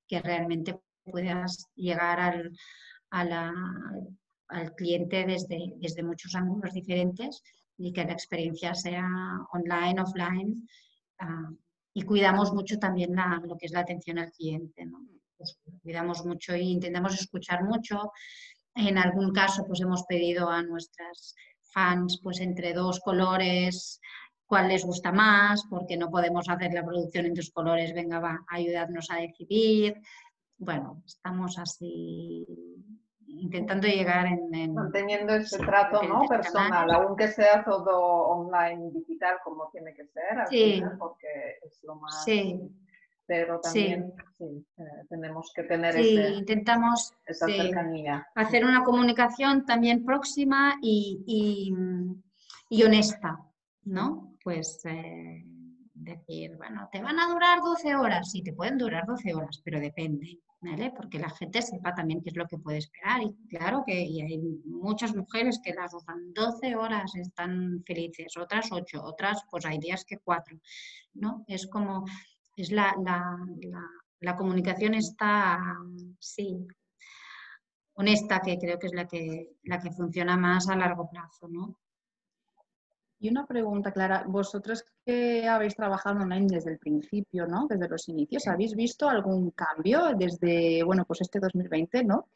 que 0.07 0.21
realmente 0.21 0.79
puedas 1.05 1.69
llegar 1.75 2.21
al, 2.21 2.53
al 4.49 4.75
cliente 4.75 5.25
desde, 5.25 5.75
desde 5.77 6.03
muchos 6.03 6.35
ángulos 6.35 6.73
diferentes 6.73 7.43
y 7.79 7.93
que 7.93 8.05
la 8.05 8.13
experiencia 8.13 8.75
sea 8.75 9.09
online, 9.53 10.01
offline. 10.01 10.69
Ah, 11.19 11.51
y 11.93 12.03
cuidamos 12.03 12.53
mucho 12.53 12.79
también 12.79 13.15
lo 13.43 13.57
que 13.57 13.67
es 13.67 13.73
la 13.73 13.81
atención 13.81 14.19
al 14.19 14.31
cliente. 14.31 14.85
¿no? 14.85 14.99
Pues 15.37 15.59
cuidamos 15.83 16.25
mucho 16.25 16.53
e 16.53 16.61
intentamos 16.61 17.15
escuchar 17.15 17.65
mucho. 17.65 18.13
En 18.75 18.99
algún 18.99 19.33
caso, 19.33 19.65
pues 19.67 19.81
hemos 19.81 20.05
pedido 20.05 20.51
a 20.51 20.63
nuestras 20.63 21.35
fans, 21.73 22.21
pues 22.23 22.41
entre 22.41 22.75
dos 22.75 23.01
colores, 23.01 24.01
cuál 24.47 24.69
les 24.69 24.85
gusta 24.85 25.13
más, 25.13 25.65
porque 25.69 25.97
no 25.97 26.11
podemos 26.11 26.49
hacer 26.49 26.73
la 26.73 26.85
producción 26.85 27.27
en 27.27 27.35
dos 27.35 27.51
colores, 27.51 27.93
venga, 27.93 28.21
va, 28.21 28.45
ayudarnos 28.49 29.11
a 29.11 29.17
decidir. 29.17 30.01
Bueno, 30.57 31.03
estamos 31.05 31.59
así 31.59 32.47
intentando 33.27 33.87
llegar 33.87 34.27
en... 34.27 34.73
Manteniendo 34.73 35.35
ese 35.35 35.59
trato 35.59 36.03
¿no? 36.03 36.27
personal, 36.29 36.91
aunque 36.93 37.29
sea 37.29 37.65
todo 37.65 37.99
online, 38.29 38.91
digital, 38.93 39.37
como 39.45 39.69
tiene 39.71 39.93
que 39.95 40.07
ser, 40.07 40.47
sí. 40.49 40.83
porque 40.99 41.59
es 41.63 41.81
lo 41.83 41.97
más... 41.97 42.25
Sí. 42.25 42.61
Pero 43.29 43.59
también 43.59 44.15
sí. 44.39 44.65
Eh, 44.79 44.85
tenemos 45.09 45.53
que 45.53 45.65
tener 45.65 45.95
sí, 45.95 46.15
intentamos 46.15 47.13
esa 47.27 47.47
cercanía. 47.47 48.25
Hacer 48.37 48.65
una 48.65 48.85
comunicación 48.85 49.67
también 49.67 50.05
próxima 50.05 50.77
y, 50.81 51.25
y, 51.27 51.75
y 52.69 52.85
honesta, 52.85 53.41
¿no? 53.83 54.36
Pues 54.47 54.79
eh, 54.85 55.43
decir, 55.93 56.57
bueno, 56.57 56.89
te 56.93 57.03
van 57.03 57.19
a 57.19 57.27
durar 57.27 57.59
12 57.61 57.97
horas, 57.97 58.31
sí, 58.31 58.45
te 58.45 58.53
pueden 58.53 58.79
durar 58.79 59.05
12 59.05 59.35
horas, 59.35 59.61
pero 59.65 59.81
depende, 59.81 60.39
¿vale? 60.61 60.93
Porque 60.95 61.19
la 61.19 61.31
gente 61.31 61.61
sepa 61.61 61.93
también 61.93 62.23
qué 62.23 62.31
es 62.31 62.37
lo 62.37 62.47
que 62.47 62.57
puede 62.57 62.79
esperar. 62.79 63.23
Y 63.23 63.35
claro 63.49 63.83
que 63.85 63.95
hay 63.95 64.39
muchas 64.65 65.17
mujeres 65.17 65.59
que 65.65 65.75
las 65.75 65.93
usan 65.93 66.33
12 66.33 66.77
horas, 66.77 67.13
están 67.17 67.83
felices, 67.85 68.37
otras 68.37 68.71
8, 68.71 69.03
otras, 69.03 69.43
pues 69.51 69.67
hay 69.67 69.79
días 69.79 70.05
que 70.05 70.19
4, 70.19 70.61
¿no? 71.15 71.45
Es 71.49 71.67
como, 71.67 72.05
es 72.57 72.71
la, 72.71 72.95
la, 73.05 73.37
la, 73.63 73.83
la 74.21 74.37
comunicación 74.37 74.95
está, 74.95 75.59
sí, 76.21 76.57
honesta, 77.95 78.41
que 78.43 78.59
creo 78.59 78.79
que 78.79 78.87
es 78.87 78.95
la 78.95 79.09
que, 79.09 79.57
la 79.65 79.81
que 79.81 79.91
funciona 79.91 80.37
más 80.37 80.69
a 80.69 80.77
largo 80.77 81.11
plazo, 81.11 81.49
¿no? 81.49 81.81
Y 83.19 83.31
una 83.31 83.47
pregunta, 83.47 83.93
Clara, 83.93 84.25
vosotros 84.27 84.85
que 85.05 85.49
habéis 85.49 85.75
trabajado 85.75 86.21
online 86.21 86.47
desde 86.49 86.73
el 86.73 86.79
principio, 86.79 87.47
¿no? 87.47 87.67
Desde 87.69 87.89
los 87.89 88.09
inicios, 88.09 88.47
¿habéis 88.47 88.75
visto 88.75 89.09
algún 89.09 89.51
cambio 89.53 90.15
desde, 90.17 90.83
bueno, 90.83 91.05
pues 91.07 91.23
este 91.23 91.41
2020, 91.41 92.05
¿no? 92.05 92.29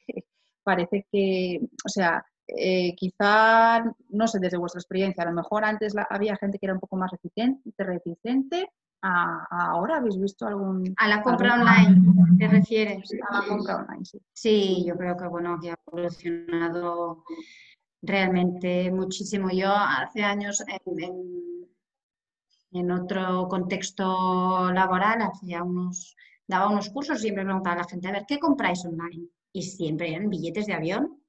parece 0.62 1.06
que, 1.10 1.60
o 1.84 1.88
sea, 1.88 2.24
eh, 2.46 2.94
quizá, 2.94 3.82
no 4.10 4.28
sé, 4.28 4.38
desde 4.38 4.58
vuestra 4.58 4.80
experiencia, 4.80 5.22
a 5.22 5.26
lo 5.26 5.34
mejor 5.34 5.64
antes 5.64 5.94
había 6.08 6.36
gente 6.36 6.58
que 6.58 6.66
era 6.66 6.74
un 6.74 6.80
poco 6.80 6.96
más 6.96 7.10
reticente, 7.10 7.72
reticente 7.78 8.68
ahora 9.02 9.96
habéis 9.96 10.18
visto 10.18 10.46
algún... 10.46 10.94
A 10.96 11.08
la 11.08 11.22
compra 11.22 11.54
online, 11.54 12.38
¿te 12.38 12.48
refieres? 12.48 13.10
A 13.28 13.40
la 13.40 13.46
compra 13.46 13.76
online, 13.76 14.04
sí. 14.04 14.20
Sí, 14.32 14.84
yo 14.86 14.96
creo 14.96 15.16
que, 15.16 15.26
bueno, 15.26 15.58
que 15.60 15.70
ha 15.70 15.78
evolucionado 15.86 17.24
realmente 18.02 18.90
muchísimo. 18.90 19.50
Yo 19.50 19.70
hace 19.70 20.22
años 20.22 20.62
en, 22.72 22.90
otro 22.90 23.48
contexto 23.48 24.70
laboral, 24.72 25.22
hacía 25.22 25.62
unos, 25.62 26.16
daba 26.46 26.68
unos 26.68 26.90
cursos 26.90 27.18
y 27.18 27.22
siempre 27.22 27.44
preguntaba 27.44 27.74
a 27.74 27.78
la 27.78 27.88
gente, 27.88 28.08
a 28.08 28.12
ver, 28.12 28.24
¿qué 28.26 28.38
compráis 28.38 28.84
online? 28.84 29.28
Y 29.52 29.62
siempre 29.62 30.14
eran 30.14 30.30
billetes 30.30 30.66
de 30.66 30.74
avión. 30.74 31.20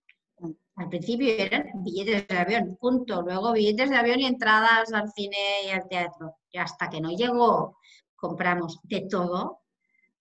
Al 0.75 0.89
principio 0.89 1.33
eran 1.37 1.83
billetes 1.83 2.27
de 2.27 2.37
avión, 2.37 2.77
punto. 2.79 3.21
Luego 3.21 3.53
billetes 3.53 3.89
de 3.89 3.97
avión 3.97 4.19
y 4.19 4.25
entradas 4.25 4.91
al 4.93 5.11
cine 5.11 5.37
y 5.65 5.69
al 5.69 5.87
teatro. 5.87 6.35
Y 6.51 6.57
hasta 6.57 6.89
que 6.89 7.01
no 7.01 7.09
llegó, 7.11 7.77
compramos 8.15 8.79
de 8.83 9.07
todo. 9.09 9.61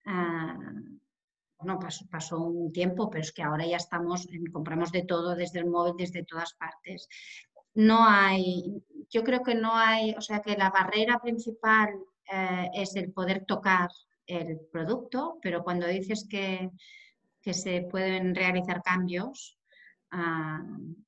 Ah, 0.06 0.58
bueno, 1.60 1.78
pasó, 2.10 2.40
un 2.40 2.72
tiempo, 2.72 3.10
pero 3.10 3.22
es 3.22 3.32
que 3.32 3.42
ahora 3.42 3.66
ya 3.66 3.76
estamos, 3.76 4.26
compramos 4.52 4.92
de 4.92 5.02
todo, 5.02 5.34
desde 5.34 5.60
el 5.60 5.66
móvil, 5.66 5.94
desde 5.96 6.24
todas 6.24 6.54
partes. 6.54 7.08
No 7.74 8.04
hay, 8.04 8.82
yo 9.10 9.22
creo 9.22 9.42
que 9.42 9.54
no 9.54 9.74
hay, 9.74 10.14
o 10.16 10.20
sea 10.20 10.40
que 10.40 10.56
la 10.56 10.70
barrera 10.70 11.18
principal 11.18 11.90
eh, 12.32 12.70
es 12.74 12.96
el 12.96 13.12
poder 13.12 13.44
tocar 13.44 13.90
el 14.26 14.60
producto, 14.72 15.38
pero 15.42 15.62
cuando 15.62 15.86
dices 15.86 16.26
que, 16.28 16.70
se 17.42 17.82
pueden 17.90 18.34
realizar 18.34 18.82
cambios, 18.82 19.58
ah, 20.10 20.62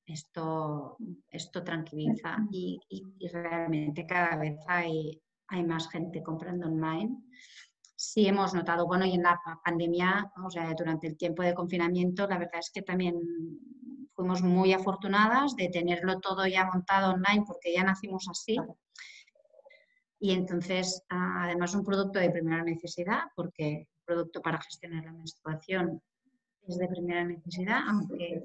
esto, 0.05 0.97
esto 1.29 1.63
tranquiliza 1.63 2.37
y, 2.51 2.79
realmente 3.31 4.05
cada 4.05 4.35
vez 4.35 4.57
hay, 4.67 5.21
hay 5.47 5.63
más 5.63 5.89
gente 5.89 6.21
comprando 6.23 6.67
online 6.67 7.17
sí 8.03 8.27
hemos 8.27 8.53
notado, 8.53 8.85
bueno, 8.85 9.05
y 9.05 9.13
en 9.13 9.23
la 9.23 9.39
pandemia, 9.63 10.31
o 10.45 10.49
sea, 10.49 10.73
durante 10.77 11.07
el 11.07 11.17
tiempo 11.17 11.41
de 11.41 11.53
confinamiento, 11.53 12.27
la 12.27 12.37
verdad 12.37 12.59
es 12.59 12.69
que 12.69 12.81
también 12.81 13.15
fuimos 14.13 14.41
muy 14.41 14.73
afortunadas 14.73 15.55
de 15.55 15.69
tenerlo 15.69 16.19
todo 16.19 16.45
ya 16.45 16.65
montado 16.65 17.13
online 17.13 17.45
porque 17.47 17.73
ya 17.73 17.83
nacimos 17.83 18.27
así. 18.29 18.57
Y 20.19 20.31
entonces, 20.31 21.03
además, 21.09 21.73
un 21.75 21.85
producto 21.85 22.19
de 22.19 22.29
primera 22.29 22.63
necesidad, 22.63 23.21
porque 23.35 23.71
el 23.73 23.87
producto 24.05 24.41
para 24.41 24.61
gestionar 24.61 25.05
la 25.05 25.13
menstruación 25.13 26.01
es 26.67 26.77
de 26.77 26.87
primera 26.87 27.23
necesidad, 27.23 27.79
aunque 27.87 28.43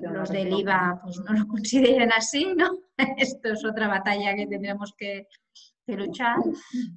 los 0.00 0.30
del 0.30 0.52
IVA 0.60 1.00
pues, 1.02 1.18
no 1.20 1.32
lo 1.32 1.46
consideren 1.48 2.12
así, 2.12 2.54
¿no? 2.56 2.70
Esto 3.18 3.52
es 3.52 3.64
otra 3.64 3.88
batalla 3.88 4.34
que 4.34 4.46
tendremos 4.46 4.94
que, 4.96 5.26
que 5.86 5.96
luchar, 5.96 6.38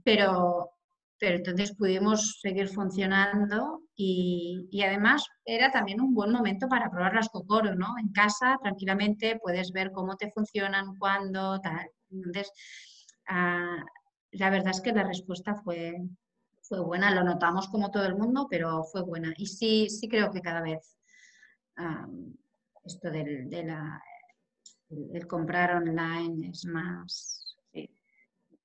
pero, 0.03 0.71
pero 1.19 1.35
entonces 1.35 1.75
pudimos 1.75 2.39
seguir 2.41 2.69
funcionando 2.69 3.81
y, 3.95 4.81
además 4.83 5.25
era 5.45 5.71
también 5.71 6.01
un 6.01 6.13
buen 6.13 6.31
momento 6.31 6.67
para 6.67 6.89
probar 6.89 7.13
las 7.13 7.29
cocoros, 7.29 7.75
¿no? 7.75 7.97
En 7.99 8.11
casa, 8.13 8.57
tranquilamente, 8.61 9.39
puedes 9.41 9.71
ver 9.71 9.91
cómo 9.91 10.15
te 10.15 10.31
funcionan, 10.31 10.97
cuándo, 10.97 11.59
tal. 11.59 11.89
Entonces, 12.09 12.51
ah, 13.27 13.83
la 14.31 14.49
verdad 14.49 14.71
es 14.71 14.81
que 14.81 14.93
la 14.93 15.03
respuesta 15.03 15.55
fue, 15.55 15.97
fue 16.61 16.79
buena, 16.79 17.13
lo 17.13 17.23
notamos 17.23 17.67
como 17.67 17.91
todo 17.91 18.05
el 18.05 18.15
mundo, 18.15 18.47
pero 18.49 18.83
fue 18.85 19.03
buena. 19.03 19.33
Y 19.37 19.47
sí, 19.47 19.89
sí 19.89 20.07
creo 20.07 20.31
que 20.31 20.41
cada 20.41 20.61
vez 20.61 20.95
ah, 21.77 22.07
esto 22.85 23.11
del, 23.11 23.49
de 24.89 25.27
comprar 25.27 25.75
online 25.75 26.49
es 26.49 26.65
más, 26.65 27.38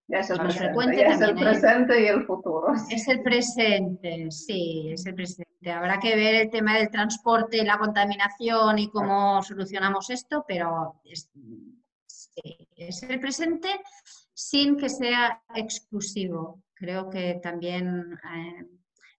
ya 0.06 0.18
es 0.18 0.30
el, 0.30 0.38
presente, 0.38 1.06
es 1.06 1.20
el 1.20 1.34
presente 1.34 2.02
y 2.02 2.06
el 2.06 2.24
futuro. 2.24 2.74
Es 2.90 3.08
el 3.08 3.22
presente, 3.22 4.30
sí, 4.30 4.90
es 4.92 5.06
el 5.06 5.14
presente. 5.14 5.70
Habrá 5.70 5.98
que 5.98 6.14
ver 6.14 6.34
el 6.34 6.50
tema 6.50 6.76
del 6.76 6.90
transporte, 6.90 7.64
la 7.64 7.78
contaminación 7.78 8.78
y 8.78 8.90
cómo 8.90 9.42
solucionamos 9.42 10.10
esto, 10.10 10.44
pero 10.46 11.00
es, 11.04 11.30
es 12.76 13.02
el 13.02 13.18
presente 13.18 13.68
sin 14.34 14.76
que 14.76 14.90
sea 14.90 15.42
exclusivo. 15.54 16.62
Creo 16.74 17.08
que 17.08 17.40
también 17.42 18.18
eh, 18.36 18.66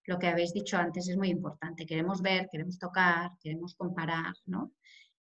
lo 0.06 0.20
que 0.20 0.28
habéis 0.28 0.54
dicho 0.54 0.78
antes 0.78 1.08
es 1.08 1.18
muy 1.18 1.30
importante. 1.30 1.86
Queremos 1.86 2.22
ver, 2.22 2.48
queremos 2.52 2.78
tocar, 2.78 3.32
queremos 3.42 3.74
comparar, 3.76 4.34
¿no? 4.46 4.74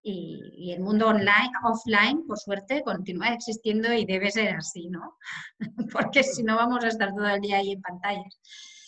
Y, 0.08 0.72
el 0.72 0.82
mundo 0.82 1.08
online, 1.08 1.51
offline, 1.64 2.26
por 2.28 2.38
suerte, 2.38 2.84
continúa 2.84 3.30
existiendo 3.30 3.91
y 3.91 4.06
debe 4.06 4.30
ser 4.30 4.56
así, 4.56 4.88
¿no? 4.88 5.18
Porque 5.91 6.24
si 6.24 6.43
no 6.43 6.56
vamos 6.56 6.84
a 6.84 6.89
estar 6.89 7.10
todo 7.14 7.28
el 7.28 7.41
día 7.41 7.58
ahí 7.58 7.72
en 7.72 7.82
pantallas. 7.82 8.39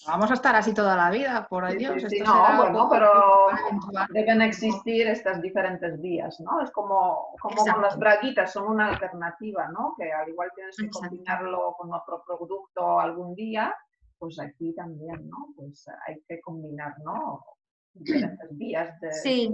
Vamos 0.05 0.32
a 0.32 0.36
estar 0.36 0.55
así 0.55 0.74
toda 0.74 0.95
la 0.95 1.09
vida, 1.09 1.47
por 1.49 1.68
Dios. 1.76 2.01
no, 2.24 2.57
bueno, 2.57 2.88
pero 2.89 3.11
deben 4.11 4.41
existir 4.41 5.07
estas 5.07 5.41
diferentes 5.41 5.99
vías, 5.99 6.39
¿no? 6.39 6.61
Es 6.61 6.72
como, 6.72 7.36
como 7.41 7.65
con 7.65 7.82
las 7.82 7.97
braguitas, 7.97 8.53
son 8.53 8.70
una 8.70 8.88
alternativa, 8.88 9.68
¿no? 9.70 9.95
Que 9.97 10.13
al 10.13 10.30
igual 10.30 10.49
tienes 10.55 10.78
que 10.78 10.89
combinarlo 10.89 11.76
con 11.78 11.93
otro 11.93 12.24
producto 12.26 13.01
algún 13.01 13.36
día, 13.36 13.76
pues 14.18 14.39
aquí 14.39 14.74
también, 14.76 15.28
¿no? 15.28 15.47
Pues 15.57 15.86
hay 16.07 16.22
que 16.28 16.39
combinar, 16.39 16.93
¿no? 17.03 17.43
Diferentes 17.93 18.57
vías 18.57 18.97
de... 19.01 19.11
Sí, 19.11 19.53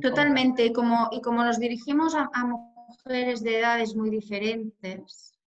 Totalmente, 0.00 0.66
y 0.66 0.72
como, 0.72 1.08
y 1.12 1.20
como 1.20 1.44
nos 1.44 1.58
dirigimos 1.58 2.14
a, 2.14 2.28
mujeres 2.44 3.42
de 3.42 3.58
edades 3.58 3.94
muy 3.94 4.10
diferentes, 4.10 5.38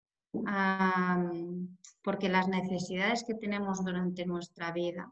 porque 2.03 2.30
las 2.30 2.47
necesidades 2.47 3.24
que 3.24 3.36
tenemos 3.36 3.84
durante 3.84 4.26
nuestra 4.26 4.72
vida 4.72 5.11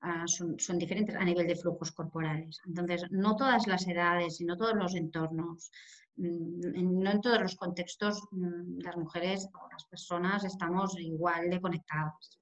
ah, 0.00 0.24
son, 0.26 0.78
diferentes 0.78 1.16
a 1.16 1.24
nivel 1.24 1.46
de 1.46 1.56
flujos 1.56 1.92
corporales. 1.92 2.60
Entonces, 2.66 3.04
no 3.10 3.36
todas 3.36 3.66
las 3.66 3.86
edades 3.86 4.40
y 4.40 4.44
no 4.44 4.56
todos 4.56 4.74
los 4.74 4.94
entornos, 4.94 5.70
mm, 6.16 7.00
no 7.02 7.10
en 7.10 7.20
todos 7.20 7.40
los 7.40 7.56
contextos, 7.56 8.22
mm, 8.32 8.80
las 8.80 8.96
mujeres 8.96 9.48
o 9.54 9.68
las 9.70 9.84
personas 9.86 10.44
estamos 10.44 10.98
igual 10.98 11.48
de 11.48 11.60
conectadas 11.60 12.41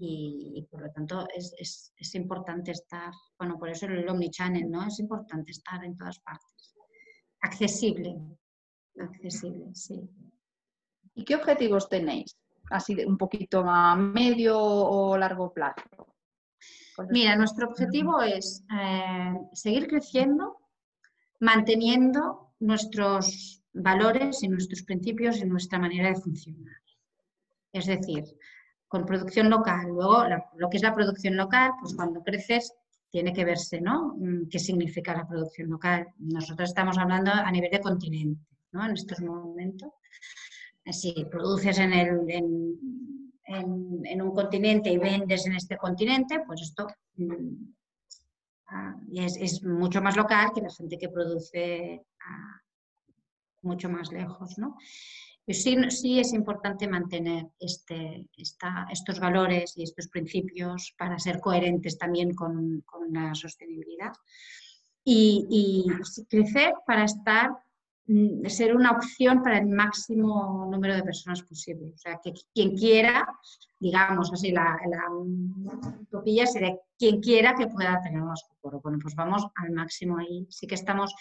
y, 0.00 0.66
por 0.70 0.82
lo 0.82 0.90
tanto 0.90 1.26
es, 1.34 1.54
es, 1.58 1.92
es, 1.96 2.14
importante 2.14 2.72
estar, 2.72 3.12
bueno, 3.38 3.58
por 3.58 3.68
eso 3.68 3.86
el 3.86 4.08
Omnichannel, 4.08 4.70
¿no? 4.70 4.86
Es 4.86 4.98
importante 4.98 5.52
estar 5.52 5.84
en 5.84 5.96
todas 5.96 6.18
partes. 6.20 6.74
Accesible, 7.40 8.16
accesible, 8.98 9.74
sí. 9.74 10.08
¿Y 11.14 11.24
qué 11.24 11.36
objetivos 11.36 11.88
tenéis? 11.88 12.36
Así 12.70 12.94
de 12.94 13.06
un 13.06 13.16
poquito 13.16 13.60
a 13.60 13.94
medio 13.94 14.58
o 14.58 15.16
largo 15.16 15.52
plazo. 15.52 16.14
Mira, 17.10 17.36
nuestro 17.36 17.68
objetivo 17.68 18.22
es 18.22 18.64
eh, 18.74 19.34
seguir 19.52 19.86
creciendo, 19.86 20.56
manteniendo 21.40 22.54
nuestros 22.58 23.62
valores 23.72 24.42
y 24.42 24.48
nuestros 24.48 24.82
principios 24.82 25.38
y 25.38 25.44
nuestra 25.44 25.78
manera 25.78 26.08
de 26.08 26.20
funcionar. 26.20 26.80
Es 27.72 27.86
decir, 27.86 28.24
con 28.88 29.04
producción 29.04 29.50
local. 29.50 29.88
Luego, 29.88 30.24
lo 30.56 30.70
que 30.70 30.76
es 30.76 30.82
la 30.82 30.94
producción 30.94 31.36
local, 31.36 31.72
pues 31.80 31.94
cuando 31.94 32.22
creces 32.22 32.72
tiene 33.10 33.32
que 33.32 33.44
verse, 33.44 33.80
¿no? 33.80 34.14
Mm, 34.16 34.48
¿Qué 34.48 34.58
significa 34.58 35.14
la 35.14 35.26
producción 35.26 35.70
local? 35.70 36.08
Nosotros 36.18 36.68
estamos 36.68 36.98
hablando 36.98 37.30
a 37.32 37.50
nivel 37.50 37.70
de 37.70 37.80
continente, 37.80 38.46
¿no? 38.72 38.84
En 38.84 38.92
estos 38.92 39.20
momentos. 39.20 39.90
Si 40.90 41.26
produces 41.30 41.78
en, 41.78 41.92
el, 41.92 42.30
en, 42.30 44.22
un 44.22 44.34
continente 44.34 44.90
y 44.90 44.98
vendes 44.98 45.46
en 45.46 45.54
este 45.54 45.76
continente, 45.76 46.42
pues 46.46 46.62
esto 46.62 46.86
mm, 47.16 47.72
ah, 48.68 48.96
es, 49.12 49.36
es, 49.36 49.62
mucho 49.64 50.00
más 50.00 50.16
local 50.16 50.50
que 50.54 50.60
la 50.60 50.70
gente 50.70 50.96
que 50.96 51.08
produce 51.08 52.04
ah, 52.20 52.60
mucho 53.62 53.88
más 53.88 54.12
lejos, 54.12 54.58
¿no? 54.58 54.76
Sí, 55.48 56.18
es 56.18 56.32
importante 56.32 56.88
mantener 56.88 57.46
este, 57.60 58.26
estos 58.36 59.20
valores 59.20 59.74
y 59.76 59.84
estos 59.84 60.08
principios 60.08 60.92
para 60.98 61.20
ser 61.20 61.38
coherentes 61.38 61.96
también 61.96 62.34
con, 62.34 62.84
la 63.10 63.32
sostenibilidad. 63.34 64.12
Y, 65.04 65.86
crecer 66.28 66.74
para 66.84 67.04
estar, 67.04 67.50
mm, 68.08 68.46
ser 68.46 68.74
una 68.74 68.90
opción 68.90 69.40
para 69.42 69.58
el 69.58 69.68
máximo 69.68 70.68
número 70.68 70.96
de 70.96 71.04
personas 71.04 71.42
posible. 71.42 71.92
O 71.94 71.98
sea, 71.98 72.18
que 72.22 72.32
quien 72.52 72.76
quiera 72.76 73.24
digamos 73.78 74.32
así, 74.32 74.52
la, 74.52 74.78
la 74.88 76.46
sería 76.46 76.76
quien 76.98 77.20
quiera 77.20 77.54
que 77.54 77.66
pueda 77.66 78.00
tener 78.00 78.22
un 78.22 78.30
oscuro. 78.30 78.80
Bueno, 78.80 78.98
pues 79.00 79.14
vamos 79.14 79.46
al 79.56 79.70
máximo 79.72 80.18
ahí. 80.18 80.46
Sí 80.50 80.66
que 80.66 80.74
estamos, 80.74 81.14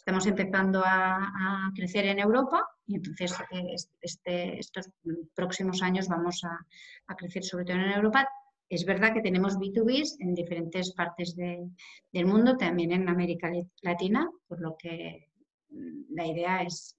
estamos 0.00 0.26
empezando 0.26 0.82
a, 0.84 1.70
crecer 1.74 2.06
en 2.06 2.18
Europa 2.18 2.66
y 2.86 2.96
entonces 2.96 3.32
eh, 3.52 3.76
este, 4.00 4.58
estos 4.58 4.90
próximos 5.34 5.82
años 5.82 6.08
vamos 6.08 6.42
a, 6.44 7.14
crecer 7.14 7.44
sobre 7.44 7.64
todo 7.64 7.76
en 7.76 7.92
Europa. 7.92 8.28
Es 8.68 8.84
verdad 8.84 9.12
que 9.12 9.20
tenemos 9.20 9.56
B2Bs 9.56 10.16
en 10.20 10.34
diferentes 10.34 10.92
partes 10.92 11.36
del 11.36 12.26
mundo, 12.26 12.56
también 12.56 12.92
en 12.92 13.08
América 13.08 13.50
Latina, 13.82 14.28
por 14.48 14.60
lo 14.60 14.76
que 14.76 15.28
mm, 15.70 16.14
la 16.14 16.26
idea 16.26 16.62
es, 16.62 16.96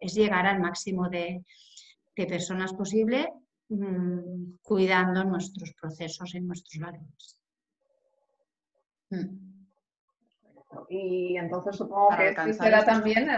llegar 0.00 0.46
al 0.46 0.60
máximo 0.60 1.08
de, 1.08 1.44
personas 2.14 2.72
posible 2.72 3.28
Mm, 3.68 4.58
cuidando 4.62 5.24
nuestros 5.24 5.72
procesos 5.80 6.34
y 6.34 6.40
nuestros 6.40 6.78
valores. 6.80 7.38
Y 10.88 11.36
entonces 11.36 11.76
supongo 11.76 12.08
que 12.16 12.28
este 12.30 12.54
será 12.54 12.84
también 12.84 13.28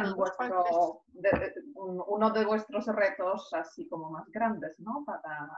uno 1.74 2.30
de 2.30 2.44
vuestros 2.44 2.86
retos 2.86 3.52
así 3.54 3.88
como 3.88 4.10
más 4.10 4.26
grandes, 4.30 4.78
¿no? 4.78 5.04
Para 5.04 5.48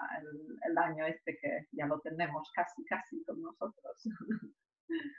el, 0.66 0.78
año 0.78 1.06
este 1.06 1.38
que 1.38 1.68
ya 1.72 1.86
lo 1.86 2.00
tenemos 2.00 2.50
casi, 2.54 2.84
casi 2.84 3.22
con 3.24 3.42
nosotros. 3.42 4.08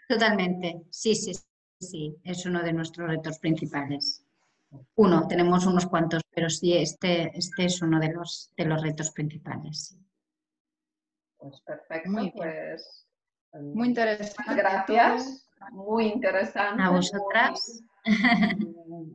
Totalmente, 0.08 0.84
sí, 0.90 1.16
sí, 1.16 1.34
sí, 1.80 2.18
es 2.24 2.46
uno 2.46 2.64
de 2.64 2.74
nuestros 2.74 3.08
retos 3.08 3.40
principales. 3.40 4.26
Uno, 4.96 5.28
tenemos 5.28 5.66
unos 5.66 5.88
cuantos, 5.88 6.22
pero 6.34 6.50
sí, 6.50 6.78
este, 6.78 7.36
este 7.38 7.66
es 7.66 7.82
uno 7.82 8.00
de 8.00 8.14
los, 8.14 8.52
de 8.56 8.66
los 8.66 8.82
retos 8.82 9.12
principales. 9.12 9.98
Pues 11.38 11.62
perfecto, 11.62 12.10
muy 12.10 12.32
pues 12.32 13.08
muy 13.54 13.88
interesante. 13.88 14.56
Gracias, 14.56 15.49
muy 15.72 16.08
interesante. 16.08 16.82
A 16.82 16.90
vosotras. 16.90 17.84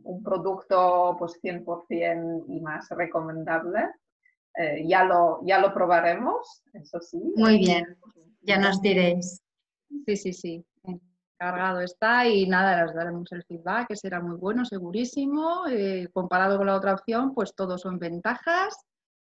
Un, 0.04 0.22
producto 0.22 1.16
pues 1.18 1.38
100% 1.42 2.44
y 2.48 2.60
más 2.60 2.88
recomendable. 2.90 3.90
Eh, 4.56 4.86
ya, 4.86 5.04
lo, 5.04 5.40
ya 5.44 5.58
lo 5.58 5.74
probaremos, 5.74 6.62
eso 6.72 7.00
sí. 7.00 7.20
Muy 7.36 7.58
bien, 7.58 7.98
ya 8.42 8.58
nos 8.58 8.80
diréis. 8.80 9.42
Sí, 10.06 10.16
sí, 10.16 10.32
sí 10.32 10.64
cargado 11.36 11.80
está 11.80 12.26
y 12.26 12.46
nada, 12.46 12.84
les 12.84 12.94
daremos 12.94 13.30
el 13.32 13.44
feedback, 13.44 13.88
que 13.88 13.96
será 13.96 14.20
muy 14.20 14.36
bueno, 14.36 14.64
segurísimo. 14.64 15.66
Eh, 15.68 16.08
comparado 16.12 16.56
con 16.56 16.66
la 16.66 16.76
otra 16.76 16.94
opción, 16.94 17.34
pues 17.34 17.54
todos 17.54 17.82
son 17.82 17.98
ventajas 17.98 18.74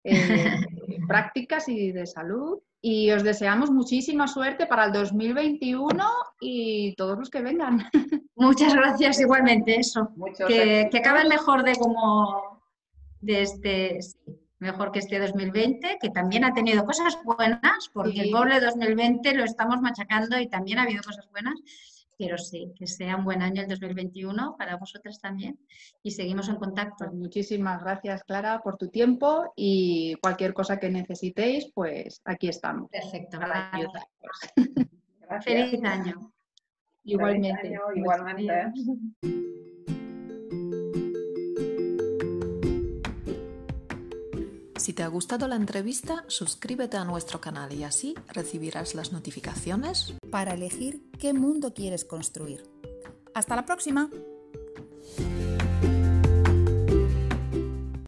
eh, 0.04 0.14
prácticas 1.10 1.68
y 1.68 1.92
de 1.92 2.06
salud. 2.06 2.60
Y 2.82 3.12
os 3.12 3.24
deseamos 3.24 3.72
muchísima 3.72 4.26
suerte 4.26 4.66
para 4.66 4.86
el 4.86 4.94
2021 4.94 6.06
y 6.40 6.96
todos 6.96 7.20
los 7.20 7.30
que 7.30 7.42
vengan. 7.42 7.90
Muchas 8.36 8.74
gracias 8.74 9.20
igualmente, 9.20 9.78
eso. 9.78 10.12
que, 10.48 10.88
que 10.90 10.98
acabe 11.00 11.28
mejor 11.28 11.64
de 11.64 11.76
como 11.76 12.62
de 13.20 13.42
este, 13.42 14.00
mejor 14.60 14.94
que 14.94 15.00
este 15.00 15.20
2020, 15.20 15.98
que 16.02 16.10
también 16.10 16.46
ha 16.46 16.54
tenido 16.54 16.86
cosas 16.86 17.18
buenas, 17.26 17.90
porque 17.92 18.22
el 18.22 18.32
pobre 18.32 18.62
2020 18.62 19.34
lo 19.34 19.44
estamos 19.44 19.82
machacando 19.82 20.40
y 20.40 20.48
también 20.48 20.80
ha 20.80 20.84
habido 20.84 21.04
cosas 21.04 21.28
buenas 21.32 21.56
pero 22.20 22.38
sí, 22.38 22.74
que 22.78 22.86
sea 22.86 23.16
un 23.16 23.24
buen 23.24 23.42
año 23.42 23.62
el 23.62 23.70
2021 23.70 24.56
para 24.58 24.76
vosotras 24.76 25.22
también 25.22 25.58
y 26.04 26.12
seguimos 26.12 26.50
en 26.50 26.58
contacto. 26.58 27.06
Pues 27.06 27.14
muchísimas 27.14 27.82
gracias, 27.82 28.24
Clara, 28.26 28.60
por 28.62 28.76
tu 28.76 28.90
tiempo 28.90 29.54
y 29.56 30.16
cualquier 30.22 30.54
cosa 30.54 30.78
que 30.78 30.90
necesitéis, 30.90 31.72
pues 31.74 32.22
aquí 32.26 32.50
estamos. 32.50 32.90
Perfecto, 32.92 33.40
gracias. 33.40 33.92
Feliz 35.46 35.82
año. 35.86 36.34
Igualmente. 37.06 37.80
igualmente. 37.96 38.74
Si 44.80 44.94
te 44.94 45.04
ha 45.04 45.08
gustado 45.10 45.50
la 45.50 45.58
entrevista, 45.58 46.24
suscríbete 46.28 46.96
a 46.96 47.04
nuestro 47.04 47.42
canal 47.42 47.74
y 47.74 47.84
así 47.84 48.16
recibirás 48.30 48.96
las 48.96 49.12
notificaciones 49.12 50.14
para 50.32 50.54
elegir 50.54 51.04
qué 51.20 51.34
mundo 51.34 51.74
quieres 51.74 52.06
construir. 52.06 52.64
¡Hasta 53.34 53.58
la 53.58 53.66
próxima! 53.66 54.10